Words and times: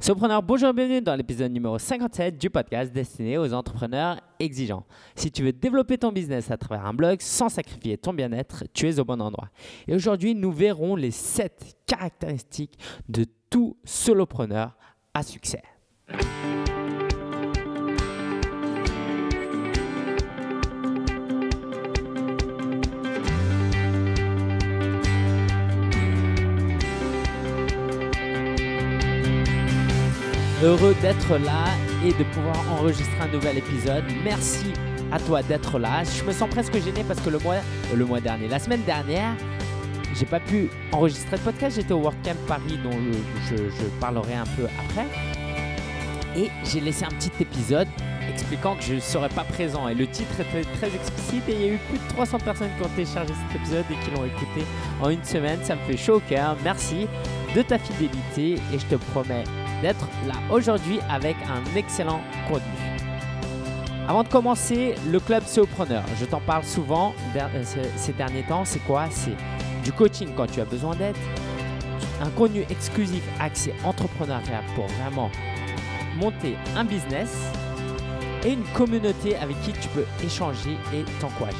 Sopreneur, 0.00 0.44
bonjour 0.44 0.68
et 0.68 0.72
bienvenue 0.72 1.02
dans 1.02 1.16
l'épisode 1.16 1.50
numéro 1.50 1.76
57 1.76 2.38
du 2.38 2.50
podcast 2.50 2.92
destiné 2.92 3.36
aux 3.36 3.52
entrepreneurs 3.52 4.20
exigeants. 4.38 4.86
Si 5.16 5.32
tu 5.32 5.42
veux 5.42 5.52
développer 5.52 5.98
ton 5.98 6.12
business 6.12 6.52
à 6.52 6.56
travers 6.56 6.86
un 6.86 6.94
blog 6.94 7.20
sans 7.20 7.48
sacrifier 7.48 7.98
ton 7.98 8.14
bien-être, 8.14 8.62
tu 8.72 8.88
es 8.88 9.00
au 9.00 9.04
bon 9.04 9.20
endroit. 9.20 9.48
Et 9.88 9.96
aujourd'hui, 9.96 10.36
nous 10.36 10.52
verrons 10.52 10.94
les 10.94 11.10
7 11.10 11.78
caractéristiques 11.84 12.78
de 13.08 13.24
tout 13.50 13.76
solopreneur 13.82 14.76
à 15.14 15.24
succès. 15.24 15.62
Heureux 30.60 30.96
d'être 31.00 31.38
là 31.38 31.66
et 32.04 32.12
de 32.12 32.24
pouvoir 32.32 32.56
enregistrer 32.72 33.20
un 33.20 33.28
nouvel 33.28 33.58
épisode. 33.58 34.02
Merci 34.24 34.72
à 35.12 35.20
toi 35.20 35.40
d'être 35.40 35.78
là. 35.78 36.02
Je 36.02 36.24
me 36.24 36.32
sens 36.32 36.50
presque 36.50 36.72
gêné 36.82 37.04
parce 37.06 37.20
que 37.20 37.30
le 37.30 37.38
mois, 37.38 37.58
le 37.94 38.04
mois 38.04 38.18
dernier, 38.18 38.48
la 38.48 38.58
semaine 38.58 38.82
dernière, 38.82 39.36
j'ai 40.16 40.26
pas 40.26 40.40
pu 40.40 40.68
enregistrer 40.90 41.36
le 41.36 41.42
podcast. 41.42 41.76
J'étais 41.76 41.92
au 41.92 42.00
WordCamp 42.00 42.34
Paris 42.48 42.76
dont 42.82 42.90
je, 43.48 43.56
je 43.56 43.84
parlerai 44.00 44.34
un 44.34 44.46
peu 44.56 44.64
après. 44.64 45.06
Et 46.36 46.50
j'ai 46.64 46.80
laissé 46.80 47.04
un 47.04 47.10
petit 47.10 47.30
épisode 47.38 47.86
expliquant 48.28 48.74
que 48.74 48.82
je 48.82 48.94
ne 48.94 49.00
serais 49.00 49.28
pas 49.28 49.44
présent. 49.44 49.86
Et 49.86 49.94
le 49.94 50.08
titre 50.08 50.40
était 50.40 50.68
très 50.76 50.88
explicite 50.88 51.48
et 51.48 51.52
il 51.52 51.60
y 51.60 51.70
a 51.70 51.72
eu 51.74 51.78
plus 51.88 51.98
de 51.98 52.08
300 52.14 52.38
personnes 52.40 52.70
qui 52.76 52.84
ont 52.84 52.90
téléchargé 52.96 53.32
cet 53.32 53.60
épisode 53.60 53.84
et 53.92 54.04
qui 54.04 54.10
l'ont 54.10 54.24
écouté 54.24 54.66
en 55.00 55.10
une 55.10 55.22
semaine. 55.22 55.60
Ça 55.62 55.76
me 55.76 55.80
fait 55.82 55.96
chaud 55.96 56.16
au 56.16 56.20
cœur. 56.20 56.56
Merci 56.64 57.06
de 57.54 57.62
ta 57.62 57.78
fidélité 57.78 58.54
et 58.74 58.78
je 58.78 58.86
te 58.86 58.96
promets 58.96 59.44
d'être 59.82 60.08
là 60.26 60.34
aujourd'hui 60.50 61.00
avec 61.10 61.36
un 61.48 61.76
excellent 61.76 62.20
contenu. 62.48 62.66
Avant 64.08 64.22
de 64.22 64.28
commencer, 64.28 64.94
le 65.06 65.20
club 65.20 65.44
Preneur, 65.76 66.02
je 66.18 66.24
t'en 66.24 66.40
parle 66.40 66.64
souvent 66.64 67.14
euh, 67.36 67.62
ces 67.96 68.12
derniers 68.14 68.42
temps, 68.42 68.64
c'est 68.64 68.78
quoi? 68.80 69.04
C'est 69.10 69.36
du 69.84 69.92
coaching 69.92 70.30
quand 70.34 70.46
tu 70.46 70.60
as 70.60 70.64
besoin 70.64 70.96
d'aide, 70.96 71.16
un 72.22 72.30
contenu 72.30 72.64
exclusif 72.70 73.22
accès 73.38 73.74
entrepreneuriat 73.84 74.62
pour 74.74 74.86
vraiment 74.86 75.30
monter 76.16 76.56
un 76.74 76.84
business 76.84 77.30
et 78.44 78.52
une 78.52 78.64
communauté 78.74 79.36
avec 79.36 79.60
qui 79.62 79.72
tu 79.72 79.88
peux 79.88 80.06
échanger 80.24 80.76
et 80.94 81.04
t'encourager. 81.20 81.56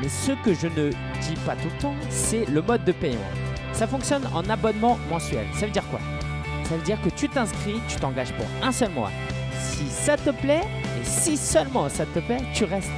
Mais 0.00 0.08
ce 0.08 0.32
que 0.44 0.52
je 0.52 0.66
ne 0.66 0.90
dis 0.90 1.36
pas 1.46 1.56
tout 1.56 1.68
le 1.74 1.80
temps, 1.80 1.94
c'est 2.10 2.44
le 2.50 2.60
mode 2.60 2.84
de 2.84 2.92
paiement. 2.92 3.18
Ça 3.72 3.86
fonctionne 3.86 4.28
en 4.34 4.48
abonnement 4.50 4.98
mensuel. 5.08 5.46
Ça 5.54 5.66
veut 5.66 5.72
dire 5.72 5.88
quoi? 5.88 6.00
Ça 6.72 6.78
veut 6.78 6.84
dire 6.84 7.02
que 7.02 7.10
tu 7.10 7.28
t'inscris, 7.28 7.74
tu 7.86 7.96
t'engages 7.96 8.32
pour 8.32 8.46
un 8.62 8.72
seul 8.72 8.90
mois. 8.92 9.10
Si 9.60 9.86
ça 9.88 10.16
te 10.16 10.30
plaît, 10.30 10.62
et 10.98 11.04
si 11.04 11.36
seulement 11.36 11.86
ça 11.90 12.06
te 12.06 12.18
plaît, 12.18 12.40
tu 12.54 12.64
restes. 12.64 12.88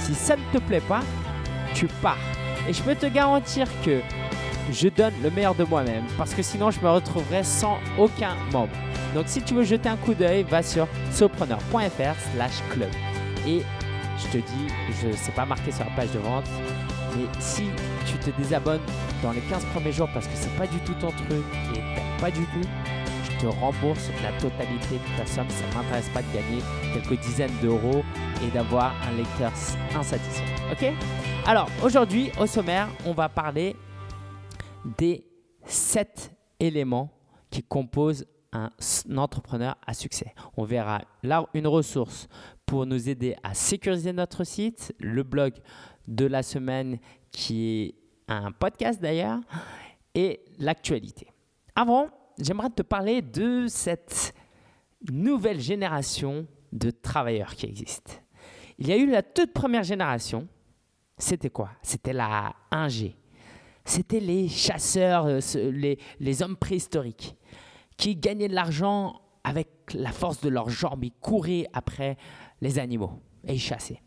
Si 0.00 0.16
ça 0.16 0.34
ne 0.34 0.42
te 0.52 0.58
plaît 0.58 0.80
pas, 0.80 1.02
tu 1.74 1.86
pars. 2.02 2.18
Et 2.68 2.72
je 2.72 2.82
peux 2.82 2.96
te 2.96 3.06
garantir 3.06 3.68
que 3.84 4.00
je 4.72 4.88
donne 4.88 5.12
le 5.22 5.30
meilleur 5.30 5.54
de 5.54 5.62
moi-même 5.62 6.02
parce 6.18 6.34
que 6.34 6.42
sinon 6.42 6.72
je 6.72 6.80
me 6.80 6.90
retrouverai 6.90 7.44
sans 7.44 7.78
aucun 7.98 8.34
membre. 8.52 8.74
Donc 9.14 9.26
si 9.28 9.40
tu 9.42 9.54
veux 9.54 9.62
jeter 9.62 9.88
un 9.88 9.96
coup 9.96 10.14
d'œil, 10.14 10.42
va 10.42 10.64
sur 10.64 10.88
sopreneur.fr 11.12 12.16
slash 12.34 12.62
club. 12.70 12.90
Et 13.46 13.62
je 14.18 14.26
te 14.26 14.38
dis, 14.38 14.66
je 15.00 15.06
ne 15.06 15.12
sais 15.12 15.32
pas 15.32 15.46
marqué 15.46 15.70
sur 15.70 15.84
la 15.84 15.90
page 15.92 16.10
de 16.10 16.18
vente, 16.18 16.46
mais 17.16 17.26
si 17.38 17.70
tu 18.06 18.14
te 18.14 18.36
désabonnes 18.36 18.82
dans 19.22 19.30
les 19.30 19.40
15 19.42 19.64
premiers 19.66 19.92
jours 19.92 20.08
parce 20.12 20.26
que 20.26 20.34
c'est 20.34 20.56
pas 20.56 20.66
du 20.66 20.78
tout 20.80 20.94
ton 20.94 21.12
truc 21.12 21.44
et 21.76 22.20
pas 22.20 22.32
du 22.32 22.40
tout, 22.46 22.68
rembourse 23.46 24.10
la 24.22 24.32
totalité 24.40 24.94
de 24.96 25.18
ta 25.18 25.26
somme. 25.26 25.48
Ça 25.48 25.66
ne 25.68 25.74
m'intéresse 25.74 26.08
pas 26.10 26.22
de 26.22 26.32
gagner 26.32 26.62
quelques 26.92 27.20
dizaines 27.22 27.56
d'euros 27.62 28.02
et 28.46 28.50
d'avoir 28.50 28.94
un 29.08 29.12
lecteur 29.16 29.52
insatisfait. 29.94 30.44
Ok? 30.72 30.92
Alors 31.46 31.68
aujourd'hui, 31.82 32.30
au 32.40 32.46
sommaire, 32.46 32.88
on 33.06 33.12
va 33.12 33.28
parler 33.28 33.76
des 34.98 35.26
7 35.64 36.32
éléments 36.60 37.10
qui 37.50 37.62
composent 37.62 38.26
un 38.52 38.70
entrepreneur 39.16 39.76
à 39.86 39.94
succès. 39.94 40.32
On 40.56 40.64
verra 40.64 41.02
là 41.22 41.46
une 41.54 41.66
ressource 41.66 42.28
pour 42.66 42.86
nous 42.86 43.08
aider 43.08 43.34
à 43.42 43.52
sécuriser 43.52 44.12
notre 44.12 44.44
site, 44.44 44.94
le 45.00 45.22
blog 45.22 45.54
de 46.06 46.26
la 46.26 46.42
semaine 46.42 46.98
qui 47.30 47.82
est 47.82 47.94
un 48.28 48.52
podcast 48.52 49.02
d'ailleurs, 49.02 49.40
et 50.14 50.40
l'actualité. 50.58 51.26
Avant, 51.74 52.08
j'aimerais 52.38 52.70
te 52.70 52.82
parler 52.82 53.22
de 53.22 53.66
cette 53.68 54.34
nouvelle 55.10 55.60
génération 55.60 56.46
de 56.72 56.90
travailleurs 56.90 57.54
qui 57.54 57.66
existe. 57.66 58.22
Il 58.78 58.88
y 58.88 58.92
a 58.92 58.96
eu 58.96 59.08
la 59.08 59.22
toute 59.22 59.52
première 59.52 59.84
génération, 59.84 60.48
c'était 61.18 61.50
quoi? 61.50 61.70
C'était 61.82 62.12
la 62.12 62.54
1G. 62.72 63.14
C'était 63.84 64.20
les 64.20 64.48
chasseurs, 64.48 65.26
euh, 65.26 65.40
les, 65.54 65.98
les 66.18 66.42
hommes 66.42 66.56
préhistoriques 66.56 67.36
qui 67.96 68.16
gagnaient 68.16 68.48
de 68.48 68.54
l'argent 68.54 69.20
avec 69.44 69.68
la 69.92 70.10
force 70.10 70.40
de 70.40 70.48
leurs 70.48 70.70
jambes. 70.70 71.04
Ils 71.04 71.12
couraient 71.12 71.68
après 71.72 72.16
les 72.60 72.78
animaux 72.78 73.20
et 73.46 73.54
ils 73.54 73.60
chassaient. 73.60 74.00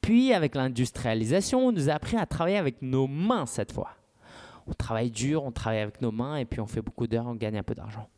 Puis, 0.00 0.32
avec 0.32 0.54
l'industrialisation, 0.54 1.68
on 1.68 1.72
nous 1.72 1.88
a 1.88 1.94
appris 1.94 2.16
à 2.16 2.26
travailler 2.26 2.58
avec 2.58 2.82
nos 2.82 3.06
mains 3.06 3.46
cette 3.46 3.72
fois. 3.72 3.90
On 4.66 4.72
travaille 4.72 5.10
dur, 5.10 5.44
on 5.44 5.52
travaille 5.52 5.80
avec 5.80 6.00
nos 6.00 6.12
mains 6.12 6.36
et 6.36 6.44
puis 6.44 6.60
on 6.60 6.66
fait 6.66 6.82
beaucoup 6.82 7.06
d'heures, 7.06 7.26
on 7.26 7.34
gagne 7.34 7.58
un 7.58 7.62
peu 7.62 7.74
d'argent. 7.74 8.08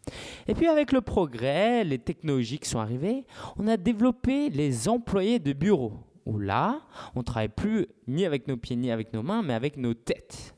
Et 0.47 0.55
puis 0.55 0.67
avec 0.67 0.93
le 0.93 1.01
progrès, 1.01 1.85
les 1.85 1.99
technologies 1.99 2.59
qui 2.59 2.69
sont 2.69 2.81
arrivées, 2.81 3.25
on 3.57 3.67
a 3.67 3.77
développé 3.77 4.51
les 4.51 4.89
employés 4.89 5.39
de 5.39 5.53
bureau. 5.53 5.93
Où 6.27 6.39
là, 6.39 6.81
on 7.15 7.19
ne 7.19 7.25
travaille 7.25 7.49
plus 7.49 7.87
ni 8.07 8.25
avec 8.25 8.49
nos 8.49 8.57
pieds 8.57 8.77
ni 8.77 8.91
avec 8.91 9.13
nos 9.13 9.23
mains, 9.23 9.43
mais 9.43 9.53
avec 9.53 9.77
nos 9.77 9.93
têtes. 9.93 10.55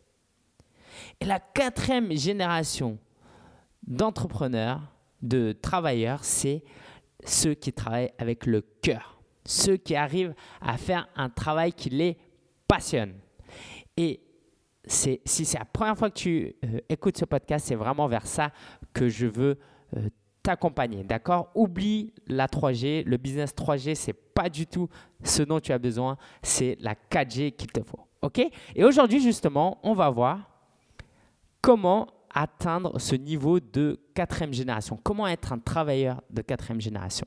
Et 1.20 1.24
la 1.24 1.40
quatrième 1.40 2.12
génération 2.12 2.98
d'entrepreneurs, 3.86 4.80
de 5.22 5.52
travailleurs, 5.52 6.24
c'est 6.24 6.62
ceux 7.24 7.54
qui 7.54 7.72
travaillent 7.72 8.12
avec 8.18 8.46
le 8.46 8.60
cœur, 8.60 9.20
ceux 9.44 9.76
qui 9.76 9.96
arrivent 9.96 10.34
à 10.60 10.76
faire 10.76 11.08
un 11.16 11.28
travail 11.28 11.72
qui 11.72 11.90
les 11.90 12.16
passionne. 12.68 13.14
Et 13.96 14.20
si 14.86 15.20
c'est 15.24 15.58
la 15.58 15.64
première 15.64 15.96
fois 15.96 16.10
que 16.10 16.18
tu 16.18 16.54
euh, 16.64 16.78
écoutes 16.88 17.18
ce 17.18 17.24
podcast, 17.24 17.66
c'est 17.66 17.74
vraiment 17.74 18.06
vers 18.06 18.26
ça 18.26 18.52
que 18.92 19.08
je 19.08 19.26
veux 19.26 19.58
euh, 19.96 20.08
t'accompagner. 20.42 21.02
D'accord? 21.02 21.50
Oublie 21.54 22.12
la 22.28 22.46
3G. 22.46 23.04
Le 23.04 23.16
business 23.16 23.52
3G, 23.52 23.94
c'est 23.94 24.12
pas 24.12 24.48
du 24.48 24.66
tout 24.66 24.88
ce 25.24 25.42
dont 25.42 25.60
tu 25.60 25.72
as 25.72 25.78
besoin. 25.78 26.16
C'est 26.42 26.76
la 26.80 26.94
4G 26.94 27.52
qu'il 27.52 27.72
te 27.72 27.82
faut. 27.82 27.98
OK? 28.22 28.40
Et 28.74 28.84
aujourd'hui, 28.84 29.20
justement, 29.20 29.78
on 29.82 29.92
va 29.92 30.08
voir 30.10 30.50
comment 31.60 32.06
atteindre 32.32 33.00
ce 33.00 33.16
niveau 33.16 33.58
de 33.60 33.98
quatrième 34.14 34.52
génération. 34.52 34.98
Comment 35.02 35.26
être 35.26 35.52
un 35.52 35.58
travailleur 35.58 36.22
de 36.30 36.42
quatrième 36.42 36.80
génération? 36.80 37.26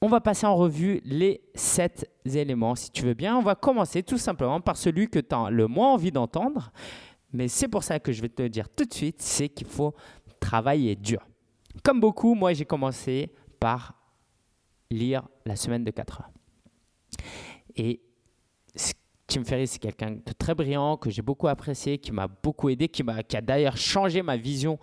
On 0.00 0.08
va 0.08 0.20
passer 0.20 0.46
en 0.46 0.56
revue 0.56 1.00
les 1.04 1.42
sept 1.54 2.10
éléments, 2.24 2.74
si 2.74 2.90
tu 2.90 3.02
veux 3.02 3.14
bien. 3.14 3.36
On 3.36 3.42
va 3.42 3.54
commencer 3.54 4.02
tout 4.02 4.18
simplement 4.18 4.60
par 4.60 4.76
celui 4.76 5.08
que 5.08 5.18
tu 5.18 5.34
as 5.34 5.50
le 5.50 5.66
moins 5.66 5.92
envie 5.92 6.12
d'entendre, 6.12 6.72
mais 7.32 7.48
c'est 7.48 7.68
pour 7.68 7.82
ça 7.82 7.98
que 7.98 8.12
je 8.12 8.22
vais 8.22 8.28
te 8.28 8.46
dire 8.46 8.68
tout 8.68 8.84
de 8.84 8.94
suite, 8.94 9.20
c'est 9.20 9.48
qu'il 9.48 9.66
faut 9.66 9.94
travailler 10.40 10.94
dur. 10.94 11.26
Comme 11.82 12.00
beaucoup, 12.00 12.34
moi 12.34 12.52
j'ai 12.52 12.64
commencé 12.64 13.30
par 13.60 13.94
lire 14.90 15.28
La 15.44 15.56
semaine 15.56 15.84
de 15.84 15.90
4 15.90 16.20
heures. 16.20 16.30
Et 17.76 18.00
fait 19.44 19.56
rire, 19.56 19.68
c'est 19.68 19.78
quelqu'un 19.78 20.12
de 20.12 20.32
très 20.38 20.54
brillant, 20.54 20.96
que 20.96 21.10
j'ai 21.10 21.22
beaucoup 21.22 21.48
apprécié, 21.48 21.98
qui 21.98 22.12
m'a 22.12 22.28
beaucoup 22.28 22.68
aidé, 22.68 22.88
qui, 22.88 23.02
qui 23.28 23.36
a 23.36 23.40
d'ailleurs 23.40 23.76
changé 23.76 24.22
ma 24.22 24.36
vision 24.36 24.78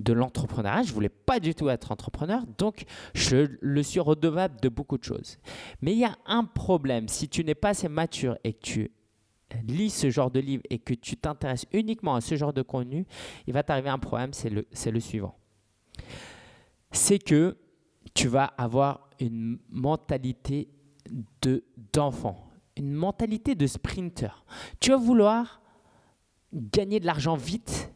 de 0.00 0.12
l'entrepreneuriat. 0.12 0.82
Je 0.82 0.92
voulais 0.92 1.08
pas 1.08 1.40
du 1.40 1.54
tout 1.54 1.68
être 1.68 1.92
entrepreneur, 1.92 2.44
donc 2.58 2.84
je 3.14 3.46
le 3.60 3.82
suis 3.82 4.00
redevable 4.00 4.60
de 4.60 4.68
beaucoup 4.68 4.98
de 4.98 5.04
choses. 5.04 5.38
Mais 5.82 5.92
il 5.92 5.98
y 5.98 6.04
a 6.04 6.16
un 6.26 6.44
problème. 6.44 7.08
Si 7.08 7.28
tu 7.28 7.44
n'es 7.44 7.54
pas 7.54 7.70
assez 7.70 7.88
mature 7.88 8.36
et 8.44 8.52
que 8.52 8.60
tu 8.60 8.90
lis 9.66 9.90
ce 9.90 10.10
genre 10.10 10.30
de 10.30 10.40
livre 10.40 10.62
et 10.70 10.78
que 10.78 10.94
tu 10.94 11.16
t'intéresses 11.16 11.66
uniquement 11.72 12.14
à 12.14 12.20
ce 12.20 12.36
genre 12.36 12.52
de 12.52 12.62
contenu, 12.62 13.06
il 13.46 13.52
va 13.52 13.62
t'arriver 13.62 13.90
un 13.90 13.98
problème, 13.98 14.32
c'est 14.32 14.50
le, 14.50 14.66
le 14.86 15.00
suivant. 15.00 15.36
C'est 16.92 17.18
que 17.18 17.56
tu 18.14 18.28
vas 18.28 18.44
avoir 18.44 19.08
une 19.20 19.58
mentalité 19.70 20.68
de, 21.42 21.64
d'enfant, 21.92 22.48
une 22.76 22.92
mentalité 22.92 23.54
de 23.54 23.66
sprinter. 23.66 24.44
Tu 24.80 24.90
vas 24.90 24.96
vouloir 24.96 25.60
gagner 26.52 27.00
de 27.00 27.06
l'argent 27.06 27.36
vite 27.36 27.92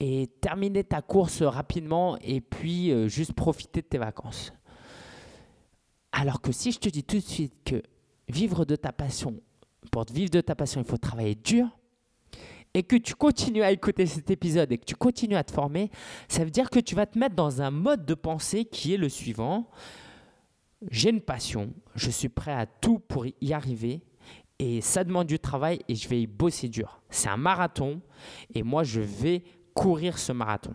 et 0.00 0.28
terminer 0.40 0.82
ta 0.82 1.02
course 1.02 1.42
rapidement 1.42 2.16
et 2.22 2.40
puis 2.40 2.90
euh, 2.90 3.06
juste 3.06 3.34
profiter 3.34 3.82
de 3.82 3.86
tes 3.86 3.98
vacances. 3.98 4.52
Alors 6.12 6.40
que 6.40 6.52
si 6.52 6.72
je 6.72 6.78
te 6.78 6.88
dis 6.88 7.04
tout 7.04 7.16
de 7.16 7.20
suite 7.20 7.54
que 7.64 7.82
vivre 8.28 8.64
de 8.64 8.76
ta 8.76 8.92
passion, 8.92 9.40
pour 9.92 10.04
vivre 10.10 10.30
de 10.30 10.40
ta 10.40 10.54
passion, 10.54 10.80
il 10.80 10.86
faut 10.86 10.96
travailler 10.96 11.34
dur 11.34 11.68
et 12.74 12.82
que 12.82 12.96
tu 12.96 13.14
continues 13.14 13.62
à 13.62 13.72
écouter 13.72 14.06
cet 14.06 14.30
épisode 14.30 14.70
et 14.72 14.78
que 14.78 14.84
tu 14.84 14.94
continues 14.94 15.36
à 15.36 15.44
te 15.44 15.52
former, 15.52 15.90
ça 16.28 16.44
veut 16.44 16.50
dire 16.50 16.70
que 16.70 16.78
tu 16.78 16.94
vas 16.94 17.06
te 17.06 17.18
mettre 17.18 17.34
dans 17.34 17.62
un 17.62 17.70
mode 17.70 18.04
de 18.06 18.14
pensée 18.14 18.64
qui 18.64 18.94
est 18.94 18.96
le 18.96 19.08
suivant. 19.08 19.68
J'ai 20.90 21.10
une 21.10 21.20
passion, 21.20 21.74
je 21.94 22.10
suis 22.10 22.28
prêt 22.28 22.52
à 22.52 22.66
tout 22.66 23.00
pour 23.00 23.26
y 23.26 23.52
arriver 23.52 24.02
et 24.58 24.80
ça 24.80 25.04
demande 25.04 25.26
du 25.26 25.38
travail 25.38 25.80
et 25.88 25.94
je 25.94 26.08
vais 26.08 26.22
y 26.22 26.26
bosser 26.26 26.68
dur. 26.68 27.02
C'est 27.10 27.28
un 27.28 27.36
marathon 27.36 28.00
et 28.54 28.62
moi 28.62 28.84
je 28.84 29.00
vais 29.00 29.42
courir 29.74 30.18
ce 30.18 30.32
marathon. 30.32 30.74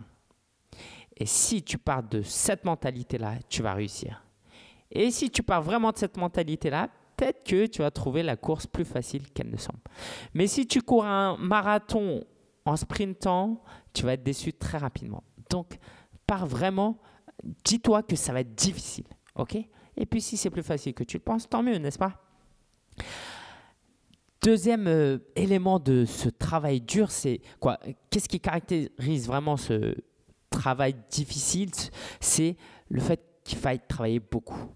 Et 1.16 1.26
si 1.26 1.62
tu 1.62 1.78
pars 1.78 2.02
de 2.02 2.22
cette 2.22 2.64
mentalité-là, 2.64 3.36
tu 3.48 3.62
vas 3.62 3.74
réussir. 3.74 4.22
Et 4.90 5.10
si 5.10 5.30
tu 5.30 5.42
pars 5.42 5.62
vraiment 5.62 5.90
de 5.90 5.98
cette 5.98 6.16
mentalité-là, 6.16 6.88
peut-être 7.16 7.44
que 7.44 7.66
tu 7.66 7.82
vas 7.82 7.90
trouver 7.90 8.22
la 8.22 8.36
course 8.36 8.66
plus 8.66 8.84
facile 8.84 9.30
qu'elle 9.32 9.50
ne 9.50 9.56
semble. 9.56 9.80
Mais 10.34 10.46
si 10.46 10.66
tu 10.66 10.82
cours 10.82 11.06
un 11.06 11.36
marathon 11.38 12.22
en 12.64 12.76
sprintant, 12.76 13.62
tu 13.92 14.04
vas 14.04 14.12
être 14.12 14.22
déçu 14.22 14.52
très 14.52 14.78
rapidement. 14.78 15.24
Donc, 15.48 15.78
pars 16.26 16.46
vraiment, 16.46 16.98
dis-toi 17.64 18.02
que 18.02 18.16
ça 18.16 18.32
va 18.32 18.40
être 18.40 18.54
difficile. 18.54 19.06
OK? 19.36 19.56
Et 19.96 20.06
puis, 20.06 20.20
si 20.20 20.36
c'est 20.36 20.50
plus 20.50 20.62
facile 20.62 20.92
que 20.92 21.04
tu 21.04 21.16
le 21.16 21.22
penses, 21.22 21.48
tant 21.48 21.62
mieux, 21.62 21.78
n'est-ce 21.78 21.98
pas? 21.98 22.22
Deuxième 24.46 24.86
euh, 24.86 25.18
élément 25.34 25.80
de 25.80 26.04
ce 26.04 26.28
travail 26.28 26.80
dur, 26.80 27.10
c'est 27.10 27.40
quoi? 27.58 27.80
Qu'est-ce 28.10 28.28
qui 28.28 28.38
caractérise 28.38 29.26
vraiment 29.26 29.56
ce 29.56 29.96
travail 30.50 30.94
difficile? 31.10 31.72
C'est 32.20 32.56
le 32.88 33.00
fait 33.00 33.20
qu'il 33.42 33.58
faille 33.58 33.80
travailler 33.88 34.20
beaucoup. 34.20 34.70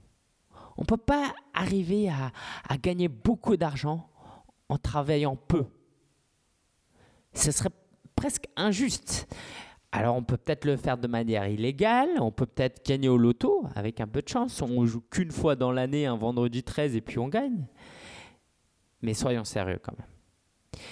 On 0.76 0.82
ne 0.82 0.86
peut 0.86 0.96
pas 0.96 1.32
arriver 1.54 2.08
à, 2.08 2.32
gagner 2.78 3.06
beaucoup 3.06 3.56
d'argent 3.56 4.10
en 4.68 4.76
travaillant 4.76 5.36
peu. 5.36 5.66
Ce 7.32 7.52
serait 7.52 7.70
presque 8.16 8.46
injuste. 8.56 9.32
Alors 9.92 10.16
on 10.16 10.24
peut 10.24 10.36
peut-être 10.36 10.64
le 10.64 10.76
faire 10.76 10.98
de 10.98 11.06
manière 11.06 11.46
illégale, 11.46 12.08
on 12.18 12.32
peut 12.32 12.46
peut-être 12.46 12.84
gagner 12.84 13.08
au 13.08 13.18
loto 13.18 13.62
avec 13.76 14.00
un 14.00 14.08
peu 14.08 14.20
de 14.20 14.28
chance. 14.28 14.62
On 14.62 14.84
joue 14.84 15.02
qu'une 15.12 15.30
fois 15.30 15.54
dans 15.54 15.70
l'année, 15.70 16.06
un 16.06 16.16
vendredi 16.16 16.64
13, 16.64 16.96
et 16.96 17.00
puis 17.00 17.20
on 17.20 17.28
gagne. 17.28 17.66
Mais 19.02 19.14
soyons 19.14 19.44
sérieux 19.44 19.80
quand 19.82 19.96
même. 19.96 20.82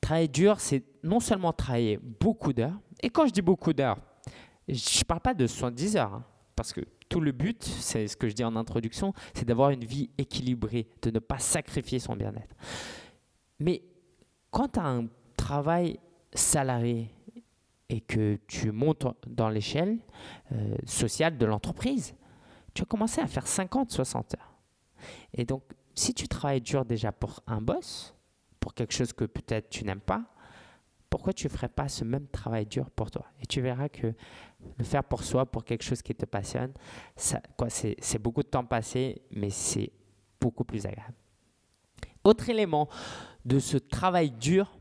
Travailler 0.00 0.28
dur, 0.28 0.60
c'est 0.60 0.84
non 1.02 1.20
seulement 1.20 1.52
travailler 1.52 1.98
beaucoup 1.98 2.52
d'heures, 2.52 2.78
et 3.00 3.10
quand 3.10 3.26
je 3.26 3.32
dis 3.32 3.42
beaucoup 3.42 3.72
d'heures, 3.72 3.98
je 4.68 4.98
ne 4.98 5.04
parle 5.04 5.20
pas 5.20 5.34
de 5.34 5.46
70 5.46 5.96
heures, 5.96 6.14
hein, 6.14 6.24
parce 6.54 6.72
que 6.72 6.80
tout 7.08 7.20
le 7.20 7.32
but, 7.32 7.64
c'est 7.64 8.06
ce 8.06 8.16
que 8.16 8.28
je 8.28 8.34
dis 8.34 8.44
en 8.44 8.54
introduction, 8.56 9.12
c'est 9.34 9.46
d'avoir 9.46 9.70
une 9.70 9.84
vie 9.84 10.10
équilibrée, 10.18 10.88
de 11.02 11.10
ne 11.10 11.18
pas 11.18 11.38
sacrifier 11.38 11.98
son 11.98 12.16
bien-être. 12.16 12.54
Mais 13.58 13.82
quand 14.50 14.68
tu 14.68 14.80
as 14.80 14.86
un 14.86 15.06
travail 15.36 15.98
salarié 16.32 17.10
et 17.88 18.00
que 18.00 18.38
tu 18.46 18.70
montes 18.70 19.06
dans 19.26 19.48
l'échelle 19.48 19.98
euh, 20.52 20.76
sociale 20.84 21.38
de 21.38 21.46
l'entreprise, 21.46 22.14
tu 22.74 22.82
vas 22.82 22.86
commencer 22.86 23.20
à 23.20 23.26
faire 23.26 23.46
50, 23.46 23.90
60 23.90 24.34
heures. 24.34 24.54
Et 25.32 25.44
donc, 25.44 25.62
si 25.98 26.14
tu 26.14 26.28
travailles 26.28 26.60
dur 26.60 26.84
déjà 26.84 27.10
pour 27.10 27.40
un 27.46 27.60
boss, 27.60 28.14
pour 28.60 28.72
quelque 28.72 28.94
chose 28.94 29.12
que 29.12 29.24
peut-être 29.24 29.68
tu 29.68 29.84
n'aimes 29.84 30.00
pas, 30.00 30.24
pourquoi 31.10 31.32
tu 31.32 31.46
ne 31.46 31.50
ferais 31.50 31.68
pas 31.68 31.88
ce 31.88 32.04
même 32.04 32.28
travail 32.28 32.66
dur 32.66 32.88
pour 32.90 33.10
toi? 33.10 33.26
Et 33.40 33.46
tu 33.46 33.60
verras 33.60 33.88
que 33.88 34.14
le 34.76 34.84
faire 34.84 35.02
pour 35.02 35.24
soi, 35.24 35.44
pour 35.46 35.64
quelque 35.64 35.82
chose 35.82 36.02
qui 36.02 36.14
te 36.14 36.24
passionne, 36.24 36.72
ça, 37.16 37.40
c'est, 37.68 37.96
c'est 37.98 38.20
beaucoup 38.20 38.42
de 38.42 38.48
temps 38.48 38.64
passé, 38.64 39.22
mais 39.32 39.50
c'est 39.50 39.90
beaucoup 40.40 40.64
plus 40.64 40.86
agréable. 40.86 41.14
Autre 42.22 42.48
élément 42.48 42.88
de 43.44 43.58
ce 43.58 43.76
travail 43.76 44.30
dur, 44.30 44.78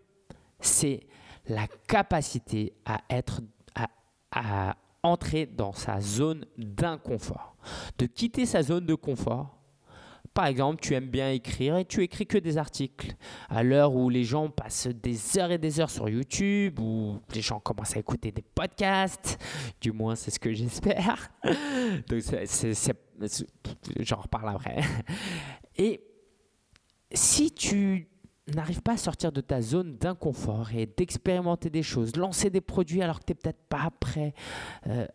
c'est 0.60 1.08
la 1.48 1.68
capacité 1.88 2.74
à 2.86 3.02
être, 3.10 3.42
à, 3.74 3.90
à 4.32 4.76
entrer 5.02 5.46
dans 5.46 5.72
sa 5.72 6.00
zone 6.00 6.46
d'inconfort, 6.58 7.56
de 7.98 8.06
quitter 8.06 8.46
sa 8.46 8.62
zone 8.62 8.86
de 8.86 8.96
confort 8.96 9.57
par 10.38 10.46
exemple, 10.46 10.80
tu 10.82 10.94
aimes 10.94 11.10
bien 11.10 11.32
écrire 11.32 11.78
et 11.78 11.86
tu 11.86 12.04
écris 12.04 12.28
que 12.28 12.38
des 12.38 12.60
articles. 12.60 13.16
À 13.50 13.64
l'heure 13.64 13.96
où 13.96 14.08
les 14.08 14.24
gens 14.24 14.52
passent 14.52 14.86
des 14.86 15.40
heures 15.40 15.50
et 15.50 15.58
des 15.58 15.80
heures 15.80 15.90
sur 15.90 16.08
YouTube, 16.08 16.80
où 16.80 17.18
les 17.34 17.42
gens 17.42 17.60
commencent 17.60 17.96
à 17.96 18.00
écouter 18.02 18.32
des 18.32 18.44
podcasts, 18.44 19.44
du 19.82 19.92
moins 19.92 20.14
c'est 20.16 20.30
ce 20.30 20.40
que 20.40 20.54
j'espère. 20.54 21.32
Donc 22.08 22.22
j'en 24.00 24.18
reparle 24.18 24.50
après. 24.50 24.82
Et 25.76 26.04
si 27.12 27.50
tu 27.50 28.08
n'arrives 28.54 28.84
pas 28.84 28.94
à 28.94 28.98
sortir 28.98 29.32
de 29.32 29.42
ta 29.42 29.60
zone 29.64 29.98
d'inconfort 29.98 30.70
et 30.72 30.86
d'expérimenter 30.86 31.72
des 31.72 31.82
choses, 31.82 32.16
lancer 32.16 32.52
des 32.52 32.62
produits 32.62 33.02
alors 33.02 33.22
que 33.22 33.26
tu 33.26 33.32
n'es 33.32 33.40
peut-être 33.42 33.66
pas 33.70 33.90
prêt, 34.00 34.36
euh, 34.86 35.08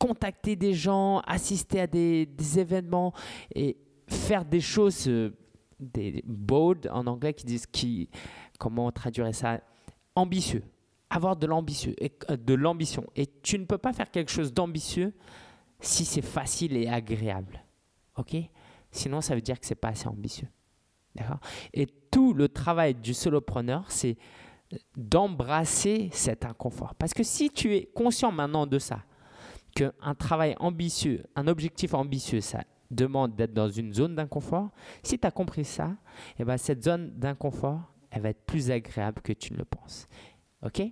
contacter 0.00 0.56
des 0.56 0.74
gens, 0.74 1.20
assister 1.20 1.80
à 1.80 1.86
des, 1.86 2.26
des 2.26 2.58
événements 2.58 3.14
et 3.54 3.76
faire 4.06 4.44
des 4.44 4.60
choses, 4.60 5.08
euh, 5.08 5.36
des 5.80 6.22
bold 6.26 6.88
en 6.92 7.06
anglais 7.06 7.34
qui 7.34 7.44
disent 7.44 7.66
qui, 7.66 8.08
comment 8.58 8.86
on 8.86 8.92
traduirait 8.92 9.32
ça, 9.32 9.60
ambitieux, 10.14 10.62
avoir 11.10 11.36
de 11.36 11.46
l'ambitieux, 11.46 11.94
euh, 12.02 12.36
de 12.36 12.54
l'ambition. 12.54 13.04
Et 13.16 13.26
tu 13.42 13.58
ne 13.58 13.64
peux 13.64 13.78
pas 13.78 13.92
faire 13.92 14.10
quelque 14.10 14.30
chose 14.30 14.52
d'ambitieux 14.52 15.14
si 15.80 16.04
c'est 16.04 16.22
facile 16.22 16.76
et 16.76 16.88
agréable, 16.88 17.62
ok? 18.16 18.36
Sinon, 18.90 19.20
ça 19.20 19.34
veut 19.34 19.40
dire 19.40 19.58
que 19.58 19.66
c'est 19.66 19.74
pas 19.74 19.88
assez 19.88 20.06
ambitieux, 20.06 20.48
d'accord? 21.14 21.40
Et 21.72 21.86
tout 22.10 22.32
le 22.32 22.48
travail 22.48 22.94
du 22.94 23.12
solopreneur, 23.12 23.84
c'est 23.90 24.16
d'embrasser 24.96 26.08
cet 26.12 26.44
inconfort. 26.44 26.94
Parce 26.94 27.12
que 27.12 27.22
si 27.22 27.50
tu 27.50 27.74
es 27.74 27.86
conscient 27.86 28.32
maintenant 28.32 28.66
de 28.66 28.78
ça, 28.78 29.02
qu'un 29.74 30.14
travail 30.14 30.54
ambitieux, 30.58 31.24
un 31.34 31.48
objectif 31.48 31.94
ambitieux, 31.94 32.40
ça 32.40 32.62
demande 32.90 33.34
d'être 33.34 33.52
dans 33.52 33.68
une 33.68 33.92
zone 33.92 34.14
d'inconfort, 34.14 34.70
si 35.02 35.18
tu 35.18 35.26
as 35.26 35.30
compris 35.30 35.64
ça, 35.64 35.96
et 36.38 36.42
eh 36.42 36.44
ben 36.44 36.56
cette 36.56 36.82
zone 36.84 37.10
d'inconfort, 37.18 37.80
elle 38.10 38.22
va 38.22 38.30
être 38.30 38.44
plus 38.44 38.70
agréable 38.70 39.20
que 39.22 39.32
tu 39.32 39.52
ne 39.52 39.58
le 39.58 39.64
penses. 39.64 40.06
OK? 40.62 40.82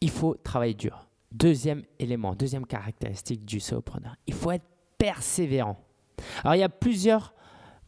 Il 0.00 0.10
faut 0.10 0.34
travailler 0.34 0.74
dur. 0.74 1.08
Deuxième 1.32 1.82
élément, 1.98 2.34
deuxième 2.34 2.64
caractéristique 2.64 3.44
du 3.44 3.60
solopreneur, 3.60 4.16
il 4.26 4.34
faut 4.34 4.50
être 4.50 4.64
persévérant. 4.96 5.78
Alors 6.42 6.54
il 6.54 6.60
y 6.60 6.64
a 6.64 6.68
plusieurs 6.68 7.34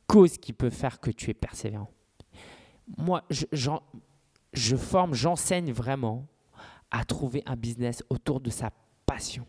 causes 0.06 0.36
qui 0.36 0.52
peuvent 0.52 0.74
faire 0.74 1.00
que 1.00 1.10
tu 1.10 1.30
es 1.30 1.34
persévérant. 1.34 1.90
Moi, 2.98 3.22
je, 3.30 3.46
je 4.52 4.76
forme, 4.76 5.14
j'enseigne 5.14 5.72
vraiment 5.72 6.26
à 6.90 7.04
trouver 7.04 7.42
un 7.46 7.56
business 7.56 8.02
autour 8.10 8.40
de 8.40 8.50
sa 8.50 8.70
passion. 9.06 9.46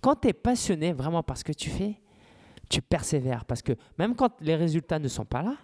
Quand 0.00 0.16
tu 0.16 0.28
es 0.28 0.32
passionné 0.32 0.92
vraiment 0.92 1.22
par 1.22 1.36
ce 1.36 1.44
que 1.44 1.52
tu 1.52 1.70
fais, 1.70 2.00
tu 2.68 2.82
persévères 2.82 3.44
parce 3.44 3.62
que 3.62 3.72
même 3.98 4.14
quand 4.14 4.40
les 4.40 4.56
résultats 4.56 4.98
ne 4.98 5.08
sont 5.08 5.24
pas 5.24 5.42
là, 5.42 5.56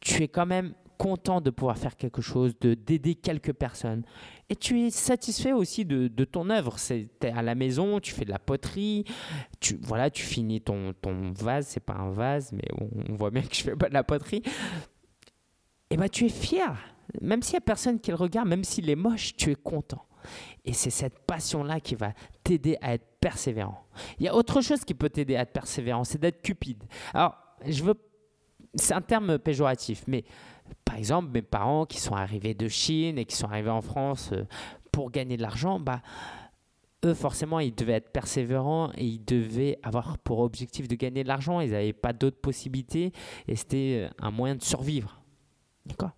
tu 0.00 0.22
es 0.22 0.28
quand 0.28 0.46
même 0.46 0.74
content 0.98 1.40
de 1.40 1.50
pouvoir 1.50 1.76
faire 1.76 1.96
quelque 1.96 2.22
chose, 2.22 2.54
de 2.60 2.74
d'aider 2.74 3.14
quelques 3.14 3.52
personnes. 3.52 4.04
Et 4.48 4.56
tu 4.56 4.82
es 4.82 4.90
satisfait 4.90 5.52
aussi 5.52 5.84
de, 5.84 6.24
ton 6.24 6.50
œuvre. 6.50 6.76
Tu 6.78 7.08
es 7.22 7.30
à 7.30 7.42
la 7.42 7.54
maison, 7.54 8.00
tu 8.00 8.12
fais 8.12 8.24
de 8.24 8.30
la 8.30 8.38
poterie, 8.38 9.04
tu, 9.60 9.78
voilà, 9.82 10.10
tu 10.10 10.22
finis 10.22 10.60
ton, 10.60 10.92
ton 10.92 11.32
vase, 11.32 11.66
c'est 11.68 11.80
pas 11.80 11.94
un 11.94 12.10
vase, 12.10 12.52
mais 12.52 12.68
on, 12.80 13.14
voit 13.14 13.30
bien 13.30 13.42
que 13.42 13.54
je 13.54 13.62
fais 13.62 13.76
pas 13.76 13.88
de 13.88 13.94
la 13.94 14.04
poterie. 14.04 14.42
Et 15.90 15.96
ben 15.96 16.08
tu 16.08 16.26
es 16.26 16.30
fier. 16.30 16.76
Même 17.20 17.42
s'il 17.42 17.54
n'y 17.54 17.58
a 17.58 17.60
personne 17.62 18.00
qui 18.00 18.10
le 18.10 18.16
regarde, 18.16 18.48
même 18.48 18.64
s'il 18.64 18.88
est 18.88 18.96
moche, 18.96 19.36
tu 19.36 19.50
es 19.50 19.54
content. 19.54 20.06
Et 20.64 20.72
c'est 20.72 20.90
cette 20.90 21.18
passion-là 21.20 21.80
qui 21.80 21.94
va 21.94 22.12
t'aider 22.42 22.76
à 22.80 22.94
être 22.94 23.06
persévérant. 23.20 23.84
Il 24.18 24.24
y 24.24 24.28
a 24.28 24.34
autre 24.34 24.60
chose 24.60 24.84
qui 24.84 24.94
peut 24.94 25.10
t'aider 25.10 25.36
à 25.36 25.42
être 25.42 25.52
persévérant, 25.52 26.04
c'est 26.04 26.20
d'être 26.20 26.42
cupide. 26.42 26.84
Alors, 27.12 27.36
je 27.66 27.82
veux, 27.82 27.94
c'est 28.74 28.94
un 28.94 29.00
terme 29.00 29.38
péjoratif, 29.38 30.04
mais 30.06 30.24
par 30.84 30.96
exemple, 30.96 31.30
mes 31.32 31.42
parents 31.42 31.86
qui 31.86 31.98
sont 31.98 32.14
arrivés 32.14 32.54
de 32.54 32.68
Chine 32.68 33.18
et 33.18 33.24
qui 33.24 33.36
sont 33.36 33.46
arrivés 33.46 33.70
en 33.70 33.82
France 33.82 34.30
euh, 34.32 34.44
pour 34.92 35.10
gagner 35.10 35.36
de 35.36 35.42
l'argent, 35.42 35.80
bah, 35.80 36.02
eux, 37.04 37.14
forcément, 37.14 37.60
ils 37.60 37.74
devaient 37.74 37.94
être 37.94 38.10
persévérants 38.10 38.90
et 38.96 39.04
ils 39.04 39.24
devaient 39.24 39.78
avoir 39.82 40.18
pour 40.18 40.40
objectif 40.40 40.88
de 40.88 40.94
gagner 40.94 41.22
de 41.22 41.28
l'argent. 41.28 41.60
Ils 41.60 41.72
n'avaient 41.72 41.92
pas 41.92 42.12
d'autres 42.12 42.40
possibilités 42.40 43.12
et 43.46 43.56
c'était 43.56 44.08
un 44.18 44.30
moyen 44.30 44.54
de 44.54 44.62
survivre. 44.62 45.20
D'accord? 45.84 46.12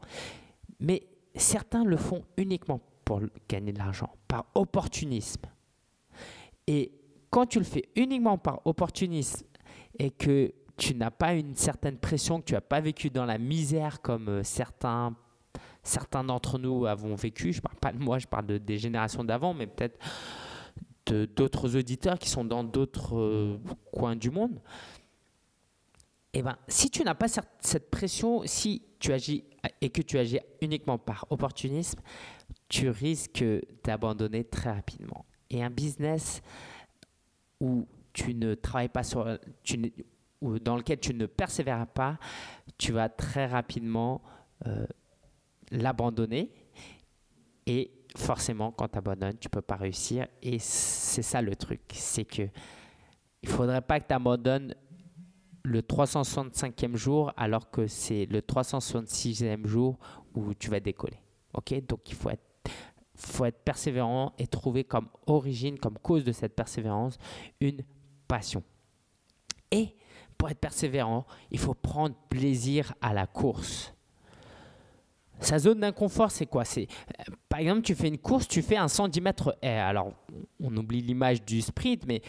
Mais 0.79 1.03
certains 1.35 1.85
le 1.85 1.97
font 1.97 2.23
uniquement 2.37 2.81
pour 3.07 3.23
gagner 3.49 3.73
de 3.73 3.79
l'argent, 3.79 4.11
par 4.27 4.47
opportunisme. 4.55 5.47
Et 6.67 6.93
quand 7.31 7.47
tu 7.47 7.59
le 7.59 7.65
fais 7.65 7.89
uniquement 7.95 8.37
par 8.37 8.61
opportunisme 8.67 9.47
et 9.99 10.11
que 10.11 10.53
tu 10.77 10.95
n'as 10.95 11.13
pas 11.13 11.33
une 11.35 11.55
certaine 11.55 11.99
pression, 11.99 12.41
que 12.41 12.47
tu 12.47 12.55
n'as 12.55 12.61
pas 12.61 12.81
vécu 12.81 13.09
dans 13.09 13.25
la 13.25 13.39
misère 13.39 14.03
comme 14.03 14.29
euh, 14.29 14.43
certains, 14.43 15.15
certains 15.85 16.25
d'entre 16.25 16.59
nous 16.59 16.85
avons 16.85 17.15
vécu, 17.15 17.53
je 17.53 17.59
ne 17.59 17.63
parle 17.63 17.77
pas 17.77 17.93
de 17.93 17.99
moi, 17.99 18.19
je 18.19 18.27
parle 18.27 18.47
de, 18.47 18.59
des 18.59 18.77
générations 18.77 19.23
d'avant, 19.23 19.55
mais 19.55 19.69
peut-être 19.69 19.99
d'autres 21.37 21.77
auditeurs 21.77 22.19
qui 22.19 22.29
sont 22.29 22.45
dans 22.45 22.65
d'autres 22.65 23.17
euh, 23.17 23.59
coins 23.93 24.17
du 24.17 24.31
monde. 24.31 24.61
Eh 26.33 26.43
ben, 26.43 26.57
si 26.67 26.91
tu 26.91 27.05
n'as 27.05 27.15
pas 27.15 27.29
cette 27.61 27.89
pression, 27.89 28.43
si 28.45 28.83
tu 28.99 29.13
agis 29.13 29.45
et 29.81 29.91
que 29.91 30.03
tu 30.03 30.19
agis 30.19 30.41
uniquement 30.61 30.99
par 30.99 31.25
opportunisme, 31.31 32.01
tu 32.69 32.89
risques 32.89 33.45
d'abandonner 33.85 34.45
très 34.45 34.73
rapidement. 34.73 35.25
Et 35.51 35.63
un 35.63 35.71
business 35.71 36.43
où 37.61 37.87
tu 38.13 38.35
ne 38.35 38.55
travailles 38.55 38.89
pas 38.89 39.03
sur, 39.03 39.39
ou 40.41 40.59
dans 40.59 40.77
lequel 40.77 40.99
tu 40.99 41.15
ne 41.15 41.27
persévères 41.27 41.87
pas, 41.87 42.19
tu 42.79 42.93
vas 42.93 43.09
très 43.09 43.47
rapidement 43.47 44.23
euh, 44.67 44.87
l'abandonner. 45.71 46.51
Et 47.67 47.91
forcément, 48.17 48.73
quand 48.73 48.89
tu 48.89 48.99
abandonnes, 48.99 49.39
tu 49.39 49.49
ne 49.49 49.51
peux 49.51 49.63
pas 49.63 49.77
réussir. 49.77 50.27
Et 50.43 50.59
c'est 50.59 51.23
ça 51.23 51.43
le 51.43 51.55
truc, 51.57 51.81
c'est 51.93 52.25
que 52.25 52.49
il 53.43 53.49
faudrait 53.49 53.83
pas 53.83 54.01
que 54.01 54.09
tu 54.09 54.15
abandonnes 54.15 54.75
le 55.63 55.81
365e 55.83 56.97
jour 56.97 57.33
alors 57.37 57.71
que 57.71 57.87
c'est 57.87 58.27
le 58.27 58.41
366e 58.41 59.67
jour 59.67 59.99
où 60.35 60.55
tu 60.55 60.71
vas 60.71 60.81
décoller. 60.81 61.21
Donc 61.89 62.11
il 62.11 62.15
faut 62.15 62.31
être, 62.31 62.43
faut 63.17 63.45
être 63.45 63.63
persévérant 63.63 64.33
et 64.39 64.47
trouver 64.47 64.85
comme 64.85 65.09
origine, 65.27 65.79
comme 65.79 65.99
cause 65.99 66.25
de 66.25 66.33
cette 66.33 66.55
persévérance, 66.55 67.19
une 67.61 67.83
passion. 68.29 68.63
Et 69.71 69.97
pour 70.39 70.51
être 70.51 70.61
persévérant, 70.61 71.27
il 71.51 71.59
faut 71.59 71.75
prendre 71.75 72.15
plaisir 72.29 72.95
à 73.01 73.13
la 73.15 73.27
course. 73.27 73.95
Sa 75.41 75.59
zone 75.59 75.81
d'inconfort, 75.81 76.31
c'est 76.31 76.47
quoi? 76.47 76.65
C'est 76.65 76.89
euh, 77.21 77.33
par 77.49 77.61
exemple, 77.61 77.83
tu 77.83 77.95
fais 77.95 78.09
une 78.09 78.19
course, 78.19 78.49
tu 78.49 78.63
fais 78.63 78.77
un 78.77 78.89
110 78.89 79.21
mètres 79.21 79.57
haies. 79.61 79.79
Alors, 79.79 80.13
on 80.61 80.75
oublie 80.77 81.03
l'image 81.03 81.45
du 81.45 81.61
sprint, 81.61 82.07
mais 82.07 82.23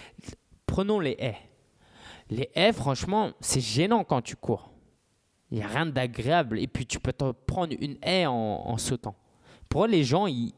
prenons 0.66 1.00
les 1.00 1.16
haies. 1.20 1.38
Les 2.30 2.50
haies, 2.54 2.74
franchement, 2.74 3.32
c'est 3.40 3.62
gênant 3.62 4.04
quand 4.04 4.22
tu 4.22 4.36
cours. 4.36 4.72
Il 5.52 5.60
n'y 5.60 5.64
a 5.64 5.68
rien 5.68 5.86
d'agréable. 5.86 6.60
Et 6.60 6.68
puis, 6.68 6.86
tu 6.86 7.00
peux 7.00 7.14
te 7.14 7.32
prendre 7.32 7.74
une 7.80 7.98
haie 8.02 8.26
en, 8.26 8.78
sautant. 8.78 9.16
Pour 9.70 9.88
les 9.88 10.04
gens, 10.04 10.28
ils, 10.28 10.54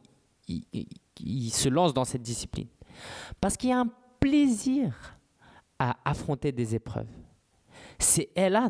ils 1.20 1.52
se 1.52 1.70
lancent 1.70 1.94
dans 1.94 2.06
cette 2.06 2.22
discipline. 2.22 2.68
Parce 3.40 3.58
qu'il 3.58 3.70
y 3.70 3.74
a 3.74 3.80
un 3.80 3.92
plaisir 4.20 5.18
à 5.78 5.98
affronter 6.04 6.52
des 6.52 6.76
épreuves. 6.76 7.08
Ces 7.98 8.30
haies-là, 8.36 8.70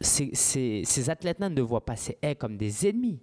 ces, 0.00 1.10
athlètes-là 1.10 1.48
ne 1.48 1.62
voient 1.62 1.84
pas 1.84 1.96
ces 1.96 2.18
haies 2.22 2.34
comme 2.34 2.56
des 2.56 2.88
ennemis. 2.88 3.20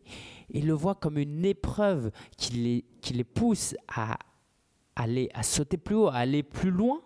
Ils 0.50 0.68
le 0.68 0.74
voient 0.74 0.96
comme 0.96 1.18
une 1.18 1.46
épreuve 1.46 2.12
qui 2.38 2.84
les, 3.14 3.24
pousse 3.24 3.76
à 3.88 4.18
aller, 4.96 5.30
à 5.34 5.44
sauter 5.44 5.78
plus 5.78 5.96
haut, 5.96 6.08
à 6.08 6.16
aller 6.16 6.44
plus 6.44 6.72
loin. 6.72 7.02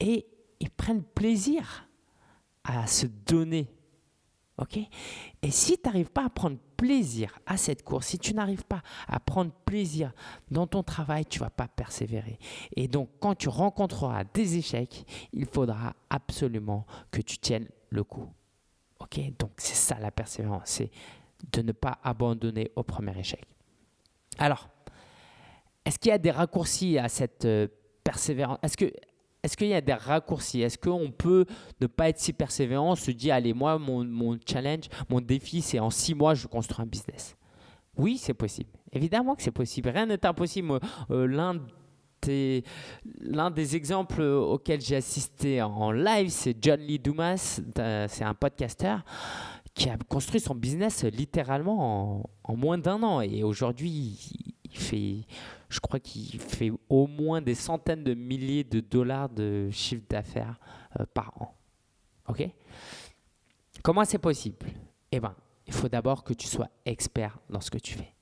Et 0.00 0.26
ils 0.60 0.70
prennent 0.70 1.02
plaisir 1.02 1.88
à 2.64 2.86
se 2.86 3.06
donner. 3.06 3.68
Et 5.42 5.50
si 5.50 5.76
tu 5.78 5.82
n'arrives 5.86 6.10
pas 6.10 6.24
à 6.24 6.30
prendre 6.30 6.58
plaisir 6.78 7.38
à 7.44 7.58
cette 7.58 7.82
course, 7.82 8.06
si 8.06 8.18
tu 8.18 8.32
n'arrives 8.32 8.64
pas 8.64 8.82
à 9.08 9.20
prendre 9.20 9.50
plaisir 9.66 10.12
dans 10.50 10.66
ton 10.66 10.82
travail, 10.82 11.26
tu 11.26 11.40
vas 11.40 11.50
pas 11.50 11.68
persévérer. 11.68 12.38
Et 12.74 12.88
donc, 12.88 13.10
quand 13.20 13.34
tu 13.34 13.48
rencontreras 13.50 14.24
des 14.32 14.56
échecs, 14.56 15.04
il 15.32 15.44
faudra 15.44 15.94
absolument 16.08 16.86
que 17.10 17.20
tu 17.20 17.36
tiennes 17.38 17.68
le 17.90 18.04
coup. 18.04 18.28
Ok? 19.00 19.20
Donc, 19.38 19.50
c'est 19.56 19.74
ça 19.74 19.98
la 19.98 20.12
persévérance, 20.12 20.62
c'est 20.64 20.90
de 21.52 21.62
ne 21.62 21.72
pas 21.72 21.98
abandonner 22.02 22.70
au 22.76 22.84
premier 22.84 23.18
échec. 23.18 23.44
Alors, 24.38 24.68
est-ce 25.84 25.98
qu'il 25.98 26.10
y 26.10 26.14
a 26.14 26.18
des 26.18 26.30
raccourcis 26.30 26.96
à 26.96 27.08
cette 27.08 27.44
euh, 27.44 27.66
persévérance? 28.04 28.58
Est-ce 28.62 28.76
que 28.76 28.92
est-ce 29.42 29.56
qu'il 29.56 29.68
y 29.68 29.74
a 29.74 29.80
des 29.80 29.92
raccourcis? 29.92 30.62
Est-ce 30.62 30.78
qu'on 30.78 31.10
peut 31.10 31.44
ne 31.80 31.86
pas 31.86 32.08
être 32.08 32.18
si 32.18 32.32
persévérant, 32.32 32.96
se 32.96 33.10
dire, 33.10 33.34
allez, 33.34 33.52
moi, 33.52 33.78
mon, 33.78 34.38
challenge, 34.46 34.84
mon 35.08 35.20
défi, 35.20 35.62
c'est 35.62 35.78
en 35.78 35.90
six 35.90 36.14
mois, 36.14 36.34
je 36.34 36.46
construis 36.46 36.82
un 36.82 36.86
business? 36.86 37.36
Oui, 37.96 38.18
c'est 38.18 38.34
possible. 38.34 38.70
Évidemment 38.92 39.34
que 39.34 39.42
c'est 39.42 39.50
possible. 39.50 39.88
Rien 39.90 40.06
n'est 40.06 40.24
impossible. 40.24 40.78
Euh, 41.10 41.26
l'un 41.26 41.56
des, 42.22 42.64
l'un 43.20 43.50
des 43.50 43.76
exemples 43.76 44.22
auxquels 44.22 44.80
j'ai 44.80 44.96
assisté 44.96 45.62
en 45.62 45.92
live, 45.92 46.30
c'est 46.30 46.56
John 46.60 46.80
Lee 46.80 46.98
Dumas, 46.98 47.60
c'est 48.08 48.24
un 48.24 48.34
podcasteur 48.34 49.04
qui 49.74 49.88
a 49.88 49.96
construit 50.08 50.40
son 50.40 50.56
business 50.56 51.04
littéralement 51.04 52.18
en, 52.18 52.30
en 52.42 52.56
moins 52.56 52.78
d'un 52.78 53.00
an. 53.04 53.20
Et 53.20 53.44
aujourd'hui, 53.44 54.18
il 54.64 54.76
fait, 54.76 55.26
je 55.68 55.80
crois 55.80 56.00
qu'il 56.00 56.40
fait 56.40 56.72
au 56.88 57.06
moins 57.06 57.40
des 57.40 57.54
centaines 57.54 58.04
de 58.04 58.14
milliers 58.14 58.64
de 58.64 58.80
dollars 58.80 59.28
de 59.28 59.68
chiffre 59.70 60.04
d'affaires 60.08 60.58
euh, 60.98 61.04
par 61.12 61.32
an. 61.40 61.54
OK? 62.28 62.48
Comment 63.82 64.04
c'est 64.04 64.18
possible? 64.18 64.66
Eh 65.12 65.20
bien, 65.20 65.34
il 65.66 65.72
faut 65.72 65.88
d'abord 65.88 66.24
que 66.24 66.34
tu 66.34 66.46
sois 66.46 66.68
expert 66.84 67.38
dans 67.48 67.60
ce 67.60 67.70
que 67.70 67.78
tu 67.78 67.94
fais. 67.94 68.12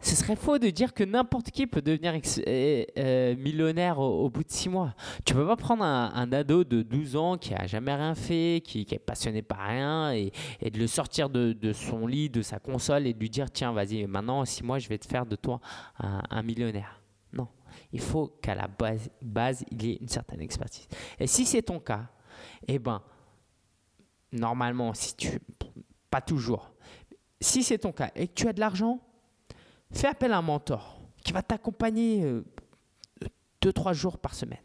Ce 0.00 0.14
serait 0.14 0.36
faux 0.36 0.58
de 0.58 0.70
dire 0.70 0.94
que 0.94 1.02
n'importe 1.02 1.50
qui 1.50 1.66
peut 1.66 1.82
devenir 1.82 2.14
euh, 2.14 2.84
euh, 2.98 3.36
millionnaire 3.36 3.98
au, 3.98 4.30
bout 4.30 4.44
de 4.44 4.50
six 4.50 4.68
mois. 4.68 4.94
Tu 5.24 5.34
peux 5.34 5.44
pas 5.44 5.56
prendre 5.56 5.82
un, 5.82 6.32
ado 6.32 6.62
de 6.62 6.82
12 6.82 7.16
ans 7.16 7.36
qui 7.36 7.52
a 7.52 7.66
jamais 7.66 7.92
rien 7.92 8.14
fait, 8.14 8.62
qui, 8.64 8.86
est 8.88 8.98
passionné 9.00 9.42
par 9.42 9.58
rien, 9.58 10.12
et, 10.12 10.30
de 10.62 10.78
le 10.78 10.86
sortir 10.86 11.28
de, 11.28 11.72
son 11.72 12.06
lit, 12.06 12.30
de 12.30 12.42
sa 12.42 12.60
console, 12.60 13.08
et 13.08 13.12
de 13.12 13.18
lui 13.18 13.28
dire 13.28 13.50
tiens, 13.50 13.72
vas-y, 13.72 14.06
maintenant, 14.06 14.44
six 14.44 14.62
mois, 14.62 14.78
je 14.78 14.88
vais 14.88 14.98
te 14.98 15.06
faire 15.06 15.26
de 15.26 15.34
toi 15.34 15.60
un, 15.98 16.42
millionnaire. 16.44 17.02
Non. 17.32 17.48
Il 17.92 18.00
faut 18.00 18.28
qu'à 18.40 18.54
la 18.54 18.68
base, 18.68 19.10
base, 19.20 19.64
il 19.72 19.84
y 19.84 19.90
ait 19.90 19.98
une 20.00 20.08
certaine 20.08 20.40
expertise. 20.40 20.86
Et 21.18 21.26
si 21.26 21.44
c'est 21.44 21.62
ton 21.62 21.80
cas, 21.80 22.06
eh 22.68 22.78
ben, 22.78 23.02
normalement, 24.30 24.94
si 24.94 25.16
tu. 25.16 25.40
Pas 26.08 26.20
toujours. 26.20 26.70
Si 27.40 27.62
c'est 27.62 27.78
ton 27.78 27.92
cas 27.92 28.10
et 28.14 28.28
que 28.28 28.32
tu 28.32 28.48
as 28.48 28.52
de 28.52 28.60
l'argent, 28.60 29.00
fais 29.92 30.08
appel 30.08 30.32
à 30.32 30.38
un 30.38 30.42
mentor 30.42 31.00
qui 31.24 31.32
va 31.32 31.42
t'accompagner 31.42 32.24
euh, 32.24 32.44
deux, 33.60 33.72
trois 33.72 33.92
jours 33.92 34.18
par 34.18 34.34
semaine. 34.34 34.62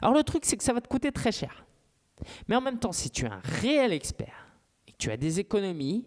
Alors 0.00 0.14
le 0.14 0.22
truc, 0.22 0.44
c'est 0.44 0.56
que 0.56 0.64
ça 0.64 0.72
va 0.72 0.80
te 0.80 0.88
coûter 0.88 1.12
très 1.12 1.32
cher. 1.32 1.66
Mais 2.48 2.56
en 2.56 2.60
même 2.60 2.78
temps, 2.78 2.92
si 2.92 3.10
tu 3.10 3.26
es 3.26 3.28
un 3.28 3.40
réel 3.42 3.92
expert 3.92 4.48
et 4.86 4.92
que 4.92 4.96
tu 4.96 5.10
as 5.10 5.16
des 5.16 5.40
économies 5.40 6.06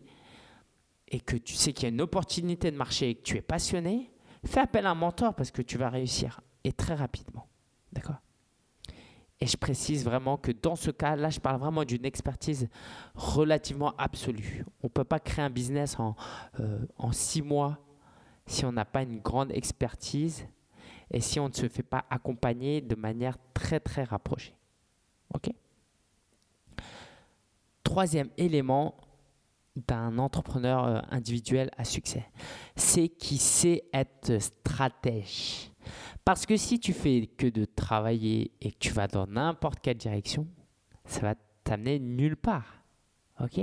et 1.07 1.19
que 1.19 1.35
tu 1.35 1.55
sais 1.55 1.73
qu'il 1.73 1.83
y 1.83 1.85
a 1.85 1.89
une 1.89 2.01
opportunité 2.01 2.71
de 2.71 2.77
marché 2.77 3.09
et 3.09 3.15
que 3.15 3.21
tu 3.21 3.37
es 3.37 3.41
passionné, 3.41 4.11
fais 4.45 4.61
appel 4.61 4.85
à 4.85 4.91
un 4.91 4.95
mentor 4.95 5.35
parce 5.35 5.51
que 5.51 5.61
tu 5.61 5.77
vas 5.77 5.89
réussir 5.89 6.41
et 6.63 6.71
très 6.71 6.95
rapidement. 6.95 7.47
D'accord? 7.91 8.21
Et 9.41 9.47
je 9.47 9.55
précise 9.55 10.03
vraiment 10.03 10.37
que 10.37 10.51
dans 10.51 10.75
ce 10.75 10.91
cas, 10.91 11.15
là, 11.15 11.29
je 11.29 11.39
parle 11.39 11.59
vraiment 11.59 11.85
d'une 11.85 12.05
expertise 12.05 12.67
relativement 13.15 13.95
absolue. 13.97 14.65
On 14.83 14.87
ne 14.87 14.91
peut 14.91 15.05
pas 15.05 15.19
créer 15.19 15.45
un 15.45 15.49
business 15.49 15.97
en, 15.97 16.15
euh, 16.59 16.85
en 16.97 17.13
six 17.13 17.41
mois 17.41 17.79
si 18.49 18.65
on 18.65 18.71
n'a 18.71 18.85
pas 18.85 19.03
une 19.03 19.19
grande 19.19 19.51
expertise 19.51 20.47
et 21.11 21.21
si 21.21 21.39
on 21.39 21.49
ne 21.49 21.53
se 21.53 21.67
fait 21.67 21.83
pas 21.83 22.05
accompagner 22.09 22.81
de 22.81 22.95
manière 22.95 23.37
très 23.53 23.79
très 23.79 24.03
rapprochée. 24.03 24.55
OK? 25.33 25.51
Troisième 27.83 28.29
élément 28.37 28.95
d'un 29.75 30.17
entrepreneur 30.17 30.83
euh, 30.83 30.99
individuel 31.11 31.69
à 31.77 31.83
succès, 31.83 32.25
c'est 32.75 33.07
qu'il 33.07 33.39
sait 33.39 33.83
être 33.93 34.39
stratège. 34.41 35.71
Parce 36.25 36.45
que 36.45 36.57
si 36.57 36.79
tu 36.79 36.91
fais 36.91 37.27
que 37.27 37.47
de 37.47 37.65
travailler 37.65 38.51
et 38.61 38.71
que 38.71 38.77
tu 38.79 38.91
vas 38.91 39.07
dans 39.07 39.27
n'importe 39.27 39.79
quelle 39.79 39.97
direction, 39.97 40.47
ça 41.05 41.21
va 41.21 41.35
t'amener 41.63 41.99
nulle 41.99 42.35
part. 42.35 42.83
OK? 43.39 43.61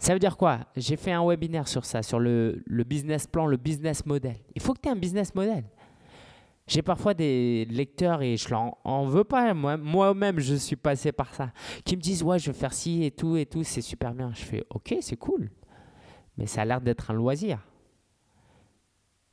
Ça 0.00 0.14
veut 0.14 0.18
dire 0.18 0.38
quoi? 0.38 0.60
J'ai 0.76 0.96
fait 0.96 1.12
un 1.12 1.22
webinaire 1.22 1.68
sur 1.68 1.84
ça, 1.84 2.02
sur 2.02 2.18
le, 2.18 2.62
business 2.86 3.26
plan, 3.26 3.46
le 3.46 3.58
business 3.58 4.06
model. 4.06 4.36
Il 4.54 4.62
faut 4.62 4.72
que 4.72 4.80
tu 4.80 4.88
aies 4.88 4.92
un 4.92 4.96
business 4.96 5.34
model. 5.34 5.64
J'ai 6.66 6.80
parfois 6.80 7.12
des 7.12 7.66
lecteurs 7.66 8.22
et 8.22 8.38
je 8.38 8.48
leur 8.48 8.78
en 8.82 9.04
veux 9.04 9.24
pas. 9.24 9.52
Moi-même, 9.52 10.40
je 10.40 10.54
suis 10.54 10.76
passé 10.76 11.12
par 11.12 11.34
ça. 11.34 11.52
Qui 11.84 11.96
me 11.96 12.00
disent, 12.00 12.22
ouais, 12.22 12.38
je 12.38 12.50
vais 12.50 12.56
faire 12.56 12.72
ci 12.72 13.04
et 13.04 13.10
tout 13.10 13.36
et 13.36 13.44
tout, 13.44 13.62
c'est 13.62 13.82
super 13.82 14.14
bien. 14.14 14.32
Je 14.32 14.42
fais, 14.42 14.64
ok, 14.70 14.96
c'est 15.02 15.18
cool. 15.18 15.50
Mais 16.38 16.46
ça 16.46 16.62
a 16.62 16.64
l'air 16.64 16.80
d'être 16.80 17.10
un 17.10 17.14
loisir. 17.14 17.58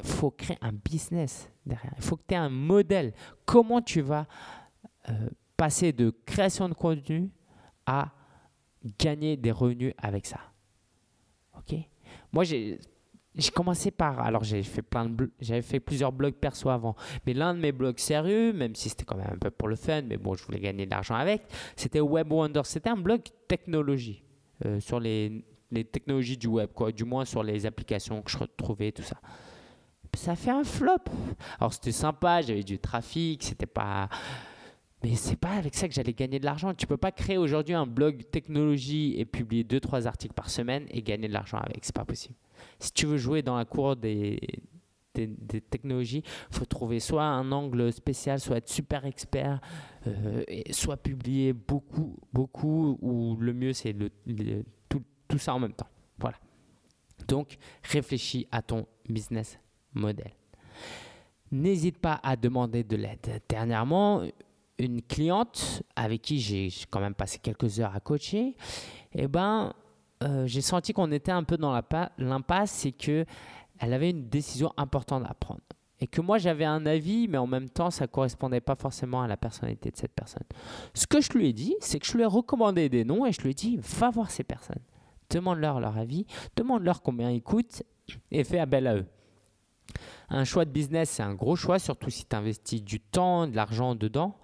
Il 0.03 0.09
faut 0.09 0.31
créer 0.31 0.57
un 0.59 0.73
business 0.73 1.49
derrière. 1.65 1.93
Il 1.95 2.03
faut 2.03 2.17
que 2.17 2.23
tu 2.27 2.33
aies 2.33 2.37
un 2.37 2.49
modèle. 2.49 3.13
Comment 3.45 3.81
tu 3.81 4.01
vas 4.01 4.27
euh, 5.07 5.29
passer 5.55 5.93
de 5.93 6.13
création 6.25 6.67
de 6.67 6.73
contenu 6.73 7.31
à 7.85 8.11
gagner 8.99 9.37
des 9.37 9.51
revenus 9.51 9.93
avec 9.97 10.25
ça? 10.25 10.39
Moi, 12.31 12.43
j'ai. 12.43 12.79
Commencé 13.53 13.91
par, 13.91 14.19
alors 14.19 14.43
j'ai 14.43 14.63
fait 14.63 14.81
plein 14.81 15.11
j'avais 15.39 15.61
fait 15.61 15.79
plusieurs 15.79 16.11
blogs 16.11 16.33
perso 16.33 16.69
avant, 16.69 16.95
mais 17.23 17.35
l'un 17.35 17.53
de 17.53 17.59
mes 17.59 17.71
blogs 17.71 17.99
sérieux, 17.99 18.51
même 18.51 18.73
si 18.73 18.89
c'était 18.89 19.05
quand 19.05 19.15
même 19.15 19.29
un 19.31 19.37
peu 19.37 19.51
pour 19.51 19.67
le 19.67 19.75
fun, 19.75 20.01
mais 20.01 20.17
bon, 20.17 20.33
je 20.33 20.43
voulais 20.43 20.59
gagner 20.59 20.87
de 20.87 20.89
l'argent 20.89 21.13
avec, 21.13 21.43
c'était 21.75 21.99
Web 21.99 22.31
Wonder. 22.31 22.61
C'était 22.63 22.89
un 22.89 22.97
blog 22.97 23.21
technologie 23.47 24.23
euh, 24.65 24.79
sur 24.79 24.99
les, 24.99 25.45
les, 25.69 25.83
technologies 25.83 26.37
du 26.37 26.47
web, 26.47 26.71
quoi, 26.73 26.91
du 26.91 27.03
moins 27.03 27.25
sur 27.25 27.43
les 27.43 27.67
applications 27.67 28.23
que 28.23 28.31
je 28.31 28.39
retrouvais, 28.39 28.91
tout 28.91 29.03
ça. 29.03 29.17
Ça 30.15 30.35
fait 30.35 30.49
un 30.49 30.63
flop. 30.63 30.97
Alors 31.59 31.73
c'était 31.73 31.91
sympa, 31.91 32.41
j'avais 32.41 32.63
du 32.63 32.79
trafic, 32.79 33.43
c'était 33.43 33.67
pas 33.67 34.09
Mais 35.03 35.15
c'est 35.15 35.35
pas 35.35 35.51
avec 35.51 35.75
ça 35.75 35.87
que 35.87 35.93
j'allais 35.93 36.13
gagner 36.13 36.39
de 36.39 36.45
l'argent. 36.45 36.73
Tu 36.73 36.87
peux 36.87 36.97
pas 36.97 37.11
créer 37.11 37.37
aujourd'hui 37.37 37.75
un 37.75 37.85
blog 37.85 38.23
technologie 38.31 39.15
et 39.17 39.25
publier 39.25 39.63
deux 39.63 39.79
trois 39.79 40.07
articles 40.07 40.33
par 40.33 40.49
semaine 40.49 40.85
et 40.89 41.01
gagner 41.03 41.27
de 41.27 41.33
l'argent 41.33 41.57
avec. 41.57 41.85
C'est 41.85 41.95
pas 41.95 42.05
possible. 42.05 42.35
Si 42.79 42.91
tu 42.91 43.05
veux 43.05 43.17
jouer 43.17 43.43
dans 43.43 43.57
la 43.57 43.65
cour 43.65 43.95
des, 43.95 44.39
des, 45.13 45.61
technologies, 45.61 46.23
il 46.51 46.55
faut 46.55 46.65
trouver 46.65 46.99
soit 46.99 47.23
un 47.23 47.51
angle 47.51 47.91
spécial, 47.93 48.39
soit 48.39 48.57
être 48.57 48.69
super 48.69 49.05
expert, 49.05 49.59
euh, 50.07 50.43
soit 50.71 50.97
publier 50.97 51.53
beaucoup, 51.53 52.17
beaucoup, 52.33 52.97
ou 53.01 53.35
le 53.39 53.53
mieux 53.53 53.73
c'est 53.73 53.95
tout, 54.89 55.03
tout 55.27 55.37
ça 55.37 55.53
en 55.53 55.59
même 55.59 55.73
temps. 55.73 55.89
Voilà. 56.19 56.37
Donc, 57.27 57.57
réfléchis 57.83 58.47
à 58.51 58.61
ton 58.61 58.85
business 59.07 59.59
model. 59.93 60.31
N'hésite 61.51 61.97
pas 61.97 62.19
à 62.23 62.35
demander 62.35 62.83
de 62.83 62.95
l'aide. 62.95 63.41
Dernièrement, 63.47 64.21
une 64.79 65.01
cliente 65.01 65.83
avec 65.95 66.21
qui 66.21 66.39
j'ai 66.39 66.69
quand 66.89 66.99
même 66.99 67.15
passé 67.15 67.39
quelques 67.39 67.79
heures 67.79 67.95
à 67.95 67.99
coacher, 67.99 68.55
eh 69.13 69.27
ben, 69.27 69.73
euh, 70.23 70.45
j'ai 70.47 70.61
senti 70.61 70.93
qu'on 70.93 71.11
était 71.11 71.31
un 71.31 71.43
peu 71.43 71.57
dans 71.57 71.79
l'impasse, 72.17 72.71
c'est 72.71 72.91
que 72.91 73.25
elle 73.79 73.93
avait 73.93 74.09
une 74.09 74.27
décision 74.27 74.73
importante 74.77 75.23
à 75.27 75.33
prendre. 75.33 75.61
Et 75.99 76.07
que 76.07 76.21
moi 76.21 76.37
j'avais 76.37 76.65
un 76.65 76.85
avis, 76.85 77.27
mais 77.27 77.37
en 77.37 77.47
même 77.47 77.69
temps 77.69 77.89
ça 77.89 78.05
ne 78.05 78.07
correspondait 78.07 78.61
pas 78.61 78.75
forcément 78.75 79.21
à 79.23 79.27
la 79.27 79.37
personnalité 79.37 79.89
de 79.89 79.97
cette 79.97 80.13
personne. 80.13 80.43
Ce 80.93 81.07
que 81.07 81.21
je 81.21 81.33
lui 81.33 81.47
ai 81.47 81.53
dit, 81.53 81.75
c'est 81.79 81.99
que 81.99 82.05
je 82.05 82.13
lui 82.13 82.21
ai 82.21 82.27
recommandé 82.27 82.87
des 82.89 83.03
noms 83.03 83.25
et 83.25 83.31
je 83.31 83.41
lui 83.41 83.51
ai 83.51 83.53
dit 83.55 83.79
va 83.81 84.09
voir 84.11 84.29
ces 84.29 84.43
personnes, 84.43 84.81
demande-leur 85.29 85.79
leur 85.79 85.97
avis, 85.97 86.25
demande-leur 86.55 87.01
combien 87.01 87.31
ils 87.31 87.41
coûtent 87.41 87.83
et 88.31 88.43
fais 88.43 88.59
appel 88.59 88.87
à 88.87 88.95
eux. 88.95 89.05
Un 90.29 90.43
choix 90.43 90.65
de 90.65 90.71
business, 90.71 91.09
c'est 91.09 91.23
un 91.23 91.33
gros 91.33 91.55
choix, 91.55 91.79
surtout 91.79 92.09
si 92.09 92.25
tu 92.25 92.35
investis 92.35 92.83
du 92.83 92.99
temps, 92.99 93.47
de 93.47 93.55
l'argent 93.55 93.95
dedans. 93.95 94.37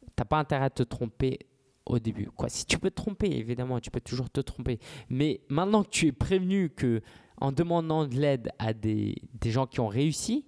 Tu 0.00 0.12
n'as 0.18 0.24
pas 0.24 0.38
intérêt 0.38 0.66
à 0.66 0.70
te 0.70 0.82
tromper 0.82 1.38
au 1.86 1.98
début. 1.98 2.26
Quoi. 2.26 2.48
Si 2.48 2.66
tu 2.66 2.78
peux 2.78 2.90
te 2.90 2.96
tromper, 2.96 3.30
évidemment, 3.30 3.80
tu 3.80 3.90
peux 3.90 4.00
toujours 4.00 4.30
te 4.30 4.40
tromper. 4.40 4.78
Mais 5.08 5.40
maintenant 5.48 5.82
que 5.82 5.90
tu 5.90 6.06
es 6.06 6.12
prévenu 6.12 6.70
que 6.70 7.02
en 7.40 7.52
demandant 7.52 8.06
de 8.06 8.14
l'aide 8.16 8.50
à 8.58 8.72
des, 8.74 9.16
gens 9.46 9.66
qui 9.66 9.80
ont 9.80 9.88
réussi, 9.88 10.46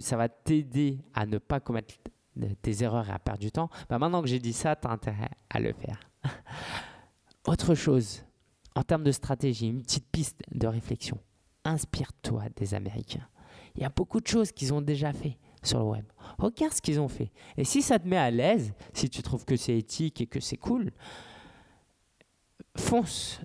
ça 0.00 0.16
va 0.16 0.28
t'aider 0.28 0.98
à 1.14 1.24
ne 1.24 1.38
pas 1.38 1.60
commettre 1.60 1.94
des 2.34 2.84
erreurs 2.84 3.08
et 3.08 3.12
à 3.12 3.18
perdre 3.18 3.40
du 3.40 3.52
temps. 3.52 3.70
Bah 3.88 3.98
maintenant 3.98 4.22
que 4.22 4.28
j'ai 4.28 4.40
dit 4.40 4.52
ça, 4.52 4.76
tu 4.76 4.88
as 4.88 4.90
intérêt 4.90 5.30
à 5.50 5.60
le 5.60 5.72
faire. 5.72 6.00
Autre 7.46 7.74
chose, 7.74 8.24
en 8.74 8.82
termes 8.82 9.04
de 9.04 9.12
stratégie, 9.12 9.68
une 9.68 9.82
petite 9.82 10.10
piste 10.10 10.42
de 10.50 10.66
réflexion. 10.66 11.18
Inspire-toi 11.64 12.44
des 12.56 12.74
Américains. 12.74 13.26
Il 13.76 13.82
y 13.82 13.86
a 13.86 13.90
beaucoup 13.90 14.20
de 14.20 14.26
choses 14.26 14.52
qu'ils 14.52 14.72
ont 14.72 14.80
déjà 14.80 15.12
fait 15.12 15.38
sur 15.62 15.78
le 15.78 15.84
web. 15.84 16.04
Regarde 16.38 16.72
ce 16.72 16.80
qu'ils 16.80 17.00
ont 17.00 17.08
fait. 17.08 17.30
Et 17.56 17.64
si 17.64 17.82
ça 17.82 17.98
te 17.98 18.06
met 18.06 18.16
à 18.16 18.30
l'aise, 18.30 18.72
si 18.92 19.10
tu 19.10 19.22
trouves 19.22 19.44
que 19.44 19.56
c'est 19.56 19.76
éthique 19.76 20.20
et 20.20 20.26
que 20.26 20.40
c'est 20.40 20.56
cool, 20.56 20.92
fonce, 22.76 23.40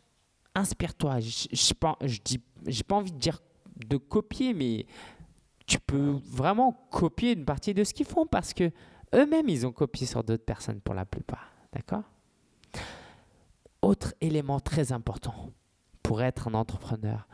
inspire-toi. 0.56 1.20
Je 1.20 1.48
n'ai 1.50 2.84
pas, 2.84 2.96
envie 2.96 3.12
de 3.12 3.18
dire 3.18 3.40
de 3.86 3.98
copier, 3.98 4.54
mais 4.54 4.86
tu 5.66 5.80
peux 5.80 6.20
vraiment 6.26 6.88
copier 6.92 7.34
une 7.34 7.46
partie 7.46 7.74
de 7.74 7.84
ce 7.84 7.94
qu'ils 7.94 8.06
font 8.06 8.26
parce 8.26 8.54
que 8.54 8.72
eux-mêmes, 9.14 9.50
ils 9.50 9.66
ont 9.66 9.72
copié 9.72 10.06
sur 10.08 10.24
d'autres 10.24 10.46
personnes 10.46 10.80
pour 10.82 10.96
la 10.96 11.06
plupart. 11.06 11.52
D'accord? 11.74 12.04
Autre 13.82 14.14
élément 14.22 14.60
très 14.60 14.92
important 14.92 15.52
pour 16.04 16.22
être 16.22 16.48
un 16.48 16.54
entrepreneur 16.54 17.28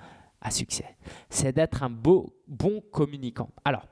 succès, 0.49 0.97
c'est 1.29 1.53
d'être 1.53 1.83
un 1.83 1.89
beau, 1.89 2.33
bon 2.47 2.81
communicant. 2.91 3.49
Alors, 3.65 3.85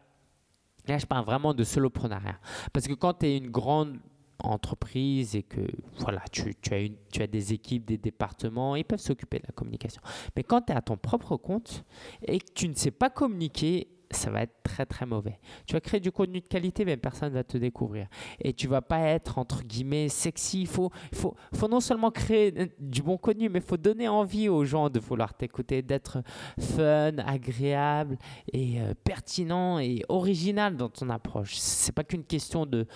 là, 0.87 0.97
je 0.97 1.05
parle 1.05 1.25
vraiment 1.25 1.53
de 1.53 1.63
soloprenariat. 1.63 2.39
Parce 2.73 2.87
que 2.87 2.93
quand 2.93 3.13
tu 3.19 3.25
es 3.27 3.37
une 3.37 3.49
grande 3.49 3.99
entreprise 4.39 5.35
et 5.35 5.43
que 5.43 5.61
voilà, 5.99 6.21
tu, 6.31 6.49
as 6.71 6.89
tu 7.11 7.21
as 7.21 7.27
des 7.27 7.53
équipes, 7.53 7.85
des 7.85 7.97
départements, 7.97 8.75
ils 8.75 8.83
peuvent 8.83 8.99
s'occuper 8.99 9.39
de 9.39 9.45
la 9.47 9.53
communication. 9.53 10.01
Mais 10.35 10.43
quand 10.43 10.61
tu 10.61 10.73
es 10.73 10.75
à 10.75 10.81
ton 10.81 10.97
propre 10.97 11.37
compte 11.37 11.85
et 12.21 12.39
que 12.39 12.51
tu 12.53 12.67
ne 12.67 12.75
sais 12.75 12.91
pas 12.91 13.09
communiquer, 13.09 13.87
ça 14.15 14.31
va 14.31 14.43
être 14.43 14.55
très 14.63 14.85
très 14.85 15.05
mauvais. 15.05 15.39
Tu 15.65 15.73
vas 15.73 15.81
créer 15.81 15.99
du 15.99 16.11
contenu 16.11 16.41
de 16.41 16.47
qualité, 16.47 16.85
mais 16.85 16.97
personne 16.97 17.29
ne 17.29 17.35
va 17.35 17.43
te 17.43 17.57
découvrir. 17.57 18.07
Et 18.39 18.53
tu 18.53 18.67
vas 18.67 18.81
pas 18.81 18.99
être 18.99 19.37
entre 19.37 19.63
guillemets 19.63 20.09
sexy. 20.09 20.61
Il 20.61 20.67
faut, 20.67 20.91
faut, 21.13 21.35
faut 21.53 21.67
non 21.67 21.79
seulement 21.79 22.11
créer 22.11 22.73
du 22.79 23.01
bon 23.01 23.17
contenu, 23.17 23.49
mais 23.49 23.59
il 23.59 23.65
faut 23.65 23.77
donner 23.77 24.07
envie 24.07 24.49
aux 24.49 24.65
gens 24.65 24.89
de 24.89 24.99
vouloir 24.99 25.33
t'écouter, 25.33 25.81
d'être 25.81 26.23
fun, 26.59 27.17
agréable 27.17 28.17
et 28.51 28.81
euh, 28.81 28.93
pertinent 29.03 29.79
et 29.79 30.03
original 30.09 30.75
dans 30.75 30.89
ton 30.89 31.09
approche. 31.09 31.55
C'est 31.55 31.91
pas 31.91 32.03
qu'une 32.03 32.23
question 32.23 32.65
de 32.65 32.87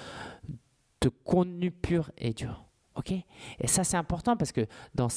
de 1.01 1.09
contenu 1.09 1.71
pur 1.71 2.11
et 2.17 2.33
dur. 2.33 2.65
OK? 2.95 3.11
Et 3.11 3.67
ça, 3.67 3.83
c'est 3.83 3.97
important 3.97 4.35
parce 4.35 4.51
que 4.51 4.67
dans 4.93 5.09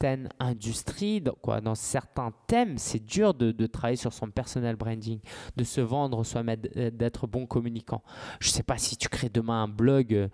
certaines 0.00 0.28
industries, 0.38 1.20
dans, 1.20 1.34
quoi, 1.34 1.60
dans 1.60 1.74
certains 1.74 2.32
thèmes, 2.46 2.78
c'est 2.78 3.04
dur 3.04 3.34
de, 3.34 3.50
de, 3.50 3.66
travailler 3.66 3.96
sur 3.96 4.12
son 4.12 4.30
personal 4.30 4.76
branding, 4.76 5.18
de 5.56 5.64
se 5.64 5.80
vendre 5.80 6.22
soi-même, 6.24 6.60
d'être 6.92 7.26
bon 7.26 7.46
communicant. 7.46 8.02
Je 8.38 8.48
ne 8.48 8.52
sais 8.52 8.62
pas 8.62 8.78
si 8.78 8.96
tu 8.96 9.08
crées 9.08 9.28
demain 9.28 9.64
un 9.64 9.68
blog, 9.68 10.14
euh, 10.14 10.28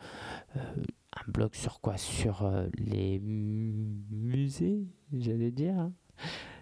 un 0.56 1.30
blog 1.30 1.54
sur 1.54 1.80
quoi? 1.80 1.96
Sur 1.96 2.44
euh, 2.44 2.66
les 2.76 3.18
musées, 3.20 4.86
j'allais 5.12 5.50
dire. 5.50 5.78
Hein? 5.78 5.92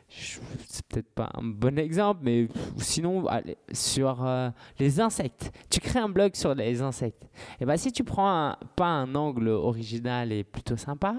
C'est 0.08 0.86
peut-être 0.86 1.12
pas 1.12 1.30
un 1.34 1.42
bon 1.42 1.78
exemple, 1.78 2.20
mais 2.22 2.46
sinon, 2.76 3.26
sur 3.72 4.24
euh, 4.24 4.50
les 4.78 5.00
insectes. 5.00 5.50
Tu 5.70 5.80
crées 5.80 5.98
un 5.98 6.08
blog 6.08 6.36
sur 6.36 6.54
les 6.54 6.82
insectes. 6.82 7.24
Et 7.24 7.62
eh 7.62 7.64
ben, 7.64 7.76
si 7.76 7.90
tu 7.90 8.04
prends 8.04 8.54
pas 8.76 8.86
un 8.86 9.12
angle 9.16 9.48
original 9.48 10.30
et 10.30 10.44
plutôt 10.44 10.76
sympa, 10.76 11.16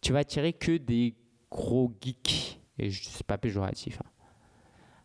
tu 0.00 0.12
vas 0.12 0.20
attirer 0.20 0.52
que 0.52 0.76
des 0.76 1.14
gros 1.50 1.92
geeks. 2.00 2.60
Et 2.78 2.90
c'est 2.90 3.26
pas 3.26 3.38
péjoratif. 3.38 4.00
Hein. 4.00 4.10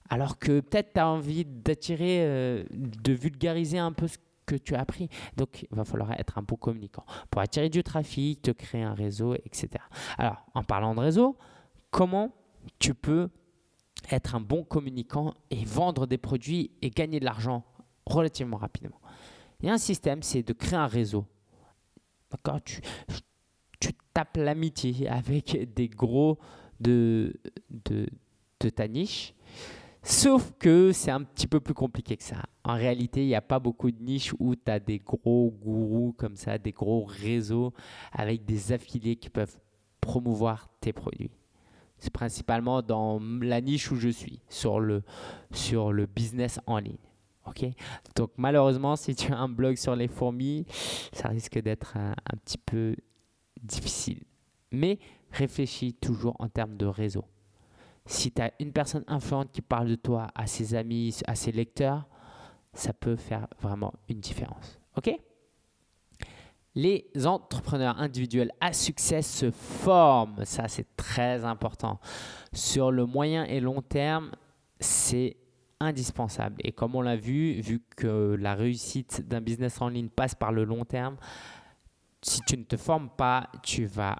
Alors 0.10 0.38
que 0.38 0.60
peut-être 0.60 0.94
tu 0.94 1.00
as 1.00 1.08
envie 1.08 1.46
d'attirer, 1.46 2.24
euh, 2.26 2.64
de 2.72 3.14
vulgariser 3.14 3.80
un 3.80 3.92
peu 3.92 4.08
ce 4.08 4.18
que 4.46 4.56
tu 4.56 4.76
as 4.76 4.80
appris. 4.80 5.10
Donc, 5.36 5.66
il 5.70 5.76
va 5.76 5.84
falloir 5.84 6.12
être 6.12 6.38
un 6.38 6.44
bon 6.44 6.56
communicant 6.56 7.06
pour 7.30 7.42
attirer 7.42 7.70
du 7.70 7.84
trafic, 7.84 8.42
te 8.42 8.52
créer 8.52 8.84
un 8.84 8.94
réseau, 8.94 9.34
etc. 9.34 9.70
Alors, 10.18 10.46
en 10.54 10.64
parlant 10.64 10.94
de 10.94 11.00
réseau, 11.00 11.36
comment 11.90 12.32
tu 12.80 12.94
peux 12.94 13.30
être 14.12 14.36
un 14.36 14.42
bon 14.42 14.64
communicant 14.64 15.34
et 15.50 15.66
vendre 15.66 16.06
des 16.06 16.20
produits 16.20 16.72
et 16.84 16.92
gagner 16.92 17.20
de 17.20 17.26
l'argent 17.26 17.66
relativement 18.06 18.58
rapidement? 18.58 19.02
Il 19.62 19.68
y 19.68 19.70
a 19.70 19.74
un 19.74 19.80
système, 19.80 20.22
c'est 20.22 20.44
de 20.44 20.54
créer 20.54 20.78
un 20.78 20.88
réseau. 20.88 21.26
D'accord 22.30 22.60
tu 24.15 24.21
tapes 24.21 24.38
l'amitié 24.38 25.10
avec 25.10 25.73
des 25.73 25.89
gros 25.89 26.39
de, 26.80 27.34
de, 27.69 28.69
ta 28.69 28.88
niche. 28.88 29.34
Sauf 30.01 30.54
que 30.58 30.91
c'est 30.91 31.12
un 31.12 31.23
petit 31.23 31.47
peu 31.47 31.60
plus 31.60 31.73
compliqué 31.73 32.15
que 32.15 32.23
ça. 32.23 32.43
En 32.63 32.75
réalité, 32.75 33.23
il 33.23 33.28
n'y 33.28 33.36
a 33.36 33.41
pas 33.41 33.60
beaucoup 33.60 33.91
de 33.91 34.01
niches 34.01 34.34
où 34.39 34.56
tu 34.56 34.71
as 34.71 34.80
des 34.80 34.99
gros 34.99 35.51
gourous 35.51 36.13
comme 36.17 36.36
ça, 36.36 36.58
des 36.58 36.71
gros 36.71 37.04
réseaux 37.04 37.73
avec 38.12 38.45
des 38.45 38.71
affiliés 38.71 39.15
qui 39.15 39.30
peuvent 39.30 39.58
promouvoir 39.99 40.69
tes 40.80 40.93
produits. 40.93 41.32
C'est 41.97 42.13
principalement 42.13 42.82
dans 42.82 43.19
la 43.41 43.62
niche 43.62 43.91
où 43.91 43.95
je 43.95 44.10
suis, 44.10 44.39
sur 44.49 44.80
le, 44.80 45.04
sur 45.51 45.91
le 45.91 46.06
business 46.06 46.60
en 46.67 46.78
ligne. 46.78 46.97
Donc 48.15 48.32
malheureusement, 48.38 48.95
si 48.95 49.15
tu 49.15 49.32
as 49.32 49.38
un 49.38 49.49
blog 49.49 49.75
sur 49.75 49.95
les 49.95 50.08
fourmis, 50.08 50.65
ça 51.13 51.30
risque 51.30 51.60
d'être 51.62 51.95
un 51.97 52.38
petit 52.43 52.58
peu 52.58 52.95
difficile. 53.65 54.23
Mais 54.71 54.99
réfléchis 55.32 55.93
toujours 55.93 56.36
en 56.39 56.47
termes 56.47 56.78
de 56.78 56.86
réseau. 56.86 57.25
Si 58.06 58.32
tu 58.32 58.41
as 58.41 58.51
une 58.60 58.71
personne 58.71 59.04
influente 59.08 59.51
qui 59.51 59.62
parle 59.62 59.88
de 59.88 59.95
toi 59.95 60.28
à 60.36 60.47
ses 60.47 60.75
amis, 60.75 61.17
à 61.25 61.36
ses 61.36 61.51
lecteurs, 61.51 62.08
ça 62.73 62.93
peut 62.93 63.15
faire 63.15 63.47
vraiment 63.60 63.93
une 64.10 64.19
différence. 64.19 64.80
OK? 64.97 65.17
Les 66.75 67.08
entrepreneurs 67.25 67.97
individuels 67.99 68.51
à 68.60 68.73
succès 68.73 69.21
se 69.21 69.49
forment. 69.49 70.43
Ça, 70.43 70.67
c'est 70.67 70.95
très 70.97 71.45
important. 71.45 71.99
Sur 72.51 72.91
le 72.91 73.06
moyen 73.06 73.45
et 73.45 73.62
long 73.62 73.82
terme, 73.82 74.32
c'est 74.80 75.38
indispensable. 75.80 76.58
Et 76.63 76.73
comme 76.73 76.95
on 76.95 77.01
l'a 77.01 77.15
vu, 77.15 77.62
vu 77.62 77.82
que 77.95 78.36
la 78.38 78.56
réussite 78.56 79.25
d'un 79.28 79.41
business 79.41 79.82
en 79.82 79.88
ligne 79.88 80.10
passe 80.10 80.36
par 80.36 80.51
le 80.51 80.65
long 80.65 80.84
terme, 80.84 81.15
si 82.26 82.42
tu 82.42 82.58
ne 82.58 82.64
te 82.64 82.76
formes 82.76 83.10
pas, 83.10 83.50
tu 83.62 83.86
vas 83.86 84.18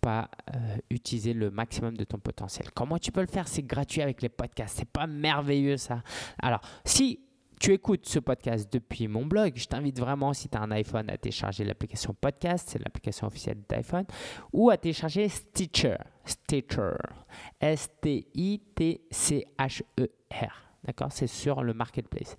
pas 0.00 0.28
euh, 0.54 0.76
utiliser 0.90 1.32
le 1.32 1.50
maximum 1.50 1.96
de 1.96 2.04
ton 2.04 2.18
potentiel. 2.18 2.70
Comment 2.74 2.98
tu 2.98 3.12
peux 3.12 3.20
le 3.20 3.28
faire? 3.28 3.46
C'est 3.48 3.62
gratuit 3.62 4.02
avec 4.02 4.20
les 4.22 4.28
podcasts. 4.28 4.76
C'est 4.78 4.88
pas 4.88 5.06
merveilleux 5.06 5.76
ça. 5.76 6.02
Alors, 6.40 6.60
si 6.84 7.20
tu 7.60 7.72
écoutes 7.72 8.06
ce 8.06 8.18
podcast 8.18 8.70
depuis 8.72 9.06
mon 9.06 9.24
blog, 9.24 9.52
je 9.54 9.66
t'invite 9.66 10.00
vraiment, 10.00 10.32
si 10.32 10.48
tu 10.48 10.58
as 10.58 10.62
un 10.62 10.72
iPhone, 10.72 11.08
à 11.08 11.16
télécharger 11.16 11.64
l'application 11.64 12.12
podcast, 12.12 12.70
c'est 12.72 12.80
l'application 12.80 13.28
officielle 13.28 13.62
d'iPhone, 13.68 14.04
ou 14.52 14.68
à 14.70 14.76
télécharger 14.76 15.28
Stitcher, 15.28 15.98
Stitcher, 16.24 16.96
S-T-I-T-C-H-E-R. 17.60 18.64
D'accord? 20.84 21.12
C'est 21.12 21.26
sur 21.26 21.62
le 21.62 21.72
marketplace 21.72 22.36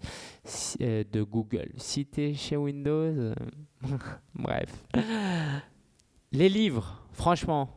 euh, 0.82 1.04
de 1.12 1.24
Google. 1.24 1.72
Si 1.78 2.06
tu 2.06 2.22
es 2.22 2.34
chez 2.36 2.58
Windows, 2.58 2.92
euh, 2.92 3.34
bref. 4.36 4.86
Les 6.32 6.50
livres, 6.50 7.02
franchement, 7.12 7.70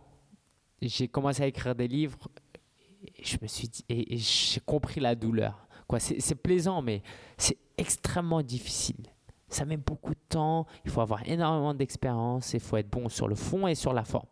j'ai 0.81 1.09
commencé 1.09 1.43
à 1.43 1.47
écrire 1.47 1.75
des 1.75 1.89
livres 1.89 2.19
et 3.17 3.25
je 3.25 3.37
me 3.43 3.47
suis 3.47 3.71
et, 3.89 4.17
j'ai 4.17 4.61
compris 4.61 5.01
la 5.01 5.15
douleur. 5.15 5.67
Quoi, 5.87 6.01
c'est 6.01 6.35
plaisant, 6.35 6.83
mais 6.83 7.03
c'est 7.39 7.57
extrêmement 7.79 8.43
difficile. 8.43 9.07
Ça 9.49 9.65
met 9.65 9.79
beaucoup 9.79 10.13
de 10.13 10.21
temps, 10.29 10.67
il 10.85 10.91
faut 10.91 11.01
avoir 11.01 11.27
énormément 11.27 11.73
d'expérience, 11.73 12.53
il 12.53 12.61
faut 12.61 12.77
être 12.77 12.91
bon 12.91 13.09
sur 13.09 13.29
le 13.29 13.35
fond 13.35 13.67
et 13.67 13.75
sur 13.75 13.95
la 13.95 14.05
forme. 14.05 14.29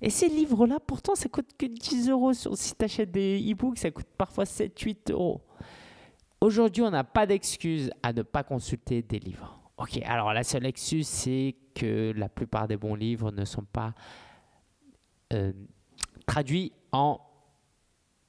Et 0.00 0.10
ces 0.10 0.28
livres-là, 0.28 0.78
pourtant, 0.84 1.14
ça 1.14 1.28
coûte 1.28 1.50
que 1.56 1.66
10 1.66 2.10
euros. 2.10 2.32
Si 2.32 2.74
tu 2.74 2.84
achètes 2.84 3.12
des 3.12 3.38
e-books, 3.50 3.78
ça 3.78 3.90
coûte 3.90 4.08
parfois 4.18 4.44
7-8 4.44 5.12
euros. 5.12 5.40
Aujourd'hui, 6.40 6.82
on 6.82 6.90
n'a 6.90 7.04
pas 7.04 7.26
d'excuse 7.26 7.90
à 8.02 8.12
ne 8.12 8.22
pas 8.22 8.42
consulter 8.42 9.02
des 9.02 9.18
livres. 9.18 9.58
Ok, 9.78 10.00
alors 10.04 10.32
la 10.32 10.42
seule 10.42 10.64
excuse, 10.64 11.06
c'est 11.06 11.54
que 11.74 12.12
la 12.16 12.28
plupart 12.28 12.66
des 12.66 12.78
bons 12.78 12.94
livres 12.94 13.30
ne 13.30 13.44
sont 13.44 13.64
pas 13.64 13.94
euh, 15.32 15.52
traduits 16.26 16.72
en 16.92 17.20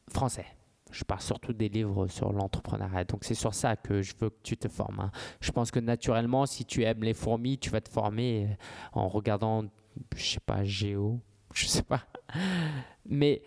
français. 0.10 0.46
Je 0.92 1.04
parle 1.04 1.22
surtout 1.22 1.54
des 1.54 1.70
livres 1.70 2.08
sur 2.08 2.34
l'entrepreneuriat. 2.34 3.06
Donc 3.06 3.24
c'est 3.24 3.34
sur 3.34 3.54
ça 3.54 3.76
que 3.76 4.02
je 4.02 4.14
veux 4.20 4.30
que 4.30 4.40
tu 4.44 4.58
te 4.58 4.68
formes. 4.68 5.00
Hein. 5.00 5.12
Je 5.40 5.52
pense 5.52 5.72
que 5.72 5.80
naturellement, 5.80 6.46
si 6.46 6.66
tu 6.66 6.84
aimes 6.84 7.04
les 7.04 7.14
fourmis, 7.14 7.58
tu 7.58 7.70
vas 7.70 7.82
te 7.82 7.90
former 7.90 8.46
euh, 8.46 8.56
en 8.94 9.08
regardant, 9.08 9.66
je 10.16 10.24
sais 10.24 10.40
pas, 10.40 10.64
Géo, 10.64 11.22
je 11.54 11.66
sais 11.66 11.84
pas. 11.84 12.04
Mais 13.06 13.42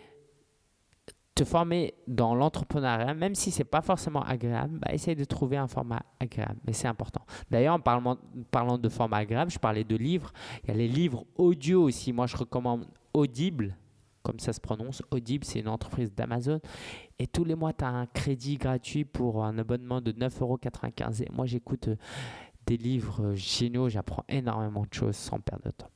te 1.33 1.43
former 1.43 1.93
dans 2.07 2.35
l'entrepreneuriat, 2.35 3.13
même 3.13 3.35
si 3.35 3.51
c'est 3.51 3.63
pas 3.63 3.81
forcément 3.81 4.21
agréable, 4.21 4.79
bah, 4.79 4.93
essaye 4.93 5.15
de 5.15 5.23
trouver 5.23 5.57
un 5.57 5.67
format 5.67 6.01
agréable. 6.19 6.59
Mais 6.65 6.73
c'est 6.73 6.87
important. 6.87 7.21
D'ailleurs, 7.49 7.75
en 7.75 7.79
parlant, 7.79 8.17
parlant 8.51 8.77
de 8.77 8.89
format 8.89 9.17
agréable, 9.17 9.51
je 9.51 9.59
parlais 9.59 9.83
de 9.83 9.95
livres. 9.95 10.33
Il 10.63 10.69
y 10.69 10.71
a 10.71 10.75
les 10.75 10.87
livres 10.87 11.25
audio 11.35 11.83
aussi. 11.83 12.11
Moi, 12.11 12.27
je 12.27 12.37
recommande 12.37 12.85
Audible 13.13 13.75
comme 14.23 14.39
ça 14.39 14.53
se 14.53 14.59
prononce. 14.59 15.01
Audible, 15.11 15.45
c'est 15.45 15.59
une 15.59 15.67
entreprise 15.67 16.13
d'Amazon. 16.13 16.59
Et 17.19 17.27
tous 17.27 17.43
les 17.43 17.55
mois, 17.55 17.73
tu 17.73 17.83
as 17.83 17.89
un 17.89 18.05
crédit 18.05 18.57
gratuit 18.57 19.05
pour 19.05 19.43
un 19.43 19.57
abonnement 19.57 20.01
de 20.01 20.11
9,95€. 20.11 21.23
Et 21.23 21.29
moi, 21.31 21.45
j'écoute 21.45 21.87
euh, 21.87 21.95
des 22.65 22.77
livres 22.77 23.33
géniaux. 23.33 23.89
J'apprends 23.89 24.23
énormément 24.29 24.81
de 24.83 24.93
choses 24.93 25.15
sans 25.15 25.39
perdre 25.39 25.65
de 25.65 25.71
temps. 25.71 25.89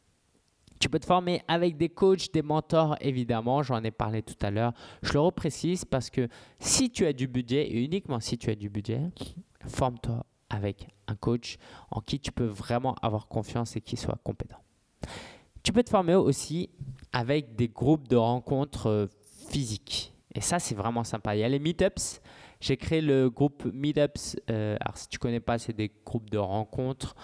Tu 0.85 0.89
peux 0.89 0.99
te 0.99 1.07
former 1.07 1.41
avec 1.47 1.77
des 1.77 1.89
coachs, 1.89 2.31
des 2.31 2.43
mentors, 2.43 2.95
évidemment. 3.01 3.63
J'en 3.63 3.83
ai 3.83 3.89
parlé 3.89 4.21
tout 4.21 4.35
à 4.43 4.51
l'heure. 4.51 4.71
Je 5.01 5.13
le 5.13 5.19
reprécise 5.19 5.83
parce 5.83 6.11
que 6.11 6.27
si 6.59 6.91
tu 6.91 7.07
as 7.07 7.13
du 7.13 7.27
budget, 7.27 7.67
et 7.67 7.83
uniquement 7.83 8.19
si 8.19 8.37
tu 8.37 8.51
as 8.51 8.55
du 8.55 8.69
budget, 8.69 9.01
forme-toi 9.65 10.23
avec 10.47 10.87
un 11.07 11.15
coach 11.15 11.57
en 11.89 12.01
qui 12.01 12.19
tu 12.19 12.31
peux 12.31 12.45
vraiment 12.45 12.93
avoir 13.01 13.27
confiance 13.27 13.75
et 13.75 13.81
qui 13.81 13.97
soit 13.97 14.19
compétent. 14.23 14.59
Tu 15.63 15.73
peux 15.73 15.81
te 15.81 15.89
former 15.89 16.13
aussi 16.13 16.69
avec 17.11 17.55
des 17.55 17.67
groupes 17.67 18.07
de 18.07 18.17
rencontres 18.17 18.85
euh, 18.85 19.07
physiques. 19.49 20.13
Et 20.35 20.41
ça, 20.41 20.59
c'est 20.59 20.75
vraiment 20.75 21.03
sympa. 21.03 21.35
Il 21.35 21.39
y 21.39 21.43
a 21.43 21.49
les 21.49 21.57
meetups. 21.57 22.21
J'ai 22.61 22.77
créé 22.77 23.01
le 23.01 23.31
groupe 23.31 23.65
Meetups. 23.73 24.37
Euh, 24.51 24.77
alors, 24.81 24.97
si 24.97 25.07
tu 25.07 25.17
connais 25.17 25.39
pas, 25.39 25.57
c'est 25.57 25.73
des 25.73 25.91
groupes 26.05 26.29
de 26.29 26.37
rencontres 26.37 27.15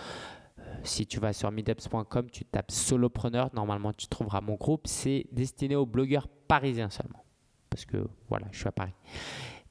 si 0.83 1.05
tu 1.05 1.19
vas 1.19 1.33
sur 1.33 1.51
meetups.com, 1.51 2.29
tu 2.31 2.45
tapes 2.45 2.71
solopreneur, 2.71 3.49
normalement 3.53 3.93
tu 3.93 4.07
trouveras 4.07 4.41
mon 4.41 4.55
groupe. 4.55 4.87
C'est 4.87 5.25
destiné 5.31 5.75
aux 5.75 5.85
blogueurs 5.85 6.27
parisiens 6.47 6.89
seulement. 6.89 7.23
Parce 7.69 7.85
que 7.85 8.07
voilà, 8.29 8.47
je 8.51 8.59
suis 8.59 8.67
à 8.67 8.71
Paris. 8.71 8.93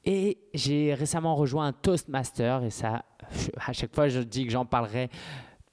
Et 0.03 0.39
j'ai 0.53 0.93
récemment 0.93 1.35
rejoint 1.35 1.67
un 1.67 1.73
Toastmaster 1.73 2.63
et 2.63 2.71
ça, 2.71 3.05
à 3.57 3.73
chaque 3.73 3.93
fois 3.93 4.07
je 4.07 4.19
dis 4.19 4.45
que 4.45 4.51
j'en 4.51 4.65
parlerai 4.65 5.09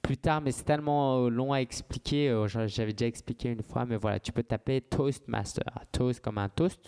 plus 0.01 0.17
tard, 0.17 0.41
mais 0.41 0.51
c'est 0.51 0.63
tellement 0.63 1.25
euh, 1.25 1.29
long 1.29 1.51
à 1.51 1.57
expliquer. 1.57 2.29
Euh, 2.29 2.47
j'avais 2.47 2.93
déjà 2.93 3.07
expliqué 3.07 3.49
une 3.49 3.63
fois, 3.63 3.85
mais 3.85 3.97
voilà, 3.97 4.19
tu 4.19 4.31
peux 4.31 4.43
taper 4.43 4.81
Toastmaster. 4.81 5.63
Toast 5.91 6.21
comme 6.21 6.37
un 6.37 6.49
toast, 6.49 6.79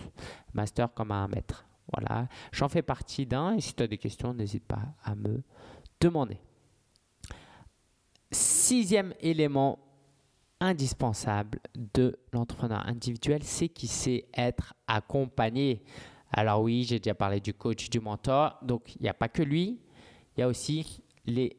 master 0.54 0.94
comme 0.94 1.12
un 1.12 1.28
maître. 1.28 1.66
Voilà, 1.94 2.28
j'en 2.52 2.70
fais 2.70 2.82
partie 2.82 3.26
d'un 3.26 3.56
et 3.56 3.62
si 3.62 3.74
tu 3.74 3.84
as 3.84 3.88
des 3.88 3.98
questions, 3.98 4.34
n'hésite 4.34 4.64
pas 4.66 4.82
à 5.04 5.16
me 5.16 5.42
demander. 6.00 6.40
Sixième 8.32 9.14
élément 9.20 9.80
indispensable 10.62 11.60
de 11.94 12.18
l'entrepreneur 12.32 12.88
individuel, 12.88 13.44
c'est 13.44 13.68
qu'il 13.68 13.90
sait 13.90 14.26
être 14.36 14.74
accompagné. 14.88 15.84
Alors 16.32 16.62
oui, 16.62 16.86
j'ai 16.88 17.00
déjà 17.00 17.16
parlé 17.16 17.40
du 17.40 17.54
coach, 17.54 17.90
du 17.90 18.00
mentor. 18.00 18.58
Donc, 18.62 18.96
il 18.96 19.02
n'y 19.02 19.10
a 19.10 19.14
pas 19.14 19.28
que 19.28 19.44
lui. 19.44 19.82
Il 20.38 20.40
y 20.40 20.44
a 20.44 20.48
aussi 20.48 21.04
le, 21.26 21.50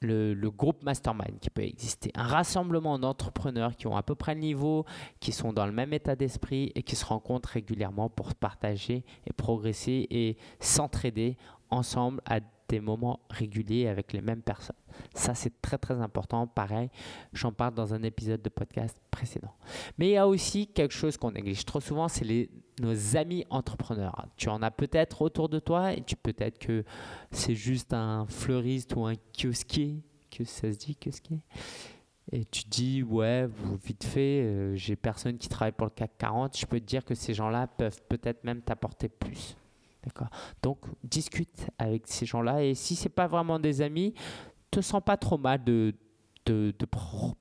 le, 0.00 0.50
groupe 0.50 0.82
mastermind 0.82 1.38
qui 1.40 1.50
peut 1.50 1.62
exister. 1.62 2.10
Un 2.14 2.24
rassemblement 2.24 2.98
d'entrepreneurs 2.98 3.76
qui 3.76 3.86
ont 3.86 3.96
à 3.96 4.02
peu 4.02 4.14
près 4.14 4.34
le 4.34 4.40
niveau, 4.40 4.84
qui 5.18 5.32
sont 5.32 5.52
dans 5.52 5.66
le 5.66 5.72
même 5.72 5.92
état 5.92 6.14
d'esprit 6.14 6.72
et 6.74 6.82
qui 6.82 6.96
se 6.96 7.04
rencontrent 7.04 7.50
régulièrement 7.50 8.08
pour 8.08 8.34
partager 8.34 9.04
et 9.26 9.32
progresser 9.32 10.06
et 10.10 10.36
s'entraider 10.60 11.36
ensemble 11.70 12.20
à 12.26 12.40
des 12.70 12.80
moments 12.80 13.18
réguliers 13.30 13.88
avec 13.88 14.12
les 14.12 14.20
mêmes 14.20 14.42
personnes. 14.42 14.76
Ça, 15.14 15.34
c'est 15.34 15.60
très 15.60 15.76
très 15.76 16.00
important. 16.00 16.46
Pareil, 16.46 16.88
j'en 17.32 17.52
parle 17.52 17.74
dans 17.74 17.94
un 17.94 18.02
épisode 18.02 18.42
de 18.42 18.48
podcast 18.48 18.96
précédent. 19.10 19.52
Mais 19.98 20.08
il 20.08 20.12
y 20.12 20.16
a 20.16 20.28
aussi 20.28 20.68
quelque 20.68 20.94
chose 20.94 21.16
qu'on 21.16 21.32
néglige 21.32 21.64
trop 21.64 21.80
souvent, 21.80 22.06
c'est 22.06 22.48
nos 22.80 23.16
amis 23.16 23.44
entrepreneurs. 23.50 24.26
Tu 24.36 24.48
en 24.48 24.62
as 24.62 24.70
peut-être 24.70 25.22
autour 25.22 25.48
de 25.48 25.58
toi 25.58 25.92
et 25.92 26.02
tu 26.02 26.14
peut-être 26.14 26.58
que 26.58 26.84
c'est 27.32 27.56
juste 27.56 27.92
un 27.92 28.26
fleuriste 28.26 28.94
ou 28.94 29.04
un 29.04 29.14
kiosquier, 29.36 29.96
que 30.30 30.44
ça 30.44 30.72
se 30.72 30.78
dit 30.78 30.96
kiosquier? 30.96 31.40
Et 32.32 32.44
tu 32.44 32.62
dis, 32.68 33.02
ouais, 33.02 33.48
vite 33.84 34.04
fait, 34.04 34.42
euh, 34.42 34.76
j'ai 34.76 34.94
personne 34.94 35.36
qui 35.36 35.48
travaille 35.48 35.72
pour 35.72 35.86
le 35.86 35.90
CAC 35.90 36.12
40. 36.16 36.56
Je 36.56 36.64
peux 36.64 36.78
te 36.78 36.84
dire 36.84 37.04
que 37.04 37.16
ces 37.16 37.34
gens-là 37.34 37.66
peuvent 37.66 38.00
peut-être 38.08 38.44
même 38.44 38.62
t'apporter 38.62 39.08
plus. 39.08 39.56
D'accord. 40.04 40.28
Donc 40.62 40.78
discute 41.04 41.68
avec 41.78 42.06
ces 42.06 42.24
gens-là 42.26 42.64
et 42.64 42.74
si 42.74 42.96
c'est 42.96 43.10
pas 43.10 43.26
vraiment 43.26 43.58
des 43.58 43.82
amis, 43.82 44.14
te 44.70 44.80
sens 44.80 45.02
pas 45.04 45.16
trop 45.16 45.36
mal 45.36 45.62
de, 45.62 45.94
de, 46.46 46.72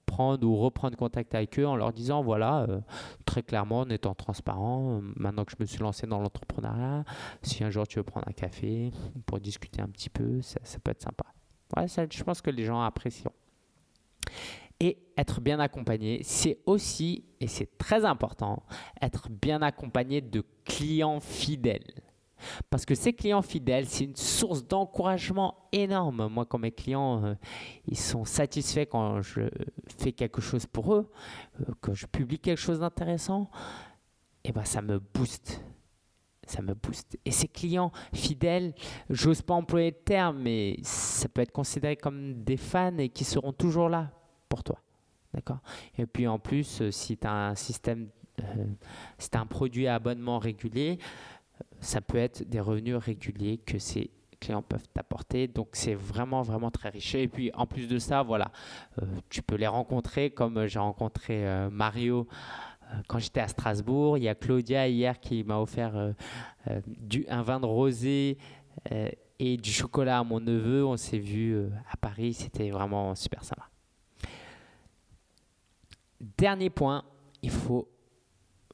prendre 0.06 0.46
ou 0.46 0.58
reprendre 0.58 0.98
contact 0.98 1.34
avec 1.34 1.58
eux 1.58 1.66
en 1.66 1.76
leur 1.76 1.94
disant 1.94 2.22
voilà 2.22 2.66
euh, 2.70 2.82
très 3.26 3.42
clairement 3.42 3.80
en 3.80 3.90
étant 3.90 4.14
transparent 4.14 4.98
euh, 4.98 5.14
maintenant 5.16 5.46
que 5.46 5.52
je 5.52 5.58
me 5.60 5.66
suis 5.66 5.80
lancé 5.80 6.06
dans 6.06 6.20
l'entrepreneuriat 6.20 7.06
si 7.42 7.64
un 7.64 7.70
jour 7.70 7.88
tu 7.88 7.98
veux 7.98 8.04
prendre 8.04 8.28
un 8.28 8.34
café 8.34 8.92
pour 9.26 9.40
discuter 9.40 9.82
un 9.82 9.88
petit 9.88 10.10
peu 10.10 10.42
ça, 10.42 10.60
ça 10.64 10.78
peut 10.80 10.92
être 10.92 11.02
sympa 11.02 11.26
ouais, 11.78 11.88
ça, 11.88 12.06
je 12.12 12.24
pense 12.24 12.42
que 12.42 12.52
les 12.52 12.66
gens 12.66 12.82
apprécient 12.82 13.32
et 14.80 14.98
être 15.18 15.42
bien 15.42 15.60
accompagné, 15.60 16.22
c'est 16.24 16.60
aussi, 16.66 17.26
et 17.40 17.48
c'est 17.48 17.78
très 17.78 18.06
important, 18.06 18.64
être 19.02 19.30
bien 19.30 19.62
accompagné 19.62 20.22
de 20.22 20.44
clients 20.64 21.20
fidèles. 21.20 22.02
Parce 22.70 22.86
que 22.86 22.96
ces 22.96 23.14
clients 23.14 23.42
fidèles, 23.42 23.88
c'est 23.88 24.06
une 24.06 24.16
source 24.16 24.66
d'encouragement 24.66 25.56
énorme. 25.72 26.28
Moi, 26.30 26.46
quand 26.46 26.60
mes 26.60 26.72
clients, 26.72 27.24
euh, 27.24 27.36
ils 27.88 27.98
sont 27.98 28.26
satisfaits 28.26 28.86
quand 28.90 29.22
je 29.22 29.42
fais 29.98 30.12
quelque 30.12 30.42
chose 30.42 30.66
pour 30.66 30.94
eux, 30.94 31.12
euh, 31.62 31.74
quand 31.82 31.94
je 31.94 32.06
publie 32.06 32.40
quelque 32.40 32.60
chose 32.60 32.80
d'intéressant, 32.80 33.50
eh 34.44 34.52
ben, 34.52 34.64
ça 34.64 34.82
me 34.82 35.00
booste. 35.00 35.64
Ça 36.48 36.62
me 36.62 36.74
booste. 36.74 37.18
Et 37.26 37.32
ces 37.32 37.48
clients 37.48 37.92
fidèles, 38.14 38.74
j'ose 39.10 39.42
pas 39.42 39.54
employer 39.54 39.92
le 39.92 40.04
terme, 40.04 40.40
mais 40.40 40.78
ça 40.82 41.30
peut 41.30 41.42
être 41.42 41.52
considéré 41.52 41.96
comme 41.96 42.44
des 42.44 42.58
fans 42.58 42.98
et 42.98 43.10
qui 43.10 43.24
seront 43.24 43.54
toujours 43.54 43.90
là 43.90 44.12
pour 44.48 44.64
toi. 44.64 44.82
D'accord? 45.34 45.60
Et 45.98 46.08
puis 46.08 46.28
en 46.28 46.40
plus, 46.40 46.82
euh, 46.82 46.92
si 46.92 47.18
tu 47.18 47.28
un 47.28 47.54
système, 47.54 48.10
si 49.18 49.30
tu 49.30 49.38
as 49.38 49.42
un 49.42 49.46
produit 49.46 49.86
à 49.86 49.96
abonnement 49.96 50.40
régulier, 50.40 50.98
ça 51.82 52.02
peut 52.02 52.18
être 52.18 52.44
des 52.44 52.60
revenus 52.60 52.96
réguliers 52.96 53.58
que 53.58 53.80
ces 53.80 54.12
clients 54.40 54.62
peuvent 54.62 54.88
t'apporter. 54.94 55.48
Donc 55.48 55.70
c'est 55.74 55.94
vraiment 55.94 56.42
vraiment 56.42 56.72
très 56.72 56.90
riche. 56.90 57.16
Et 57.16 57.28
puis 57.28 57.52
en 57.54 57.66
plus 57.66 57.88
de 57.88 58.00
ça, 58.00 58.24
voilà, 58.24 58.52
euh, 59.02 59.06
tu 59.30 59.42
peux 59.42 59.56
les 59.56 59.68
rencontrer 59.68 60.32
comme 60.32 60.66
j'ai 60.68 60.80
rencontré 60.80 61.48
euh, 61.48 61.70
Mario 61.70 62.28
euh, 62.84 62.96
quand 63.08 63.20
j'étais 63.20 63.42
à 63.42 63.48
Strasbourg. 63.48 64.18
Il 64.18 64.24
y 64.24 64.30
a 64.30 64.36
Claudia 64.36 64.88
hier 64.88 65.20
qui 65.20 65.44
m'a 65.44 65.60
offert 65.60 66.14
du, 66.88 67.26
un 67.30 67.42
vin 67.42 67.60
de 67.60 67.66
rosé 67.66 68.38
et 69.40 69.58
du 69.58 69.72
chocolat 69.72 70.20
à 70.20 70.24
mon 70.24 70.40
neveu. 70.40 70.86
On 70.86 70.98
s'est 70.98 71.20
vu 71.20 71.58
à 71.92 71.98
Paris. 71.98 72.34
C'était 72.34 72.70
vraiment 72.70 73.16
super 73.16 73.44
sympa. 73.44 73.70
Dernier 76.38 76.70
point, 76.70 77.04
il 77.42 77.50
faut 77.50 77.88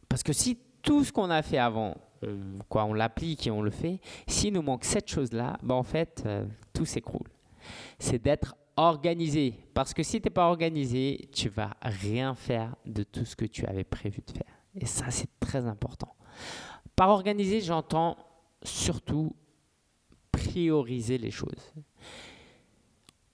parce 0.09 0.23
que 0.23 0.33
si 0.33 0.57
tout 0.81 1.03
ce 1.03 1.11
qu'on 1.11 1.29
a 1.29 1.41
fait 1.41 1.57
avant 1.57 1.95
on, 2.23 2.59
quoi, 2.69 2.85
on 2.85 2.93
l'applique 2.93 3.47
et 3.47 3.51
on 3.51 3.61
le 3.61 3.71
fait. 3.71 3.99
S'il 4.27 4.53
nous 4.53 4.61
manque 4.61 4.83
cette 4.83 5.09
chose-là, 5.09 5.57
ben 5.63 5.75
en 5.75 5.83
fait, 5.83 6.23
euh, 6.25 6.45
tout 6.73 6.85
s'écroule. 6.85 7.27
C'est 7.99 8.21
d'être 8.21 8.55
organisé. 8.77 9.53
Parce 9.73 9.93
que 9.93 10.03
si 10.03 10.21
tu 10.21 10.27
n'es 10.27 10.31
pas 10.31 10.47
organisé, 10.47 11.29
tu 11.33 11.49
vas 11.49 11.75
rien 11.81 12.35
faire 12.35 12.75
de 12.85 13.03
tout 13.03 13.25
ce 13.25 13.35
que 13.35 13.45
tu 13.45 13.65
avais 13.65 13.83
prévu 13.83 14.21
de 14.25 14.31
faire. 14.31 14.53
Et 14.75 14.85
ça, 14.85 15.09
c'est 15.09 15.29
très 15.39 15.65
important. 15.65 16.13
Par 16.95 17.09
organisé, 17.09 17.61
j'entends 17.61 18.17
surtout 18.63 19.35
prioriser 20.31 21.17
les 21.17 21.31
choses. 21.31 21.73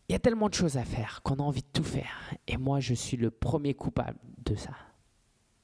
Il 0.07 0.13
y 0.13 0.15
a 0.15 0.19
tellement 0.19 0.49
de 0.49 0.53
choses 0.53 0.77
à 0.77 0.83
faire 0.83 1.21
qu'on 1.23 1.35
a 1.35 1.41
envie 1.43 1.61
de 1.61 1.71
tout 1.71 1.83
faire. 1.83 2.33
Et 2.47 2.57
moi, 2.57 2.79
je 2.79 2.93
suis 2.93 3.17
le 3.17 3.31
premier 3.31 3.73
coupable 3.73 4.19
de 4.43 4.55
ça. 4.55 4.73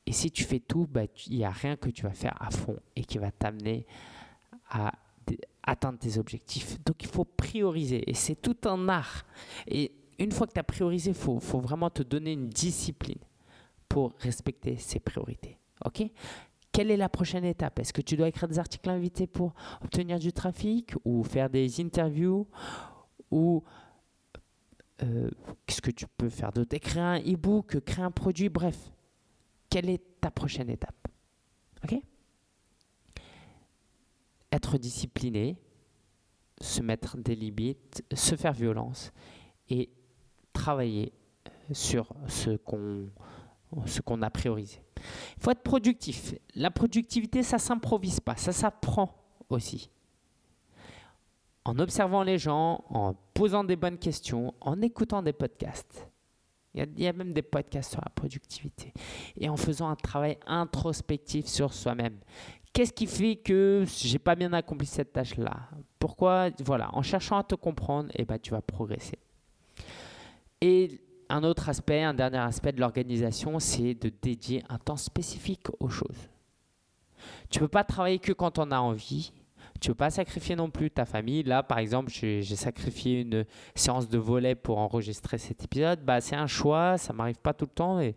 Et 0.07 0.13
si 0.13 0.31
tu 0.31 0.45
fais 0.45 0.61
tout, 0.61 0.87
bah, 0.89 1.01
il 1.27 1.37
n'y 1.37 1.43
a 1.43 1.51
rien 1.51 1.75
que 1.75 1.89
tu 1.89 2.03
vas 2.03 2.13
faire 2.13 2.35
à 2.41 2.49
fond 2.49 2.77
et 2.95 3.03
qui 3.03 3.17
va 3.17 3.29
t'amener 3.29 3.85
à 4.69 4.93
atteindre 5.61 5.99
tes 5.99 6.17
objectifs. 6.17 6.81
Donc 6.85 7.03
il 7.03 7.09
faut 7.09 7.25
prioriser 7.25 8.09
et 8.09 8.13
c'est 8.13 8.41
tout 8.41 8.55
un 8.63 8.87
art. 8.87 9.25
Et 9.67 9.91
une 10.17 10.31
fois 10.31 10.47
que 10.47 10.53
tu 10.53 10.59
as 10.61 10.63
priorisé, 10.63 11.09
il 11.11 11.13
faut, 11.13 11.39
vraiment 11.59 11.89
te 11.89 12.03
donner 12.03 12.31
une 12.31 12.47
discipline 12.47 13.19
pour 13.89 14.13
respecter 14.19 14.77
ces 14.77 15.01
priorités. 15.01 15.57
OK? 15.83 16.09
Quelle 16.71 16.89
est 16.89 16.97
la 16.97 17.09
prochaine 17.09 17.43
étape? 17.43 17.79
Est-ce 17.79 17.91
que 17.91 18.01
tu 18.01 18.15
dois 18.15 18.29
écrire 18.29 18.47
des 18.47 18.59
articles 18.59 18.89
invités 18.89 19.27
pour 19.27 19.53
obtenir 19.83 20.19
du 20.19 20.31
trafic 20.31 20.93
ou 21.03 21.21
faire 21.23 21.49
des 21.49 21.81
interviews 21.81 22.47
ou 23.29 23.61
euh, 25.03 25.29
qu'est-ce 25.65 25.81
que 25.81 25.91
tu 25.91 26.05
peux 26.17 26.29
faire 26.29 26.53
d'autre? 26.53 26.73
Écrire 26.73 27.03
un 27.03 27.19
e-book, 27.19 27.81
créer 27.81 28.05
un 28.05 28.11
produit, 28.11 28.47
bref. 28.47 28.93
Quelle 29.77 29.91
est 29.91 30.19
ta 30.21 30.31
prochaine 30.31 30.71
étape 30.71 31.07
Être 34.51 34.79
discipliné, 34.79 35.55
se 36.59 36.81
mettre 36.81 37.15
des 37.15 37.35
limites, 37.35 38.03
se 38.11 38.35
faire 38.35 38.53
violence 38.53 39.11
et 39.69 39.91
travailler 40.51 41.13
sur 41.71 42.11
ce 42.27 42.57
qu'on 42.57 43.11
ce 43.85 44.01
qu'on 44.01 44.23
a 44.23 44.31
priorisé. 44.31 44.81
Il 45.37 45.43
faut 45.43 45.51
être 45.51 45.61
productif. 45.61 46.33
La 46.55 46.71
productivité, 46.71 47.43
ça 47.43 47.59
s'improvise 47.59 48.19
pas, 48.19 48.35
ça 48.35 48.53
s'apprend 48.53 49.13
aussi. 49.47 49.91
En 51.65 51.77
observant 51.77 52.23
les 52.23 52.39
gens, 52.39 52.83
en 52.89 53.13
posant 53.35 53.63
des 53.63 53.75
bonnes 53.75 53.99
questions, 53.99 54.55
en 54.59 54.81
écoutant 54.81 55.21
des 55.21 55.33
podcasts. 55.33 56.09
Il 56.77 57.03
y, 57.03 57.07
a, 57.07 57.13
même 57.13 57.33
des 57.33 57.41
podcasts 57.41 57.91
sur 57.91 58.01
la 58.01 58.09
productivité. 58.09 58.93
Et 59.37 59.49
en 59.49 59.57
faisant 59.57 59.89
un 59.89 59.95
travail 59.95 60.37
introspectif 60.45 61.47
sur 61.47 61.73
soi-même. 61.73 62.17
Qu'est-ce 62.73 62.93
qui 62.93 63.07
fait 63.07 63.37
que 63.37 63.85
j'ai 63.87 64.19
pas 64.19 64.35
bien 64.35 64.53
accompli 64.53 64.85
cette 64.85 65.13
tâche-là? 65.13 65.69
Pourquoi? 65.99 66.49
Voilà, 66.63 66.89
en 66.93 67.01
cherchant 67.01 67.39
à 67.39 67.43
te 67.43 67.55
comprendre, 67.55 68.09
eh 68.13 68.25
ben, 68.25 68.37
tu 68.37 68.51
vas 68.51 68.61
progresser. 68.61 69.17
Et 70.61 71.01
un 71.29 71.43
autre 71.43 71.69
aspect, 71.69 72.03
un 72.03 72.13
dernier 72.13 72.37
aspect 72.37 72.71
de 72.71 72.79
l'organisation, 72.79 73.59
c'est 73.59 73.93
de 73.95 74.11
dédier 74.21 74.63
un 74.69 74.77
temps 74.77 74.97
spécifique 74.97 75.67
aux 75.79 75.89
choses. 75.89 76.29
Tu 77.49 77.59
ne 77.59 77.63
peux 77.63 77.69
pas 77.69 77.83
travailler 77.83 78.19
que 78.19 78.31
quand 78.31 78.59
on 78.59 78.71
a 78.71 78.79
envie. 78.79 79.31
Tu 79.79 79.89
ne 79.89 79.93
peux 79.93 79.97
pas 79.97 80.09
sacrifier 80.09 80.55
non 80.55 80.69
plus 80.69 80.91
ta 80.91 81.05
famille. 81.05 81.43
Là, 81.43 81.63
par 81.63 81.79
exemple, 81.79 82.11
j'ai 82.11 82.43
sacrifié 82.43 83.21
une 83.21 83.45
séance 83.75 84.07
de 84.09 84.17
volet 84.17 84.55
pour 84.55 84.77
enregistrer 84.79 85.37
cet 85.37 85.63
épisode. 85.63 86.03
Bah, 86.03 86.21
c'est 86.21 86.35
un 86.35 86.47
choix, 86.47 86.97
ça 86.97 87.13
m'arrive 87.13 87.39
pas 87.39 87.53
tout 87.53 87.65
le 87.65 87.71
temps 87.71 87.99
et, 87.99 88.15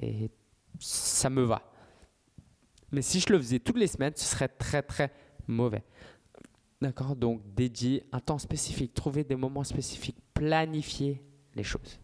et 0.00 0.30
ça 0.78 1.30
me 1.30 1.42
va. 1.42 1.62
Mais 2.92 3.02
si 3.02 3.20
je 3.20 3.32
le 3.32 3.38
faisais 3.38 3.58
toutes 3.58 3.78
les 3.78 3.86
semaines, 3.86 4.12
ce 4.16 4.24
serait 4.24 4.48
très 4.48 4.82
très 4.82 5.12
mauvais. 5.46 5.84
D'accord? 6.80 7.16
Donc, 7.16 7.42
dédier 7.54 8.04
un 8.12 8.20
temps 8.20 8.38
spécifique, 8.38 8.94
trouver 8.94 9.24
des 9.24 9.36
moments 9.36 9.64
spécifiques, 9.64 10.18
planifier 10.34 11.22
les 11.54 11.62
choses. 11.62 11.98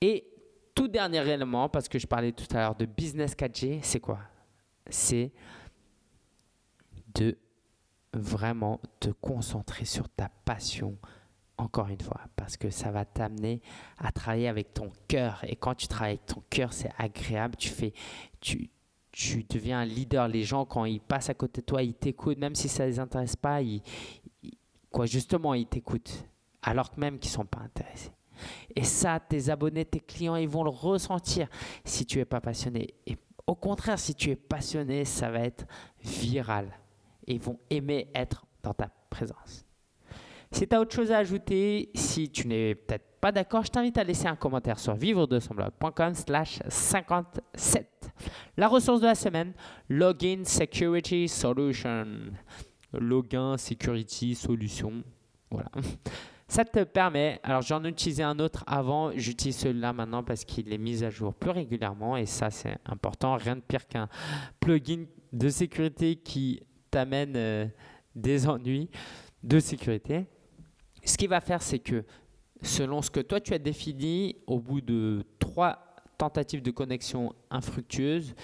Et 0.00 0.26
tout 0.74 0.88
dernier 0.88 1.26
élément, 1.28 1.68
parce 1.68 1.88
que 1.88 1.98
je 1.98 2.06
parlais 2.06 2.32
tout 2.32 2.46
à 2.56 2.60
l'heure 2.60 2.74
de 2.74 2.86
business 2.86 3.34
4G, 3.34 3.80
c'est 3.82 4.00
quoi? 4.00 4.18
C'est 4.88 5.32
de 7.14 7.36
vraiment 8.12 8.80
te 9.00 9.10
concentrer 9.10 9.84
sur 9.84 10.08
ta 10.08 10.28
passion, 10.44 10.96
encore 11.56 11.88
une 11.88 12.00
fois, 12.00 12.20
parce 12.36 12.56
que 12.56 12.70
ça 12.70 12.90
va 12.90 13.04
t'amener 13.04 13.60
à 13.98 14.12
travailler 14.12 14.48
avec 14.48 14.74
ton 14.74 14.90
cœur. 15.08 15.40
Et 15.44 15.56
quand 15.56 15.74
tu 15.74 15.88
travailles 15.88 16.14
avec 16.14 16.26
ton 16.26 16.42
cœur, 16.50 16.72
c'est 16.72 16.90
agréable. 16.98 17.56
Tu 17.56 17.68
fais, 17.68 17.92
tu, 18.40 18.70
tu 19.12 19.44
deviens 19.44 19.80
un 19.80 19.84
leader. 19.84 20.28
Les 20.28 20.42
gens, 20.42 20.64
quand 20.64 20.84
ils 20.84 21.00
passent 21.00 21.30
à 21.30 21.34
côté 21.34 21.60
de 21.60 21.66
toi, 21.66 21.82
ils 21.82 21.94
t'écoutent, 21.94 22.38
même 22.38 22.54
si 22.54 22.68
ça 22.68 22.84
ne 22.84 22.88
les 22.88 22.98
intéresse 22.98 23.36
pas, 23.36 23.60
quoi, 24.90 25.06
justement, 25.06 25.54
ils 25.54 25.66
t'écoutent, 25.66 26.24
alors 26.62 26.90
que 26.90 27.00
même 27.00 27.18
qu'ils 27.18 27.30
ne 27.30 27.36
sont 27.36 27.46
pas 27.46 27.60
intéressés. 27.60 28.12
Et 28.74 28.82
ça, 28.82 29.20
tes 29.20 29.48
abonnés, 29.48 29.84
tes 29.84 30.00
clients, 30.00 30.36
ils 30.36 30.48
vont 30.48 30.64
le 30.64 30.70
ressentir 30.70 31.48
si 31.84 32.04
tu 32.04 32.18
n'es 32.18 32.24
pas 32.24 32.40
passionné. 32.40 32.94
Et 33.06 33.16
au 33.46 33.54
contraire, 33.54 33.98
si 33.98 34.14
tu 34.14 34.30
es 34.30 34.36
passionné, 34.36 35.04
ça 35.04 35.30
va 35.30 35.40
être 35.40 35.66
viral. 36.02 36.68
Et 37.26 37.38
vont 37.38 37.58
aimer 37.70 38.08
être 38.14 38.46
dans 38.62 38.74
ta 38.74 38.88
présence. 39.10 39.64
Si 40.50 40.68
tu 40.68 40.76
as 40.76 40.80
autre 40.80 40.94
chose 40.94 41.10
à 41.10 41.18
ajouter, 41.18 41.90
si 41.94 42.30
tu 42.30 42.46
n'es 42.46 42.74
peut-être 42.74 43.18
pas 43.20 43.32
d'accord, 43.32 43.64
je 43.64 43.70
t'invite 43.70 43.98
à 43.98 44.04
laisser 44.04 44.26
un 44.26 44.36
commentaire 44.36 44.78
sur 44.78 44.94
vivre 44.94 45.26
de 45.26 45.40
son 45.40 45.54
blog.com 45.54 46.14
slash 46.14 46.60
57. 46.68 47.88
La 48.56 48.68
ressource 48.68 49.00
de 49.00 49.06
la 49.06 49.14
semaine, 49.14 49.52
Login 49.88 50.42
Security 50.44 51.28
Solution. 51.28 52.06
Login 52.92 53.56
Security 53.56 54.34
Solution. 54.34 55.02
Voilà. 55.50 55.70
Ça 56.46 56.64
te 56.64 56.84
permet, 56.84 57.40
alors 57.42 57.62
j'en 57.62 57.82
ai 57.82 57.88
utilisé 57.88 58.22
un 58.22 58.38
autre 58.38 58.62
avant, 58.68 59.10
j'utilise 59.16 59.56
celui-là 59.56 59.92
maintenant 59.92 60.22
parce 60.22 60.44
qu'il 60.44 60.72
est 60.72 60.78
mis 60.78 61.02
à 61.02 61.10
jour 61.10 61.34
plus 61.34 61.50
régulièrement 61.50 62.16
et 62.16 62.26
ça 62.26 62.50
c'est 62.50 62.76
important. 62.84 63.36
Rien 63.36 63.56
de 63.56 63.60
pire 63.60 63.88
qu'un 63.88 64.08
plugin 64.60 65.06
de 65.32 65.48
sécurité 65.48 66.14
qui 66.14 66.60
t'amène 66.94 67.34
euh, 67.34 67.66
des 68.14 68.46
ennuis 68.46 68.88
de 69.42 69.58
sécurité. 69.58 70.26
Ce 71.04 71.18
qu'il 71.18 71.28
va 71.28 71.40
faire, 71.40 71.60
c'est 71.60 71.80
que 71.80 72.04
selon 72.62 73.02
ce 73.02 73.10
que 73.10 73.18
toi 73.18 73.40
tu 73.40 73.52
as 73.52 73.58
défini, 73.58 74.36
au 74.46 74.60
bout 74.60 74.80
de 74.80 75.24
trois 75.40 75.96
tentatives 76.16 76.62
de 76.62 76.70
connexion 76.70 77.34
infructueuses, 77.50 78.36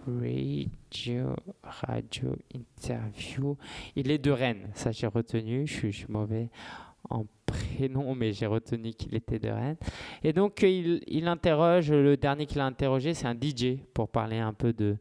Radio, 0.07 1.35
radio 1.63 2.35
Interview. 2.53 3.57
Il 3.95 4.11
est 4.11 4.17
de 4.17 4.31
Rennes, 4.31 4.69
ça 4.73 4.91
j'ai 4.91 5.07
retenu. 5.07 5.65
Je 5.67 5.87
suis, 5.89 6.05
mauvais 6.09 6.49
en 7.09 7.25
prénom, 7.45 8.13
mais 8.15 8.33
j'ai 8.33 8.45
retenu 8.45 8.91
qu'il 8.91 9.15
était 9.15 9.39
de 9.39 9.49
Rennes. 9.49 9.77
Et 10.23 10.33
donc, 10.33 10.61
il, 10.61 11.01
il 11.07 11.27
interroge, 11.27 11.91
le 11.91 12.17
dernier 12.17 12.45
qu'il 12.45 12.59
a 12.59 12.65
interrogé, 12.65 13.13
c'est 13.13 13.27
un 13.27 13.35
DJ 13.35 13.77
pour 13.93 14.09
parler 14.09 14.37
un 14.37 14.53
peu 14.53 14.73
de, 14.73 14.97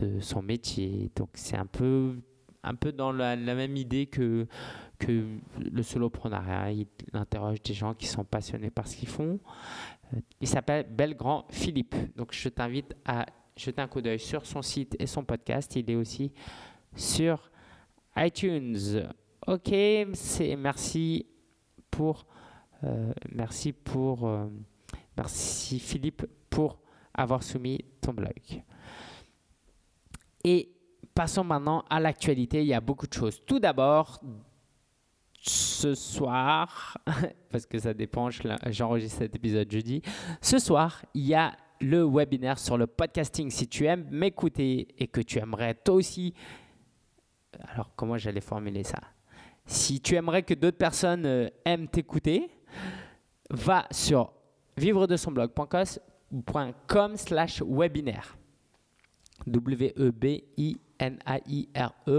de 0.00 0.20
son 0.20 0.42
métier. 0.42 1.10
Donc 1.16 1.30
c'est 1.34 1.56
un 1.56 1.66
peu, 1.66 2.16
un 2.62 2.74
peu 2.74 2.92
dans 2.92 3.12
la, 3.12 3.36
même 3.36 3.76
idée 3.76 4.06
que, 4.06 4.46
que 4.98 5.24
le 5.58 5.82
soloprenariat. 5.82 6.72
Il 6.72 6.86
interroge 7.12 7.62
des 7.62 7.74
gens 7.74 7.94
qui 7.94 8.06
sont 8.06 8.24
passionnés 8.24 8.70
par 8.70 8.86
ce 8.86 8.96
qu'ils 8.96 9.08
font. 9.08 9.38
Euh, 10.14 10.20
il 10.40 10.48
s'appelle 10.48 10.86
Belgrand 10.88 11.46
Philippe. 11.50 11.94
Donc 12.16 12.32
je 12.32 12.48
t'invite 12.48 12.94
à 13.04 13.26
jeter 13.56 13.80
un 13.80 13.88
coup 13.88 14.00
d'œil 14.00 14.18
sur 14.18 14.44
son 14.46 14.62
site 14.62 14.96
et 14.98 15.06
son 15.06 15.24
podcast. 15.24 15.74
Il 15.76 15.90
est 15.90 15.96
aussi 15.96 16.32
sur 16.94 17.50
iTunes. 18.16 19.08
Ok, 19.46 19.72
merci 20.56 21.26
pour 21.90 22.26
euh, 22.84 23.12
merci 23.32 23.72
pour 23.72 24.26
euh, 24.26 24.46
merci 25.16 25.78
Philippe 25.78 26.26
pour 26.50 26.78
avoir 27.14 27.42
soumis 27.42 27.84
ton 28.00 28.12
blog. 28.12 28.62
Et 30.44 30.70
passons 31.14 31.44
maintenant 31.44 31.84
à 31.88 31.98
l'actualité. 31.98 32.60
Il 32.60 32.68
y 32.68 32.74
a 32.74 32.80
beaucoup 32.80 33.06
de 33.06 33.14
choses. 33.14 33.42
Tout 33.46 33.58
d'abord, 33.58 34.20
ce 35.40 35.94
soir, 35.94 36.98
parce 37.50 37.66
que 37.66 37.78
ça 37.78 37.94
dépend, 37.94 38.28
j'enregistre 38.66 39.18
cet 39.18 39.36
épisode 39.36 39.70
jeudi. 39.70 40.02
Ce 40.40 40.58
soir, 40.58 41.04
il 41.14 41.26
y 41.26 41.34
a 41.34 41.56
le 41.80 42.04
webinaire 42.04 42.58
sur 42.58 42.76
le 42.76 42.86
podcasting. 42.86 43.50
Si 43.50 43.68
tu 43.68 43.86
aimes 43.86 44.06
m'écouter 44.10 44.88
et 44.98 45.08
que 45.08 45.20
tu 45.20 45.38
aimerais 45.38 45.74
toi 45.74 45.96
aussi, 45.96 46.34
alors 47.60 47.92
comment 47.96 48.16
j'allais 48.16 48.40
formuler 48.40 48.84
ça? 48.84 48.98
Si 49.66 50.00
tu 50.00 50.14
aimerais 50.14 50.42
que 50.42 50.54
d'autres 50.54 50.78
personnes 50.78 51.26
euh, 51.26 51.48
aiment 51.64 51.88
t'écouter, 51.88 52.48
va 53.50 53.86
sur 53.90 54.32
vivre 54.76 55.06
de 55.06 55.16
son 55.16 55.32
blog.com 55.32 57.16
slash 57.16 57.62
webinaire. 57.62 58.36
W-E-B-I-N-A-I-R-E 59.46 60.82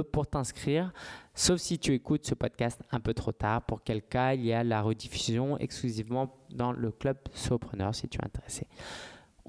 pour 0.03 0.27
t'inscrire. 0.27 0.93
Sauf 1.33 1.59
si 1.59 1.79
tu 1.79 1.93
écoutes 1.93 2.25
ce 2.25 2.35
podcast 2.35 2.81
un 2.91 2.99
peu 2.99 3.13
trop 3.13 3.31
tard, 3.31 3.61
pour 3.63 3.81
quel 3.83 4.01
cas 4.03 4.33
il 4.33 4.45
y 4.45 4.53
a 4.53 4.63
la 4.63 4.81
rediffusion 4.81 5.57
exclusivement 5.57 6.35
dans 6.49 6.71
le 6.71 6.91
club 6.91 7.17
Sopreneur 7.33 7.95
si 7.95 8.07
tu 8.07 8.19
es 8.19 8.25
intéressé. 8.25 8.67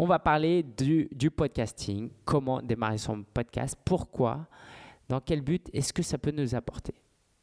On 0.01 0.07
va 0.07 0.21
parler 0.21 0.63
du, 0.63 1.29
podcasting, 1.29 2.11
comment 2.25 2.63
démarrer 2.63 2.99
son 2.99 3.25
podcast, 3.25 3.77
pourquoi, 3.85 4.47
dans 5.09 5.21
quel 5.21 5.41
but, 5.41 5.69
est-ce 5.73 5.93
que 5.93 6.05
ça 6.05 6.17
peut 6.19 6.31
nous 6.31 6.55
apporter. 6.55 6.95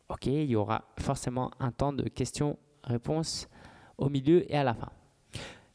Ok, 0.08 0.28
il 0.28 0.46
y 0.46 0.56
aura 0.56 0.86
forcément 0.98 1.52
un 1.60 1.74
temps 1.74 1.92
de 1.92 2.08
questions-réponses 2.08 3.50
au 3.98 4.08
milieu 4.08 4.50
et 4.50 4.56
à 4.56 4.64
la 4.64 4.74
fin. 4.74 4.90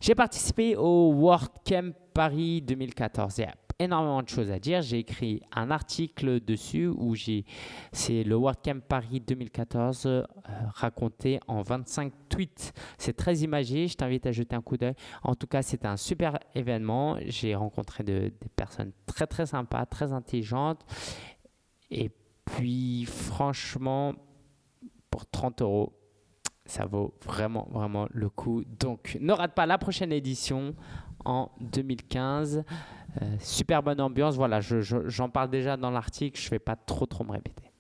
J'ai 0.00 0.14
participé 0.14 0.74
au 0.74 1.12
WordCamp 1.12 1.92
Paris 2.14 2.62
2014. 2.62 3.36
Il 3.36 3.42
y 3.42 3.44
a 3.44 3.54
énormément 3.80 4.22
de 4.22 4.28
choses 4.28 4.50
à 4.50 4.58
dire. 4.58 4.82
J'ai 4.82 4.98
écrit 4.98 5.40
un 5.52 5.70
article 5.70 6.40
dessus 6.40 6.86
où 6.86 7.14
j'ai, 7.14 7.44
c'est 7.92 8.22
le 8.22 8.36
WordCamp 8.36 8.80
Paris 8.86 9.20
2014 9.20 10.06
euh, 10.06 10.22
raconté 10.74 11.40
en 11.48 11.62
25 11.62 12.12
tweets. 12.28 12.72
C'est 12.98 13.16
très 13.16 13.38
imagé. 13.38 13.88
Je 13.88 13.96
t'invite 13.96 14.26
à 14.26 14.32
jeter 14.32 14.54
un 14.54 14.62
coup 14.62 14.76
d'œil. 14.76 14.94
En 15.22 15.34
tout 15.34 15.46
cas, 15.46 15.62
c'était 15.62 15.88
un 15.88 15.96
super 15.96 16.38
événement. 16.54 17.16
J'ai 17.26 17.54
rencontré 17.54 18.04
des 18.04 18.32
personnes 18.54 18.92
très 19.06 19.26
très 19.26 19.46
sympas, 19.46 19.86
très 19.86 20.12
intelligentes. 20.12 20.84
Et 21.90 22.10
puis, 22.44 23.06
franchement, 23.06 24.14
pour 25.10 25.26
30 25.26 25.62
euros, 25.62 25.92
ça 26.66 26.84
vaut 26.84 27.14
vraiment, 27.24 27.66
vraiment 27.72 28.06
le 28.10 28.28
coup. 28.28 28.62
Donc, 28.64 29.16
ne 29.20 29.32
rate 29.32 29.54
pas 29.54 29.66
la 29.66 29.78
prochaine 29.78 30.12
édition 30.12 30.74
en 31.24 31.50
2015. 31.60 32.64
Euh, 33.22 33.36
super 33.40 33.82
bonne 33.82 34.00
ambiance. 34.00 34.36
Voilà, 34.36 34.60
j'en 34.60 35.28
parle 35.28 35.50
déjà 35.50 35.76
dans 35.76 35.90
l'article. 35.90 36.40
Je 36.40 36.46
ne 36.46 36.50
vais 36.50 36.58
pas 36.58 36.76
trop, 36.76 37.06
trop 37.06 37.24
me 37.24 37.32
répéter. 37.32 37.70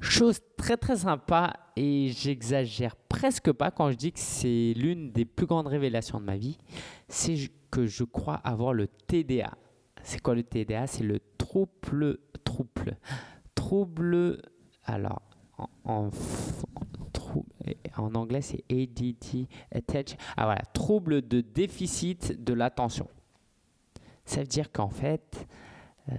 Chose 0.00 0.40
très 0.56 0.76
très 0.76 0.96
sympa 0.96 1.54
et 1.74 2.08
j'exagère 2.08 2.96
presque 2.96 3.50
pas 3.52 3.70
quand 3.70 3.90
je 3.90 3.96
dis 3.96 4.12
que 4.12 4.18
c'est 4.20 4.74
l'une 4.76 5.10
des 5.10 5.24
plus 5.24 5.46
grandes 5.46 5.68
révélations 5.68 6.20
de 6.20 6.24
ma 6.24 6.36
vie, 6.36 6.58
c'est 7.08 7.34
que 7.70 7.86
je 7.86 8.04
crois 8.04 8.34
avoir 8.34 8.74
le 8.74 8.88
TDA. 8.88 9.52
C'est 10.02 10.20
quoi 10.20 10.34
le 10.34 10.42
TDA 10.42 10.86
C'est 10.86 11.02
le 11.02 11.18
trouble, 11.38 12.18
trouble, 12.44 12.98
trouble. 13.54 14.42
Alors, 14.84 15.22
en, 15.84 16.10
anglais, 18.14 18.42
c'est 18.42 18.64
ADT, 18.70 19.48
ah 20.36 20.44
voilà, 20.44 20.62
trouble 20.72 21.26
de 21.26 21.40
déficit 21.40 22.44
de 22.44 22.52
l'attention. 22.52 23.08
Ça 24.26 24.40
veut 24.40 24.46
dire 24.46 24.70
qu'en 24.72 24.90
fait, 24.90 25.46
euh, 26.10 26.14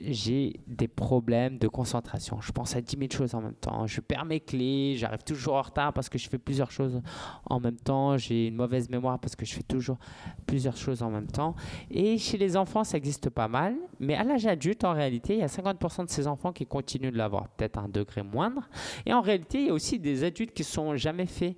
j'ai 0.00 0.60
des 0.66 0.88
problèmes 0.88 1.58
de 1.58 1.68
concentration. 1.68 2.40
Je 2.40 2.52
pense 2.52 2.76
à 2.76 2.80
10 2.80 2.96
000 2.98 3.10
choses 3.10 3.34
en 3.34 3.40
même 3.40 3.54
temps. 3.54 3.86
Je 3.86 4.00
perds 4.00 4.24
mes 4.24 4.40
clés, 4.40 4.94
j'arrive 4.96 5.22
toujours 5.22 5.54
en 5.54 5.62
retard 5.62 5.92
parce 5.92 6.08
que 6.08 6.18
je 6.18 6.28
fais 6.28 6.38
plusieurs 6.38 6.70
choses 6.70 7.00
en 7.46 7.60
même 7.60 7.76
temps. 7.76 8.18
J'ai 8.18 8.48
une 8.48 8.56
mauvaise 8.56 8.88
mémoire 8.90 9.18
parce 9.18 9.36
que 9.36 9.46
je 9.46 9.54
fais 9.54 9.62
toujours 9.62 9.98
plusieurs 10.46 10.76
choses 10.76 11.02
en 11.02 11.10
même 11.10 11.26
temps. 11.26 11.54
Et 11.90 12.18
chez 12.18 12.36
les 12.36 12.56
enfants, 12.56 12.84
ça 12.84 12.96
existe 12.96 13.30
pas 13.30 13.48
mal. 13.48 13.74
Mais 14.00 14.14
à 14.14 14.24
l'âge 14.24 14.46
adulte, 14.46 14.84
en 14.84 14.92
réalité, 14.92 15.34
il 15.34 15.40
y 15.40 15.42
a 15.42 15.46
50% 15.46 16.04
de 16.04 16.10
ces 16.10 16.26
enfants 16.26 16.52
qui 16.52 16.66
continuent 16.66 17.12
de 17.12 17.18
l'avoir, 17.18 17.48
peut-être 17.48 17.78
un 17.78 17.88
degré 17.88 18.22
moindre. 18.22 18.68
Et 19.06 19.12
en 19.12 19.20
réalité, 19.20 19.60
il 19.60 19.66
y 19.68 19.70
a 19.70 19.74
aussi 19.74 19.98
des 19.98 20.24
adultes 20.24 20.52
qui 20.52 20.62
ne 20.62 20.66
sont 20.66 20.96
jamais 20.96 21.26
fait 21.26 21.56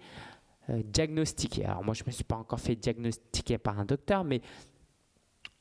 euh, 0.69 0.83
diagnostiquer. 0.85 1.65
Alors 1.65 1.85
moi, 1.85 1.95
je 1.95 2.03
ne 2.03 2.09
me 2.09 2.13
suis 2.13 2.25
pas 2.25 2.37
encore 2.37 2.61
fait 2.61 2.77
diagnostiquer 2.77 3.59
par 3.59 3.79
un 3.79 3.85
docteur, 3.85 4.25
mais 4.25 4.41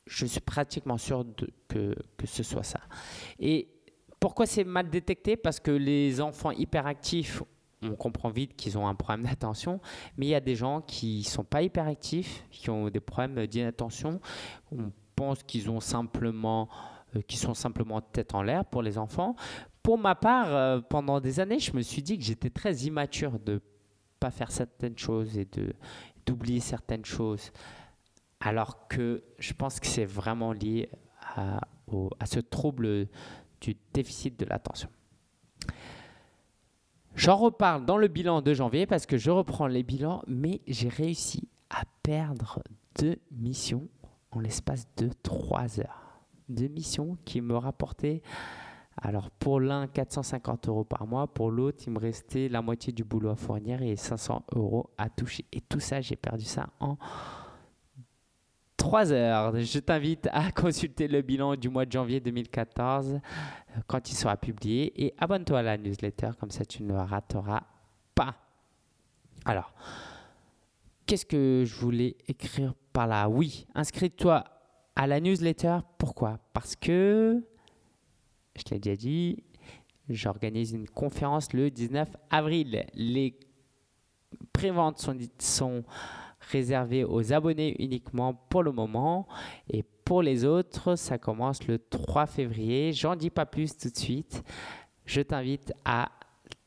je 0.06 0.26
suis 0.26 0.40
pratiquement 0.40 0.98
sûr 0.98 1.24
que, 1.68 1.94
que 2.16 2.26
ce 2.26 2.42
soit 2.42 2.62
ça. 2.62 2.80
Et 3.38 3.68
pourquoi 4.20 4.46
c'est 4.46 4.64
mal 4.64 4.88
détecté? 4.88 5.36
Parce 5.36 5.60
que 5.60 5.70
les 5.70 6.20
enfants 6.20 6.50
hyperactifs, 6.50 7.42
on 7.82 7.94
comprend 7.94 8.30
vite 8.30 8.56
qu'ils 8.56 8.78
ont 8.78 8.86
un 8.88 8.94
problème 8.94 9.26
d'attention, 9.26 9.80
mais 10.16 10.26
il 10.26 10.28
y 10.30 10.34
a 10.34 10.40
des 10.40 10.54
gens 10.54 10.80
qui 10.80 11.18
ne 11.18 11.24
sont 11.24 11.44
pas 11.44 11.62
hyperactifs, 11.62 12.44
qui 12.50 12.70
ont 12.70 12.88
des 12.88 13.00
problèmes 13.00 13.46
d'inattention. 13.46 14.20
On 14.72 14.90
pense 15.14 15.42
qu'ils 15.42 15.70
ont 15.70 15.80
simplement, 15.80 16.68
euh, 17.14 17.20
sont 17.30 17.54
simplement 17.54 18.00
tête 18.00 18.34
en 18.34 18.42
l'air 18.42 18.64
pour 18.64 18.82
les 18.82 18.98
enfants. 18.98 19.36
Pour 19.82 19.98
ma 19.98 20.14
part, 20.14 20.54
euh, 20.54 20.80
pendant 20.80 21.20
des 21.20 21.38
années, 21.38 21.58
je 21.58 21.76
me 21.76 21.82
suis 21.82 22.02
dit 22.02 22.18
que 22.18 22.24
j'étais 22.24 22.50
très 22.50 22.74
immature 22.74 23.38
de 23.38 23.60
pas 24.18 24.30
faire 24.30 24.50
certaines 24.50 24.96
choses 24.96 25.36
et 25.36 25.46
d'oublier 26.24 26.60
certaines 26.60 27.04
choses 27.04 27.52
alors 28.46 28.86
que 28.86 29.24
je 29.40 29.52
pense 29.54 29.80
que 29.80 29.88
c'est 29.88 30.04
vraiment 30.04 30.52
lié 30.52 30.88
à, 31.34 31.60
ce 32.26 32.38
trouble 32.38 33.08
du 33.60 33.76
déficit 33.92 34.38
de 34.38 34.44
l'attention. 34.44 34.88
J'en 37.16 37.36
reparle 37.36 37.84
dans 37.84 37.96
le 37.96 38.06
bilan 38.06 38.42
de 38.42 38.54
janvier 38.54 38.86
parce 38.86 39.04
que 39.04 39.16
je 39.16 39.32
reprends 39.32 39.66
les 39.66 39.82
bilans, 39.82 40.22
mais 40.28 40.60
j'ai 40.68 40.88
réussi 40.88 41.48
à 41.70 41.82
perdre 42.04 42.62
deux 43.00 43.16
missions 43.32 43.88
en 44.30 44.38
l'espace 44.38 44.86
de 44.96 45.10
trois 45.24 45.80
heures. 45.80 46.20
Deux 46.48 46.68
missions 46.68 47.18
qui 47.24 47.40
me 47.40 47.56
rapportaient, 47.56 48.22
alors 48.96 49.30
pour 49.30 49.58
l'un 49.58 49.88
450 49.88 50.68
euros 50.68 50.84
par 50.84 51.08
mois, 51.08 51.26
pour 51.26 51.50
l'autre 51.50 51.82
il 51.88 51.94
me 51.94 51.98
restait 51.98 52.48
la 52.48 52.62
moitié 52.62 52.92
du 52.92 53.02
boulot 53.02 53.30
à 53.30 53.36
fournir 53.36 53.82
et 53.82 53.96
500 53.96 54.44
euros 54.54 54.90
à 54.98 55.10
toucher. 55.10 55.44
Et 55.52 55.60
tout 55.60 55.80
ça, 55.80 56.00
j'ai 56.00 56.16
perdu 56.16 56.44
ça 56.44 56.68
en 56.78 56.96
3 58.76 59.12
heures. 59.12 59.60
Je 59.60 59.78
t'invite 59.78 60.28
à 60.32 60.50
consulter 60.54 61.08
le 61.08 61.22
bilan 61.22 61.56
du 61.56 61.68
mois 61.68 61.86
de 61.86 61.92
janvier 61.92 62.20
2014 62.20 63.14
euh, 63.14 63.18
quand 63.86 64.10
il 64.10 64.14
sera 64.14 64.36
publié 64.36 64.92
et 65.04 65.14
abonne-toi 65.18 65.58
à 65.58 65.62
la 65.62 65.76
newsletter, 65.76 66.30
comme 66.38 66.50
ça 66.50 66.64
tu 66.64 66.82
ne 66.82 66.94
rateras 66.94 67.62
pas. 68.14 68.36
Alors, 69.44 69.72
qu'est-ce 71.06 71.26
que 71.26 71.64
je 71.66 71.74
voulais 71.76 72.16
écrire 72.28 72.74
par 72.92 73.06
là? 73.06 73.28
Oui, 73.28 73.66
inscris-toi 73.74 74.44
à 74.94 75.06
la 75.06 75.20
newsletter. 75.20 75.78
Pourquoi? 75.98 76.38
Parce 76.52 76.74
que, 76.74 77.42
je 78.56 78.62
l'ai 78.70 78.80
déjà 78.80 78.96
dit, 78.96 79.44
j'organise 80.08 80.72
une 80.72 80.88
conférence 80.88 81.52
le 81.52 81.70
19 81.70 82.08
avril. 82.30 82.86
Les 82.94 83.38
préventes 84.52 84.98
sont, 84.98 85.16
sont 85.38 85.84
réservé 86.50 87.04
aux 87.04 87.32
abonnés 87.32 87.76
uniquement 87.82 88.34
pour 88.34 88.62
le 88.62 88.72
moment. 88.72 89.26
Et 89.68 89.82
pour 90.04 90.22
les 90.22 90.44
autres, 90.44 90.96
ça 90.96 91.18
commence 91.18 91.66
le 91.66 91.78
3 91.78 92.26
février. 92.26 92.92
J'en 92.92 93.16
dis 93.16 93.30
pas 93.30 93.46
plus 93.46 93.76
tout 93.76 93.90
de 93.90 93.96
suite. 93.96 94.42
Je 95.04 95.20
t'invite 95.20 95.72
à 95.84 96.10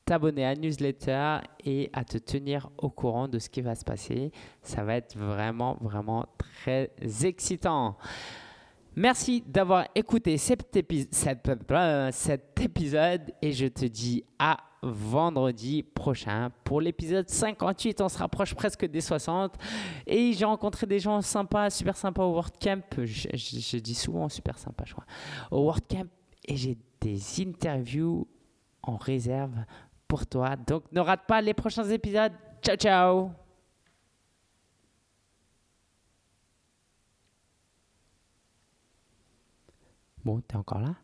t'abonner 0.05 0.45
à 0.45 0.55
newsletter 0.55 1.37
et 1.63 1.89
à 1.93 2.03
te 2.03 2.17
tenir 2.17 2.69
au 2.77 2.89
courant 2.89 3.27
de 3.27 3.37
ce 3.37 3.47
qui 3.47 3.61
va 3.61 3.75
se 3.75 3.85
passer. 3.85 4.31
Ça 4.63 4.83
va 4.83 4.95
être 4.95 5.15
vraiment, 5.15 5.77
vraiment 5.81 6.25
très 6.37 6.91
excitant. 7.23 7.95
Merci 8.99 9.41
d'avoir 9.47 9.85
écouté 9.95 10.38
cet, 10.38 10.77
cet 12.12 12.59
épisode 12.59 13.33
et 13.41 13.53
je 13.53 13.67
te 13.67 13.85
dis 13.85 14.25
à 14.38 14.57
vendredi 14.81 15.83
prochain 15.83 16.51
pour 16.65 16.81
l'épisode 16.81 17.29
58. 17.29 18.01
On 18.01 18.09
se 18.09 18.17
rapproche 18.17 18.53
presque 18.53 18.85
des 18.85 18.99
60. 18.99 19.53
Et 20.05 20.33
j'ai 20.33 20.43
rencontré 20.43 20.85
des 20.85 20.99
gens 20.99 21.21
sympas, 21.21 21.69
super 21.69 21.95
sympas 21.95 22.25
au 22.25 22.33
WordCamp. 22.33 22.81
Je, 22.97 23.29
je, 23.35 23.77
dis 23.77 23.95
souvent 23.95 24.27
super 24.27 24.57
sympa, 24.57 24.83
je 24.85 24.91
crois. 24.91 25.05
Au 25.49 25.63
WordCamp. 25.63 26.07
Et 26.43 26.57
j'ai 26.57 26.77
des 26.99 27.21
interviews 27.39 28.27
en 28.83 28.97
réserve 28.97 29.63
pour 30.09 30.27
toi. 30.27 30.57
Donc 30.57 30.83
ne 30.91 30.99
rate 30.99 31.25
pas 31.25 31.39
les 31.39 31.53
prochains 31.53 31.89
épisodes. 31.89 32.33
Ciao, 32.62 32.75
ciao 32.75 33.48
Bon, 40.23 40.41
t'es 40.41 40.55
encore 40.55 40.81
là? 40.81 40.95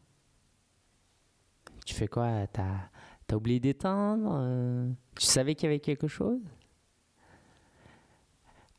Tu 1.86 1.94
fais 1.94 2.08
quoi? 2.08 2.48
T'as 2.48 2.90
T'as 3.28 3.36
oublié 3.36 3.60
d'éteindre 3.60 4.38
euh, 4.40 4.92
Tu 5.16 5.26
savais 5.26 5.56
qu'il 5.56 5.66
y 5.66 5.70
avait 5.72 5.80
quelque 5.80 6.08
chose? 6.08 6.42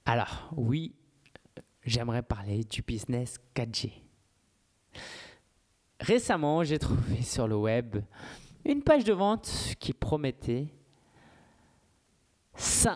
Alors, 0.04 0.50
oui, 0.56 0.94
j'aimerais 1.82 2.22
parler 2.22 2.62
du 2.62 2.82
business 2.82 3.38
4G. 3.54 3.92
Récemment, 5.98 6.62
j'ai 6.62 6.78
trouvé 6.78 7.22
sur 7.22 7.48
le 7.48 7.56
web 7.56 7.96
une 8.64 8.82
page 8.82 9.02
de 9.02 9.12
vente 9.12 9.74
qui 9.80 9.92
promettait 9.92 10.68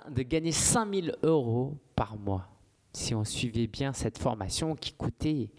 de 0.08 0.22
gagner 0.22 0.52
5000 0.52 1.16
euros 1.22 1.76
par 1.96 2.16
mois. 2.16 2.48
si 2.92 3.14
on 3.14 3.24
suivait 3.24 3.66
bien 3.66 3.92
cette 3.92 4.18
formation 4.18 4.74
qui 4.74 4.92
coûtait 4.92 5.50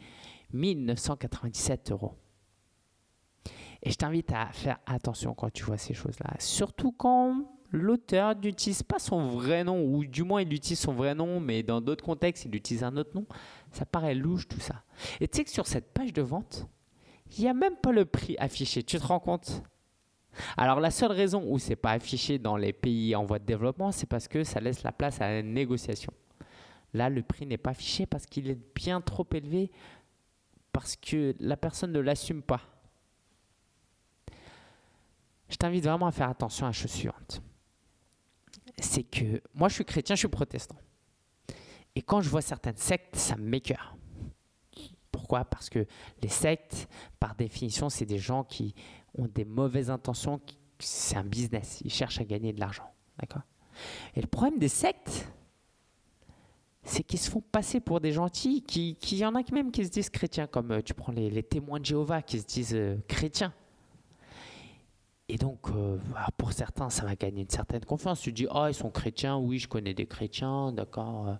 1997 0.53 1.91
euros. 1.91 2.15
Et 3.83 3.89
je 3.89 3.95
t'invite 3.95 4.31
à 4.31 4.47
faire 4.51 4.79
attention 4.85 5.33
quand 5.33 5.51
tu 5.51 5.63
vois 5.63 5.77
ces 5.77 5.93
choses-là, 5.93 6.35
surtout 6.39 6.91
quand 6.91 7.45
l'auteur 7.71 8.35
n'utilise 8.35 8.83
pas 8.83 8.99
son 8.99 9.29
vrai 9.29 9.63
nom, 9.63 9.83
ou 9.83 10.05
du 10.05 10.23
moins 10.23 10.41
il 10.41 10.53
utilise 10.53 10.79
son 10.79 10.93
vrai 10.93 11.15
nom, 11.15 11.39
mais 11.39 11.63
dans 11.63 11.81
d'autres 11.81 12.03
contextes, 12.03 12.45
il 12.45 12.55
utilise 12.55 12.83
un 12.83 12.95
autre 12.97 13.11
nom. 13.15 13.25
Ça 13.71 13.85
paraît 13.85 14.13
louche 14.13 14.47
tout 14.47 14.59
ça. 14.59 14.83
Et 15.19 15.27
tu 15.27 15.37
sais 15.37 15.43
que 15.45 15.49
sur 15.49 15.65
cette 15.67 15.93
page 15.93 16.13
de 16.13 16.21
vente, 16.21 16.67
il 17.37 17.43
n'y 17.43 17.49
a 17.49 17.53
même 17.53 17.77
pas 17.77 17.91
le 17.91 18.05
prix 18.05 18.35
affiché. 18.37 18.83
Tu 18.83 18.99
te 18.99 19.05
rends 19.05 19.19
compte? 19.19 19.63
Alors 20.57 20.79
la 20.79 20.91
seule 20.91 21.11
raison 21.11 21.43
où 21.47 21.59
c'est 21.59 21.75
pas 21.75 21.91
affiché 21.91 22.39
dans 22.39 22.55
les 22.55 22.73
pays 22.73 23.15
en 23.15 23.25
voie 23.25 23.39
de 23.39 23.45
développement, 23.45 23.91
c'est 23.91 24.05
parce 24.05 24.27
que 24.27 24.43
ça 24.43 24.59
laisse 24.59 24.83
la 24.83 24.91
place 24.91 25.19
à 25.21 25.27
la 25.27 25.41
négociation. 25.41 26.13
Là, 26.93 27.09
le 27.09 27.21
prix 27.21 27.45
n'est 27.45 27.57
pas 27.57 27.71
affiché 27.71 28.05
parce 28.05 28.25
qu'il 28.25 28.49
est 28.49 28.59
bien 28.75 28.99
trop 29.01 29.25
élevé, 29.33 29.71
parce 30.71 30.95
que 30.95 31.35
la 31.39 31.57
personne 31.57 31.91
ne 31.91 31.99
l'assume 31.99 32.41
pas. 32.41 32.61
Je 35.49 35.55
t'invite 35.57 35.83
vraiment 35.83 36.07
à 36.07 36.11
faire 36.11 36.29
attention 36.29 36.65
à 36.65 36.69
la 36.69 36.73
chose 36.73 36.91
suivante. 36.91 37.41
C'est 38.79 39.03
que 39.03 39.41
moi, 39.53 39.67
je 39.67 39.75
suis 39.75 39.85
chrétien, 39.85 40.15
je 40.15 40.19
suis 40.19 40.27
protestant. 40.27 40.77
Et 41.95 42.01
quand 42.01 42.21
je 42.21 42.29
vois 42.29 42.41
certaines 42.41 42.77
sectes, 42.77 43.17
ça 43.17 43.35
me 43.35 43.43
m'écœure. 43.43 43.97
Pourquoi? 45.11 45.43
Parce 45.43 45.69
que 45.69 45.85
les 46.21 46.29
sectes, 46.29 46.87
par 47.19 47.35
définition, 47.35 47.89
c'est 47.89 48.05
des 48.05 48.17
gens 48.17 48.45
qui 48.45 48.73
ont 49.17 49.27
des 49.27 49.43
mauvaises 49.43 49.89
intentions. 49.89 50.39
C'est 50.79 51.17
un 51.17 51.25
business. 51.25 51.81
Ils 51.83 51.91
cherchent 51.91 52.21
à 52.21 52.23
gagner 52.23 52.53
de 52.53 52.61
l'argent. 52.61 52.89
D'accord? 53.19 53.43
Et 54.15 54.21
le 54.21 54.27
problème 54.27 54.57
des 54.57 54.69
sectes, 54.69 55.27
c'est 56.83 57.03
qu'ils 57.03 57.19
se 57.19 57.29
font 57.29 57.41
passer 57.41 57.79
pour 57.79 57.99
des 57.99 58.11
gentils, 58.11 58.63
qui, 58.63 58.97
y 59.11 59.25
en 59.25 59.35
a 59.35 59.41
même 59.51 59.71
qui 59.71 59.85
se 59.85 59.91
disent 59.91 60.09
chrétiens, 60.09 60.47
comme 60.47 60.71
euh, 60.71 60.81
tu 60.81 60.93
prends 60.93 61.11
les, 61.11 61.43
témoins 61.43 61.79
de 61.79 61.85
Jéhovah 61.85 62.21
qui 62.21 62.39
se 62.39 62.45
disent 62.45 62.73
euh, 62.75 62.97
chrétiens. 63.07 63.53
Et 65.29 65.37
donc, 65.37 65.69
euh, 65.69 65.97
pour 66.37 66.51
certains, 66.51 66.89
ça 66.89 67.05
va 67.05 67.15
gagner 67.15 67.43
une 67.43 67.49
certaine 67.49 67.85
confiance. 67.85 68.19
Tu 68.19 68.33
dis, 68.33 68.47
oh, 68.53 68.65
ils 68.67 68.73
sont 68.73 68.89
chrétiens, 68.89 69.37
oui, 69.37 69.59
je 69.59 69.67
connais 69.67 69.93
des 69.93 70.05
chrétiens, 70.05 70.73
d'accord. 70.73 71.37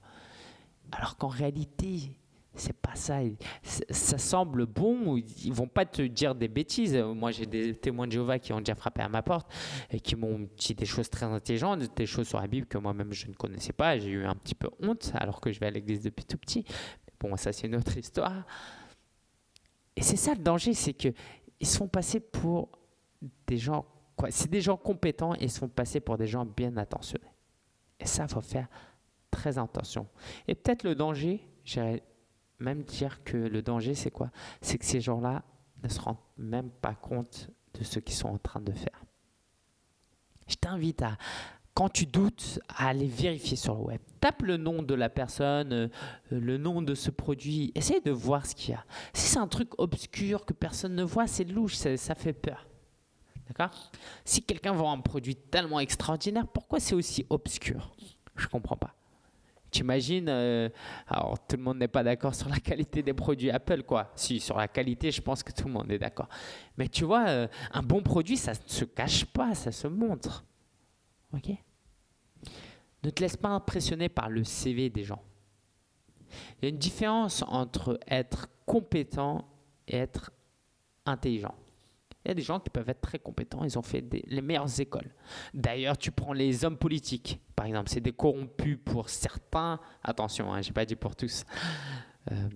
Alors 0.92 1.18
qu'en 1.18 1.28
réalité, 1.28 2.12
c'est 2.54 2.74
pas 2.74 2.96
ça. 2.96 3.20
Ça 3.64 4.18
semble 4.18 4.66
bon. 4.66 5.18
Ils 5.18 5.54
vont 5.54 5.68
pas 5.68 5.86
te 5.86 6.02
dire 6.02 6.36
des 6.36 6.48
bêtises. 6.48 6.96
Moi, 6.96 7.32
j'ai 7.32 7.46
des 7.46 7.76
témoins 7.76 8.08
de 8.08 8.12
Jéhovah 8.12 8.40
qui 8.40 8.52
ont 8.52 8.60
déjà 8.60 8.76
frappé 8.76 9.02
à 9.02 9.10
ma 9.10 9.22
porte 9.22 9.50
et 9.90 10.00
qui 10.00 10.16
m'ont 10.16 10.48
dit 10.58 10.76
des 10.76 10.86
choses 10.86 11.10
très 11.10 11.26
intelligentes, 11.26 11.96
des 11.96 12.06
choses 12.06 12.28
sur 12.28 12.42
la 12.42 12.48
Bible 12.48 12.68
que 12.68 12.78
moi-même 12.78 13.14
je 13.14 13.28
ne 13.28 13.34
connaissais 13.34 13.74
pas. 13.74 13.98
J'ai 13.98 14.10
eu 14.10 14.26
un 14.26 14.36
petit 14.36 14.56
peu 14.56 14.70
honte 14.82 15.12
alors 15.16 15.40
que 15.40 15.52
je 15.52 15.60
vais 15.60 15.68
à 15.68 15.72
l'église 15.72 16.02
depuis 16.02 16.26
tout 16.26 16.38
petit. 16.38 16.66
Bon, 17.20 17.38
ça 17.38 17.54
c'est 17.54 17.68
une 17.68 17.76
autre 17.76 17.98
histoire. 17.98 18.46
Et 19.96 20.02
c'est 20.02 20.18
ça 20.18 20.34
le 20.34 20.42
danger, 20.42 20.74
c'est 20.74 20.94
que 20.94 21.10
ils 21.60 21.68
se 21.68 21.78
font 21.78 21.88
passer 21.88 22.20
pour 22.20 22.70
des 23.48 23.58
gens. 23.58 23.86
C'est 24.30 24.50
des 24.50 24.62
gens 24.62 24.78
compétents 24.78 25.34
et 25.36 25.44
ils 25.44 25.52
se 25.52 25.60
font 25.60 25.70
passer 25.70 26.00
pour 26.00 26.18
des 26.18 26.28
gens 26.28 26.46
bien 26.46 26.76
attentionnés. 26.78 27.34
Et 28.00 28.06
ça, 28.06 28.28
faut 28.28 28.42
faire 28.42 28.68
très 29.30 29.58
attention. 29.58 30.08
Et 30.48 30.56
peut-être 30.56 30.84
le 30.84 30.96
danger, 30.96 31.48
même 32.62 32.84
dire 32.84 33.24
que 33.24 33.38
le 33.38 33.62
danger, 33.62 33.96
c'est 33.96 34.12
quoi? 34.12 34.32
C'est 34.62 34.78
que 34.78 34.86
ces 34.86 35.02
gens-là 35.02 35.44
ne 35.84 35.90
se 35.90 36.00
rendent 36.00 36.18
même 36.38 36.70
pas 36.70 36.94
compte 36.94 37.50
de 37.74 37.84
ce 37.84 38.00
qu'ils 38.00 38.16
sont 38.16 38.30
en 38.30 38.38
train 38.38 38.62
de 38.62 38.72
faire. 38.72 39.04
Je 40.48 40.56
t'invite 40.56 41.02
à, 41.02 41.18
quand 41.74 41.90
tu 41.90 42.06
doutes, 42.06 42.60
à 42.70 42.90
aller 42.90 43.08
vérifier 43.08 43.58
sur 43.58 43.76
le 43.76 43.82
web. 43.82 44.02
Tape 44.20 44.44
le 44.44 44.58
nom 44.58 44.84
de 44.84 44.94
la 44.94 45.10
personne, 45.10 45.74
euh, 45.74 45.88
le 46.30 46.58
nom 46.58 46.82
de 46.82 46.94
ce 46.94 47.10
produit. 47.10 47.72
Essaye 47.76 48.02
de 48.02 48.12
voir 48.12 48.46
ce 48.46 48.54
qu'il 48.54 48.72
y 48.72 48.78
a. 48.78 48.86
Si 49.14 49.28
c'est 49.28 49.40
un 49.40 49.48
truc 49.48 49.70
obscur 49.80 50.46
que 50.46 50.54
personne 50.54 50.96
ne 50.96 51.04
voit, 51.04 51.28
c'est 51.28 51.46
louche, 51.46 51.76
ça, 51.76 51.96
ça 51.98 52.16
fait 52.16 52.34
peur. 52.34 52.68
D'accord? 53.48 53.92
Si 54.26 54.44
quelqu'un 54.44 54.74
vend 54.74 54.92
un 54.92 55.00
produit 55.00 55.36
tellement 55.36 55.80
extraordinaire, 55.80 56.48
pourquoi 56.48 56.80
c'est 56.80 56.96
aussi 56.96 57.26
obscur? 57.30 57.96
Je 58.36 58.46
ne 58.46 58.50
comprends 58.50 58.78
pas. 58.78 58.94
Tu 59.72 59.82
imagines, 59.82 60.28
euh, 60.28 60.70
alors 61.08 61.40
tout 61.48 61.56
le 61.56 61.64
monde 61.64 61.78
n'est 61.78 61.88
pas 61.88 62.04
d'accord 62.04 62.36
sur 62.36 62.50
la 62.50 62.60
qualité 62.60 63.02
des 63.02 63.14
produits 63.14 63.50
Apple, 63.50 63.84
quoi. 63.84 64.12
Si, 64.16 64.40
sur 64.40 64.58
la 64.58 64.68
qualité, 64.68 65.12
je 65.12 65.22
pense 65.22 65.44
que 65.44 65.54
tout 65.54 65.68
le 65.68 65.74
monde 65.74 65.90
est 65.90 65.98
d'accord. 65.98 66.28
Mais 66.78 66.90
tu 66.90 67.06
vois, 67.06 67.30
euh, 67.30 67.48
un 67.72 67.82
bon 67.82 68.02
produit, 68.02 68.36
ça 68.36 68.52
ne 68.52 68.58
se 68.66 68.84
cache 68.84 69.26
pas, 69.26 69.56
ça 69.56 69.72
se 69.72 69.88
montre. 69.88 70.44
Ok? 71.34 71.52
Ne 73.04 73.10
te 73.10 73.22
laisse 73.22 73.38
pas 73.38 73.50
impressionner 73.50 74.10
par 74.10 74.30
le 74.30 74.44
CV 74.44 74.90
des 74.90 75.06
gens. 75.06 75.22
Il 76.58 76.66
y 76.66 76.66
a 76.66 76.70
une 76.70 76.78
différence 76.78 77.44
entre 77.48 78.00
être 78.08 78.48
compétent 78.66 79.48
et 79.88 79.98
être 79.98 80.32
intelligent. 81.06 81.56
Il 82.24 82.28
y 82.28 82.32
a 82.32 82.34
des 82.36 82.42
gens 82.42 82.60
qui 82.60 82.70
peuvent 82.70 82.90
être 82.90 83.02
très 83.02 83.20
compétents, 83.20 83.64
ils 83.64 83.80
ont 83.80 83.84
fait 83.84 84.04
les 84.28 84.42
meilleures 84.42 84.80
écoles. 84.80 85.12
D'ailleurs, 85.54 85.98
tu 85.98 86.12
prends 86.12 86.34
les 86.34 86.64
hommes 86.66 86.78
politiques, 86.78 87.40
par 87.56 87.66
exemple, 87.66 87.90
c'est 87.90 88.02
des 88.02 88.12
corrompus 88.12 88.78
pour 88.84 89.10
certains, 89.10 89.80
attention, 90.04 90.54
hein, 90.54 90.62
je 90.62 90.70
n'ai 90.70 90.74
pas 90.74 90.86
dit 90.86 90.96
pour 90.96 91.16
tous. 91.16 91.46
Euh, 92.32 92.50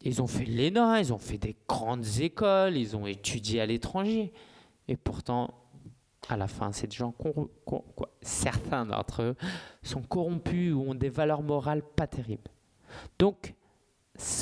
ils 0.00 0.20
ont 0.20 0.26
fait 0.26 0.44
l'ENA, 0.44 1.00
ils 1.00 1.12
ont 1.12 1.18
fait 1.18 1.38
des 1.38 1.56
grandes 1.66 2.06
écoles, 2.20 2.76
ils 2.76 2.96
ont 2.96 3.06
étudié 3.06 3.60
à 3.60 3.66
l'étranger. 3.66 4.32
Et 4.86 4.96
pourtant, 4.96 5.54
à 6.28 6.36
la 6.36 6.46
fin, 6.46 6.72
ces 6.72 6.90
gens, 6.90 7.14
certains 8.20 8.86
d'entre 8.86 9.22
eux, 9.22 9.36
sont 9.82 10.02
corrompus 10.02 10.74
ou 10.74 10.82
ont 10.90 10.94
des 10.94 11.08
valeurs 11.08 11.42
morales 11.42 11.82
pas 11.82 12.06
terribles. 12.06 12.50
Donc, 13.18 13.54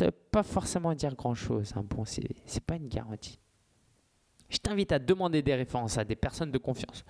veut 0.00 0.10
pas 0.10 0.42
forcément 0.42 0.94
dire 0.94 1.14
grand-chose, 1.14 1.72
un 1.76 1.82
bon 1.82 2.04
CV. 2.04 2.36
Ce 2.46 2.54
n'est 2.54 2.60
pas 2.60 2.76
une 2.76 2.88
garantie. 2.88 3.38
Je 4.52 4.58
t'invite 4.58 4.92
à 4.92 4.98
demander 4.98 5.40
des 5.40 5.54
références 5.54 5.96
à 5.96 6.04
des 6.04 6.14
personnes 6.14 6.50
de 6.50 6.58
confiance. 6.58 7.04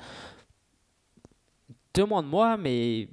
Demande-moi, 1.93 2.57
mais 2.57 3.09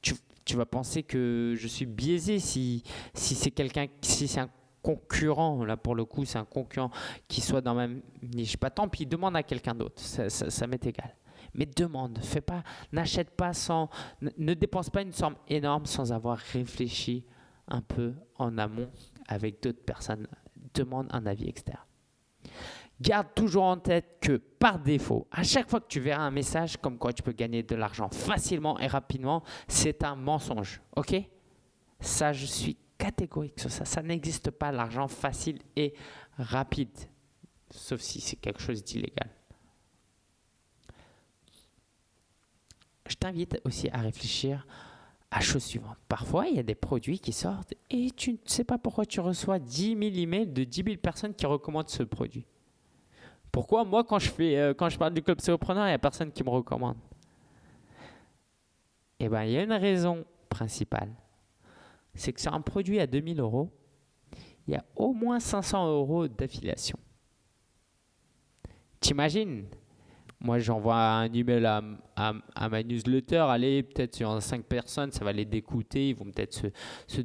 tu, 0.00 0.56
vas 0.56 0.66
penser 0.66 1.02
que 1.02 1.54
je 1.56 1.66
suis 1.66 1.86
biaisé 1.86 2.38
si, 2.38 2.84
si 3.14 3.34
c'est 3.34 3.50
quelqu'un, 3.50 3.86
si 4.02 4.28
c'est 4.28 4.40
un 4.40 4.50
concurrent, 4.82 5.64
là 5.64 5.76
pour 5.76 5.94
le 5.94 6.04
coup, 6.04 6.26
c'est 6.26 6.38
un 6.38 6.44
concurrent 6.44 6.90
qui 7.26 7.40
soit 7.40 7.62
dans 7.62 7.74
ma 7.74 7.88
niche. 8.22 8.56
Pas 8.56 8.70
tant, 8.70 8.86
puis 8.86 9.06
demande 9.06 9.34
à 9.36 9.42
quelqu'un 9.42 9.74
d'autre, 9.74 10.00
ça, 10.00 10.28
ça, 10.28 10.66
m'est 10.66 10.86
égal. 10.86 11.16
Mais 11.54 11.66
demande, 11.66 12.18
fais 12.22 12.42
pas, 12.42 12.62
n'achète 12.92 13.30
pas 13.30 13.54
sans, 13.54 13.88
ne 14.20 14.54
dépense 14.54 14.90
pas 14.90 15.02
une 15.02 15.12
somme 15.12 15.36
énorme 15.48 15.86
sans 15.86 16.12
avoir 16.12 16.36
réfléchi 16.36 17.24
un 17.68 17.80
peu 17.80 18.12
en 18.36 18.56
amont 18.58 18.90
avec 19.26 19.62
d'autres 19.62 19.82
personnes. 19.84 20.28
Demande 20.74 21.08
un 21.10 21.24
avis 21.26 21.48
externe. 21.48 21.80
Garde 23.04 23.34
toujours 23.34 23.64
en 23.64 23.76
tête 23.76 24.16
que 24.18 24.38
par 24.38 24.78
défaut, 24.78 25.28
à 25.30 25.42
chaque 25.42 25.68
fois 25.68 25.78
que 25.78 25.88
tu 25.88 26.00
verras 26.00 26.22
un 26.22 26.30
message 26.30 26.78
comme 26.78 26.96
quoi 26.96 27.12
tu 27.12 27.22
peux 27.22 27.32
gagner 27.32 27.62
de 27.62 27.74
l'argent 27.74 28.08
facilement 28.08 28.78
et 28.78 28.86
rapidement, 28.86 29.42
c'est 29.68 30.02
un 30.04 30.16
mensonge. 30.16 30.80
OK? 30.96 31.14
Ça, 32.00 32.32
je 32.32 32.46
suis 32.46 32.78
catégorique 32.96 33.60
sur 33.60 33.70
ça. 33.70 33.84
Ça 33.84 34.00
n'existe 34.00 34.50
pas 34.50 34.72
l'argent 34.72 35.06
facile 35.06 35.58
et 35.76 35.92
rapide, 36.38 36.96
sauf 37.70 38.00
si 38.00 38.22
c'est 38.22 38.36
quelque 38.36 38.62
chose 38.62 38.82
d'illégal. 38.82 39.28
Je 43.06 43.16
t'invite 43.16 43.60
aussi 43.66 43.90
à 43.90 43.98
réfléchir 43.98 44.66
à 45.30 45.40
chose 45.40 45.64
suivante. 45.64 45.98
Parfois, 46.08 46.46
il 46.46 46.56
y 46.56 46.58
a 46.58 46.62
des 46.62 46.74
produits 46.74 47.18
qui 47.18 47.34
sortent 47.34 47.74
et 47.90 48.10
tu 48.12 48.32
ne 48.32 48.38
sais 48.46 48.64
pas 48.64 48.78
pourquoi 48.78 49.04
tu 49.04 49.20
reçois 49.20 49.58
10 49.58 49.88
000 49.88 50.00
emails 50.00 50.46
de 50.46 50.64
10 50.64 50.84
000 50.84 50.96
personnes 50.96 51.34
qui 51.34 51.44
recommandent 51.44 51.90
ce 51.90 52.02
produit. 52.02 52.46
Pourquoi 53.54 53.84
moi, 53.84 54.02
quand 54.02 54.18
je, 54.18 54.30
fais, 54.30 54.56
euh, 54.56 54.74
quand 54.74 54.88
je 54.88 54.98
parle 54.98 55.14
du 55.14 55.22
club 55.22 55.40
Séopreneur, 55.40 55.84
il 55.84 55.90
n'y 55.90 55.94
a 55.94 55.98
personne 56.00 56.32
qui 56.32 56.42
me 56.42 56.48
recommande? 56.50 56.96
Eh 59.20 59.28
bien, 59.28 59.44
il 59.44 59.52
y 59.52 59.58
a 59.58 59.62
une 59.62 59.72
raison 59.72 60.24
principale. 60.48 61.12
C'est 62.16 62.32
que 62.32 62.40
sur 62.40 62.52
un 62.52 62.60
produit 62.60 62.98
à 62.98 63.06
2000 63.06 63.38
euros, 63.38 63.70
il 64.66 64.74
y 64.74 64.76
a 64.76 64.84
au 64.96 65.12
moins 65.12 65.38
500 65.38 65.86
euros 65.88 66.26
d'affiliation. 66.26 66.98
T'imagines? 68.98 69.66
Moi, 70.40 70.58
j'envoie 70.58 70.96
un 70.96 71.32
email 71.32 71.64
à, 71.64 71.82
à, 72.16 72.68
ma 72.68 72.82
newsletter. 72.82 73.46
Allez, 73.48 73.82
peut-être 73.82 74.14
sur 74.14 74.42
5 74.42 74.64
personnes, 74.64 75.10
ça 75.10 75.24
va 75.24 75.32
les 75.32 75.44
décoûter. 75.46 76.10
Ils 76.10 76.16
vont 76.16 76.26
peut-être 76.26 76.52
se, 76.52 76.66
se 77.06 77.22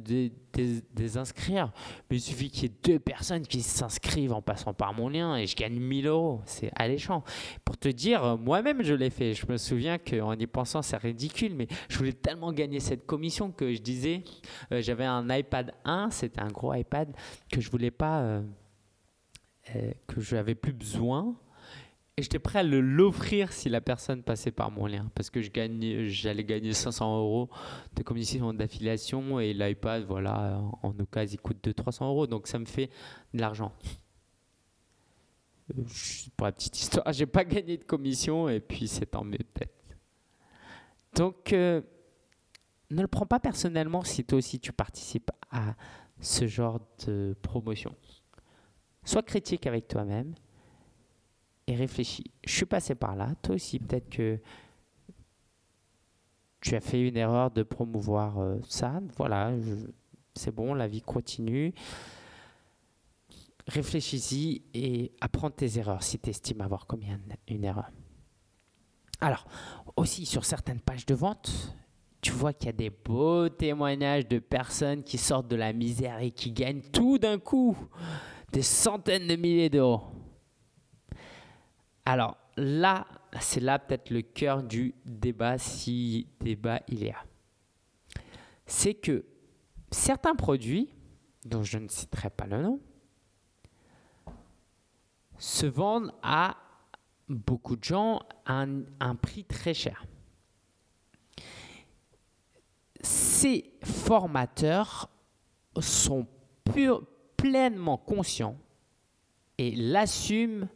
désinscrire. 0.94 1.72
Mais 2.10 2.16
il 2.16 2.20
suffit 2.20 2.50
qu'il 2.50 2.62
y 2.62 2.66
ait 2.66 2.76
deux 2.82 2.98
personnes 2.98 3.46
qui 3.46 3.60
s'inscrivent 3.60 4.32
en 4.32 4.40
passant 4.42 4.72
par 4.72 4.94
mon 4.94 5.08
lien 5.08 5.36
et 5.36 5.46
je 5.46 5.54
gagne 5.54 5.78
1000 5.78 6.06
euros. 6.06 6.40
C'est 6.46 6.70
alléchant. 6.76 7.22
Pour 7.64 7.76
te 7.76 7.88
dire, 7.88 8.38
moi-même, 8.38 8.82
je 8.82 8.94
l'ai 8.94 9.10
fait. 9.10 9.34
Je 9.34 9.46
me 9.46 9.58
souviens 9.58 9.98
qu'en 9.98 10.32
y 10.32 10.46
pensant, 10.46 10.80
c'est 10.80 10.96
ridicule, 10.96 11.54
mais 11.54 11.66
je 11.88 11.98
voulais 11.98 12.12
tellement 12.12 12.52
gagner 12.52 12.80
cette 12.80 13.06
commission 13.06 13.50
que 13.50 13.72
je 13.72 13.80
disais, 13.80 14.24
euh, 14.72 14.80
j'avais 14.80 15.04
un 15.04 15.28
iPad 15.28 15.74
1, 15.84 16.10
c'était 16.10 16.40
un 16.40 16.48
gros 16.48 16.72
iPad, 16.74 17.14
que 17.52 17.60
je 17.60 17.70
voulais 17.70 17.90
pas, 17.90 18.20
euh, 18.20 18.42
euh, 19.76 19.92
que 20.06 20.20
je 20.20 20.36
n'avais 20.36 20.54
plus 20.54 20.72
besoin 20.72 21.36
Et 22.20 22.22
j'étais 22.22 22.38
prêt 22.38 22.58
à 22.58 22.62
l'offrir 22.62 23.50
si 23.50 23.70
la 23.70 23.80
personne 23.80 24.22
passait 24.22 24.50
par 24.50 24.70
mon 24.70 24.84
lien. 24.84 25.10
Parce 25.14 25.30
que 25.30 25.40
j'allais 25.40 26.44
gagner 26.44 26.74
500 26.74 27.16
euros 27.18 27.48
de 27.96 28.02
commission 28.02 28.52
d'affiliation 28.52 29.40
et 29.40 29.54
l'iPad, 29.54 30.04
voilà, 30.04 30.60
en 30.82 30.90
occasion, 30.98 31.38
il 31.38 31.40
coûte 31.40 31.66
200-300 31.66 32.04
euros. 32.04 32.26
Donc 32.26 32.46
ça 32.46 32.58
me 32.58 32.66
fait 32.66 32.90
de 33.32 33.40
l'argent. 33.40 33.72
Euh, 35.70 35.82
pour 36.36 36.44
la 36.44 36.52
petite 36.52 36.78
histoire, 36.78 37.10
j'ai 37.14 37.24
pas 37.24 37.42
gagné 37.42 37.78
de 37.78 37.84
commission 37.84 38.50
et 38.50 38.60
puis 38.60 38.86
c'est 38.86 39.06
tant 39.06 39.24
mieux 39.24 39.38
peut-être. 39.38 39.96
Donc, 41.14 41.54
euh, 41.54 41.80
ne 42.90 43.00
le 43.00 43.08
prends 43.08 43.24
pas 43.24 43.40
personnellement 43.40 44.04
si 44.04 44.24
toi 44.24 44.36
aussi 44.36 44.60
tu 44.60 44.74
participes 44.74 45.30
à 45.50 45.74
ce 46.20 46.46
genre 46.46 46.80
de 47.06 47.34
promotion. 47.40 47.96
Sois 49.04 49.22
critique 49.22 49.66
avec 49.66 49.88
toi-même 49.88 50.34
et 51.70 51.76
réfléchis. 51.76 52.24
Je 52.44 52.52
suis 52.52 52.66
passé 52.66 52.94
par 52.94 53.14
là, 53.14 53.34
toi 53.42 53.54
aussi 53.54 53.78
peut-être 53.78 54.08
que 54.10 54.40
tu 56.60 56.74
as 56.74 56.80
fait 56.80 57.06
une 57.06 57.16
erreur 57.16 57.50
de 57.50 57.62
promouvoir 57.62 58.38
euh, 58.38 58.58
ça. 58.68 59.00
Voilà, 59.16 59.52
c'est 60.34 60.54
bon, 60.54 60.74
la 60.74 60.88
vie 60.88 61.00
continue. 61.00 61.72
Réfléchis-y 63.66 64.62
et 64.74 65.12
apprends 65.20 65.50
tes 65.50 65.78
erreurs 65.78 66.02
si 66.02 66.18
tu 66.18 66.30
estimes 66.30 66.60
avoir 66.60 66.86
commis 66.86 67.06
une 67.48 67.64
erreur. 67.64 67.90
Alors, 69.20 69.46
aussi 69.96 70.26
sur 70.26 70.44
certaines 70.44 70.80
pages 70.80 71.06
de 71.06 71.14
vente, 71.14 71.76
tu 72.20 72.32
vois 72.32 72.52
qu'il 72.52 72.66
y 72.66 72.70
a 72.70 72.72
des 72.72 72.90
beaux 72.90 73.48
témoignages 73.48 74.26
de 74.26 74.38
personnes 74.38 75.04
qui 75.04 75.18
sortent 75.18 75.48
de 75.48 75.56
la 75.56 75.72
misère 75.72 76.18
et 76.20 76.32
qui 76.32 76.50
gagnent 76.52 76.82
tout 76.92 77.18
d'un 77.18 77.38
coup 77.38 77.76
des 78.52 78.62
centaines 78.62 79.28
de 79.28 79.36
milliers 79.36 79.70
d'euros. 79.70 80.02
Alors 82.04 82.36
là, 82.56 83.06
c'est 83.40 83.60
là 83.60 83.78
peut-être 83.78 84.10
le 84.10 84.22
cœur 84.22 84.62
du 84.62 84.94
débat, 85.04 85.58
si 85.58 86.26
débat 86.40 86.80
il 86.88 87.04
y 87.04 87.10
a. 87.10 87.24
C'est 88.66 88.94
que 88.94 89.24
certains 89.90 90.34
produits, 90.34 90.92
dont 91.44 91.62
je 91.62 91.78
ne 91.78 91.88
citerai 91.88 92.30
pas 92.30 92.46
le 92.46 92.62
nom, 92.62 92.80
se 95.38 95.66
vendent 95.66 96.12
à 96.22 96.56
beaucoup 97.28 97.76
de 97.76 97.84
gens 97.84 98.20
à 98.44 98.64
un, 99.00 99.14
prix 99.14 99.44
très 99.44 99.72
cher. 99.72 100.04
Ces 103.00 103.72
formateurs 103.82 105.08
sont 105.78 106.26
pleinement 107.36 107.96
conscients 107.96 108.58
et 109.56 109.74
l'assument 109.74 110.68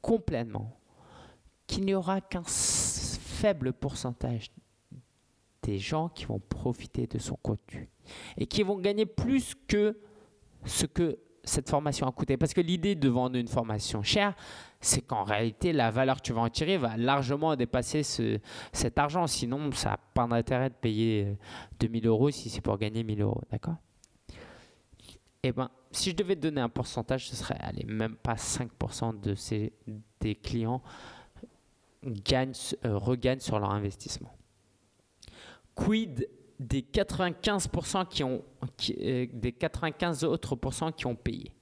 complètement 0.00 0.76
qu'il 1.66 1.84
n'y 1.84 1.94
aura 1.94 2.20
qu'un 2.20 2.42
faible 2.44 3.72
pourcentage 3.72 4.50
des 5.62 5.78
gens 5.78 6.08
qui 6.08 6.24
vont 6.24 6.40
profiter 6.40 7.06
de 7.06 7.18
son 7.18 7.36
contenu 7.36 7.88
et 8.36 8.46
qui 8.46 8.62
vont 8.62 8.78
gagner 8.78 9.06
plus 9.06 9.54
que 9.68 9.98
ce 10.64 10.86
que 10.86 11.18
cette 11.42 11.70
formation 11.70 12.06
a 12.06 12.12
coûté. 12.12 12.36
Parce 12.36 12.52
que 12.52 12.60
l'idée 12.60 12.94
de 12.94 13.08
vendre 13.08 13.36
une 13.36 13.48
formation 13.48 14.02
chère, 14.02 14.34
c'est 14.80 15.00
qu'en 15.00 15.24
réalité, 15.24 15.72
la 15.72 15.90
valeur 15.90 16.16
que 16.16 16.22
tu 16.22 16.32
vas 16.32 16.42
en 16.42 16.48
tirer 16.48 16.76
va 16.76 16.96
largement 16.96 17.56
dépasser 17.56 18.02
ce, 18.02 18.38
cet 18.72 18.98
argent. 18.98 19.26
Sinon, 19.26 19.72
ça 19.72 19.90
n'a 19.90 19.96
pas 20.14 20.26
d'intérêt 20.26 20.70
de 20.70 20.74
payer 20.74 21.36
2000 21.78 22.06
euros 22.06 22.30
si 22.30 22.50
c'est 22.50 22.60
pour 22.60 22.76
gagner 22.78 23.04
1000 23.04 23.22
euros. 23.22 23.42
D'accord? 23.50 23.76
Eh 25.42 25.52
bien, 25.52 25.70
si 25.90 26.10
je 26.10 26.16
devais 26.16 26.36
donner 26.36 26.60
un 26.60 26.68
pourcentage, 26.68 27.28
ce 27.28 27.36
serait 27.36 27.58
allez, 27.60 27.84
même 27.84 28.16
pas 28.16 28.34
5% 28.34 29.20
de 29.20 29.34
ces, 29.34 29.72
des 30.20 30.34
clients 30.34 30.82
gagnent, 32.04 32.54
euh, 32.84 32.96
regagnent 32.96 33.40
sur 33.40 33.58
leur 33.58 33.70
investissement. 33.70 34.32
Quid 35.74 36.28
des 36.58 36.82
95% 36.82 38.06
qui 38.06 38.22
ont, 38.22 38.44
euh, 39.00 39.26
des 39.32 39.52
95 39.52 40.24
autres 40.24 40.56
pourcents 40.56 40.92
qui 40.92 41.06
ont 41.06 41.16
payé? 41.16 41.52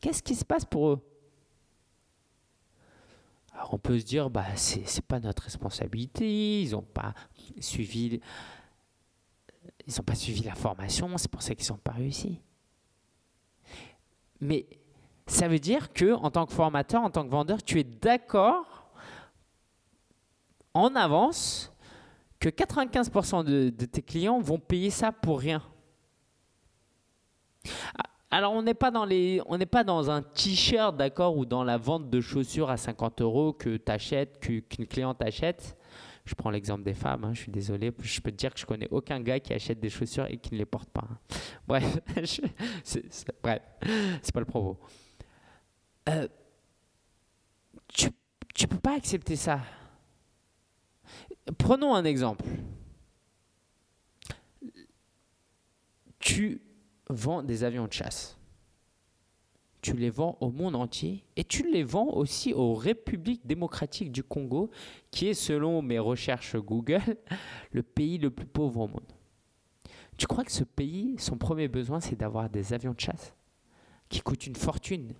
Qu'est-ce 0.00 0.22
qui 0.22 0.34
se 0.34 0.44
passe 0.44 0.64
pour 0.64 0.90
eux? 0.90 1.00
Alors 3.52 3.74
on 3.74 3.78
peut 3.78 3.98
se 3.98 4.04
dire, 4.04 4.30
bah, 4.30 4.46
c'est 4.56 5.04
pas 5.06 5.20
notre 5.20 5.44
responsabilité, 5.44 6.62
ils 6.62 6.72
n'ont 6.72 6.82
pas 6.82 7.14
suivi, 7.60 8.20
ils 9.86 10.02
pas 10.02 10.14
suivi 10.14 10.42
la 10.42 10.54
formation, 10.54 11.16
c'est 11.18 11.30
pour 11.30 11.42
ça 11.42 11.54
qu'ils 11.54 11.70
n'ont 11.72 11.78
pas 11.78 11.92
réussi. 11.92 12.40
Mais 14.44 14.66
ça 15.26 15.48
veut 15.48 15.58
dire 15.58 15.92
que 15.94 16.12
en 16.12 16.30
tant 16.30 16.44
que 16.44 16.52
formateur, 16.52 17.02
en 17.02 17.10
tant 17.10 17.24
que 17.24 17.30
vendeur, 17.30 17.62
tu 17.62 17.80
es 17.80 17.84
d'accord 17.84 18.90
en 20.74 20.94
avance 20.94 21.72
que 22.38 22.50
95% 22.50 23.42
de, 23.44 23.70
tes 23.70 24.02
clients 24.02 24.38
vont 24.40 24.58
payer 24.58 24.90
ça 24.90 25.12
pour 25.12 25.40
rien. 25.40 25.62
Alors 28.30 28.52
on 28.52 28.60
n'est 28.60 28.74
pas 28.74 28.90
dans 28.90 29.06
les, 29.06 29.40
on 29.46 29.56
n'est 29.56 29.64
pas 29.64 29.82
dans 29.82 30.10
un 30.10 30.20
t-shirt, 30.20 30.94
d'accord, 30.94 31.38
ou 31.38 31.46
dans 31.46 31.64
la 31.64 31.78
vente 31.78 32.10
de 32.10 32.20
chaussures 32.20 32.68
à 32.68 32.76
50 32.76 33.22
euros 33.22 33.54
que 33.54 33.78
t'achètes, 33.78 34.40
qu'une 34.40 34.86
cliente 34.86 35.22
achète. 35.22 35.74
Je 36.24 36.34
prends 36.34 36.50
l'exemple 36.50 36.84
des 36.84 36.94
femmes, 36.94 37.24
hein, 37.24 37.34
je 37.34 37.42
suis 37.42 37.52
désolé, 37.52 37.92
je 38.00 38.20
peux 38.20 38.30
te 38.30 38.36
dire 38.36 38.54
que 38.54 38.58
je 38.58 38.64
connais 38.64 38.88
aucun 38.90 39.20
gars 39.20 39.40
qui 39.40 39.52
achète 39.52 39.78
des 39.78 39.90
chaussures 39.90 40.26
et 40.30 40.38
qui 40.38 40.54
ne 40.54 40.58
les 40.58 40.64
porte 40.64 40.88
pas. 40.88 41.06
Hein. 41.10 41.18
Bref, 41.68 42.00
c'est, 42.82 43.32
pas 43.42 43.60
le 44.40 44.44
propos. 44.44 44.78
Euh, 46.08 46.28
tu, 47.88 48.08
tu 48.54 48.66
peux 48.66 48.78
pas 48.78 48.96
accepter 48.96 49.36
ça. 49.36 49.60
Prenons 51.58 51.94
un 51.94 52.04
exemple. 52.04 52.44
Tu 56.18 56.62
vends 57.10 57.42
des 57.42 57.64
avions 57.64 57.86
de 57.86 57.92
chasse. 57.92 58.38
Tu 59.84 59.92
les 59.92 60.08
vends 60.08 60.38
au 60.40 60.50
monde 60.50 60.76
entier 60.76 61.26
et 61.36 61.44
tu 61.44 61.70
les 61.70 61.82
vends 61.82 62.08
aussi 62.14 62.54
aux 62.54 62.72
républiques 62.72 63.46
démocratiques 63.46 64.10
du 64.10 64.22
Congo, 64.22 64.70
qui 65.10 65.28
est, 65.28 65.34
selon 65.34 65.82
mes 65.82 65.98
recherches 65.98 66.56
Google, 66.56 67.18
le 67.70 67.82
pays 67.82 68.16
le 68.16 68.30
plus 68.30 68.46
pauvre 68.46 68.80
au 68.80 68.88
monde. 68.88 69.12
Tu 70.16 70.26
crois 70.26 70.42
que 70.42 70.52
ce 70.52 70.64
pays, 70.64 71.16
son 71.18 71.36
premier 71.36 71.68
besoin, 71.68 72.00
c'est 72.00 72.16
d'avoir 72.16 72.48
des 72.48 72.72
avions 72.72 72.94
de 72.94 73.00
chasse 73.00 73.34
qui 74.08 74.22
coûtent 74.22 74.46
une 74.46 74.56
fortune? 74.56 75.12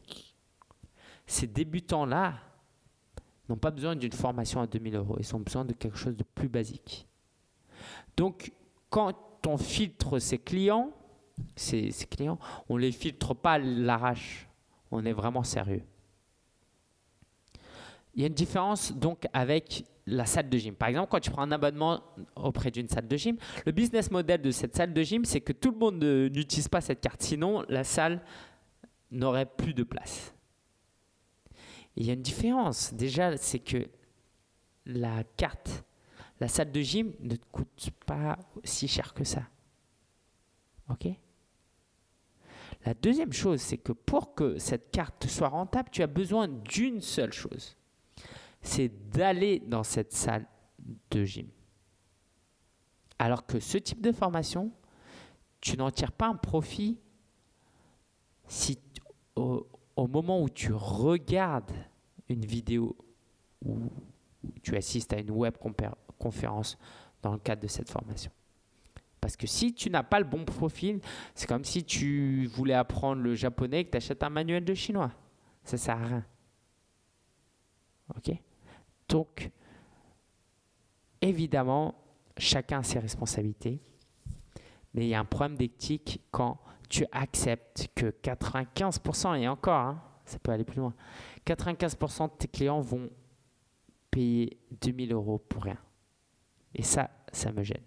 Ces 1.26 1.46
débutants-là 1.46 2.32
n'ont 3.50 3.58
pas 3.58 3.70
besoin 3.70 3.94
d'une 3.94 4.12
formation 4.12 4.62
à 4.62 4.66
2000 4.66 4.96
euros, 4.96 5.16
ils 5.20 5.36
ont 5.36 5.40
besoin 5.40 5.66
de 5.66 5.74
quelque 5.74 5.98
chose 5.98 6.16
de 6.16 6.24
plus 6.24 6.48
basique. 6.48 7.06
Donc, 8.16 8.50
quand 8.88 9.14
on 9.46 9.58
filtre 9.58 10.18
ses 10.18 10.38
clients, 10.38 10.90
ces, 11.54 11.90
clients, 12.10 12.38
on 12.70 12.76
ne 12.76 12.80
les 12.80 12.92
filtre 12.92 13.34
pas 13.34 13.52
à 13.52 13.58
l'arrache. 13.58 14.48
On 14.94 15.04
est 15.04 15.12
vraiment 15.12 15.42
sérieux. 15.42 15.82
Il 18.14 18.20
y 18.20 18.24
a 18.24 18.28
une 18.28 18.34
différence 18.34 18.92
donc 18.92 19.26
avec 19.32 19.84
la 20.06 20.24
salle 20.24 20.48
de 20.48 20.56
gym. 20.56 20.76
Par 20.76 20.88
exemple, 20.88 21.10
quand 21.10 21.18
tu 21.18 21.32
prends 21.32 21.42
un 21.42 21.50
abonnement 21.50 22.00
auprès 22.36 22.70
d'une 22.70 22.88
salle 22.88 23.08
de 23.08 23.16
gym, 23.16 23.36
le 23.66 23.72
business 23.72 24.08
model 24.12 24.40
de 24.40 24.52
cette 24.52 24.76
salle 24.76 24.94
de 24.94 25.02
gym, 25.02 25.24
c'est 25.24 25.40
que 25.40 25.52
tout 25.52 25.72
le 25.72 25.78
monde 25.78 26.04
n'utilise 26.04 26.68
pas 26.68 26.80
cette 26.80 27.00
carte. 27.00 27.22
Sinon, 27.22 27.64
la 27.68 27.82
salle 27.82 28.22
n'aurait 29.10 29.46
plus 29.46 29.74
de 29.74 29.82
place. 29.82 30.32
il 31.96 32.06
y 32.06 32.10
a 32.10 32.12
une 32.12 32.22
différence. 32.22 32.94
Déjà, 32.94 33.36
c'est 33.36 33.58
que 33.58 33.88
la 34.86 35.24
carte, 35.36 35.84
la 36.38 36.46
salle 36.46 36.70
de 36.70 36.80
gym 36.80 37.12
ne 37.18 37.34
coûte 37.50 37.90
pas 38.06 38.38
si 38.62 38.86
cher 38.86 39.12
que 39.12 39.24
ça. 39.24 39.42
OK? 40.88 41.08
La 42.84 42.94
deuxième 42.94 43.32
chose, 43.32 43.60
c'est 43.60 43.78
que 43.78 43.92
pour 43.92 44.34
que 44.34 44.58
cette 44.58 44.90
carte 44.90 45.26
soit 45.26 45.48
rentable, 45.48 45.88
tu 45.90 46.02
as 46.02 46.06
besoin 46.06 46.48
d'une 46.48 47.00
seule 47.00 47.32
chose. 47.32 47.76
C'est 48.60 48.90
d'aller 49.10 49.60
dans 49.60 49.82
cette 49.82 50.12
salle 50.12 50.46
de 51.10 51.24
gym. 51.24 51.48
Alors 53.18 53.46
que 53.46 53.58
ce 53.58 53.78
type 53.78 54.02
de 54.02 54.12
formation, 54.12 54.70
tu 55.60 55.78
n'en 55.78 55.90
tires 55.90 56.12
pas 56.12 56.26
un 56.26 56.34
profit 56.34 56.98
si 58.46 58.78
au, 59.34 59.66
moment 59.96 60.42
où 60.42 60.50
tu 60.50 60.72
regardes 60.72 61.72
une 62.28 62.44
vidéo 62.44 62.96
ou 63.64 63.78
tu 64.62 64.76
assistes 64.76 65.12
à 65.14 65.18
une 65.18 65.30
web 65.30 65.54
conférence 66.18 66.76
dans 67.22 67.32
le 67.32 67.38
cadre 67.38 67.62
de 67.62 67.66
cette 67.66 67.88
formation. 67.88 68.30
Parce 69.24 69.38
que 69.38 69.46
si 69.46 69.72
tu 69.72 69.88
n'as 69.88 70.02
pas 70.02 70.18
le 70.18 70.26
bon 70.26 70.44
profil, 70.44 71.00
c'est 71.34 71.46
comme 71.46 71.64
si 71.64 71.82
tu 71.82 72.46
voulais 72.48 72.74
apprendre 72.74 73.22
le 73.22 73.34
japonais 73.34 73.80
et 73.80 73.84
que 73.86 73.92
tu 73.92 73.96
achètes 73.96 74.22
un 74.22 74.28
manuel 74.28 74.66
de 74.66 74.74
chinois. 74.74 75.12
Ça 75.62 75.78
sert 75.78 75.96
à 75.96 76.06
rien. 76.06 76.26
OK? 78.14 78.36
Donc, 79.08 79.50
évidemment, 81.22 81.94
chacun 82.36 82.80
a 82.80 82.82
ses 82.82 82.98
responsabilités. 82.98 83.80
Mais 84.92 85.06
il 85.06 85.08
y 85.08 85.14
a 85.14 85.20
un 85.20 85.24
problème 85.24 85.56
d'éthique 85.56 86.20
quand 86.30 86.60
tu 86.90 87.06
acceptes 87.10 87.88
que 87.94 88.14
95%, 88.22 89.40
et 89.40 89.48
encore, 89.48 89.80
hein, 89.80 90.02
ça 90.26 90.38
peut 90.38 90.52
aller 90.52 90.64
plus 90.64 90.80
loin, 90.80 90.92
95% 91.46 92.30
de 92.30 92.36
tes 92.36 92.48
clients 92.48 92.82
vont 92.82 93.08
payer 94.10 94.58
2000 94.82 95.14
euros 95.14 95.38
pour 95.38 95.62
rien. 95.62 95.78
Et 96.74 96.82
ça, 96.82 97.08
ça 97.32 97.52
me 97.52 97.62
gêne. 97.62 97.80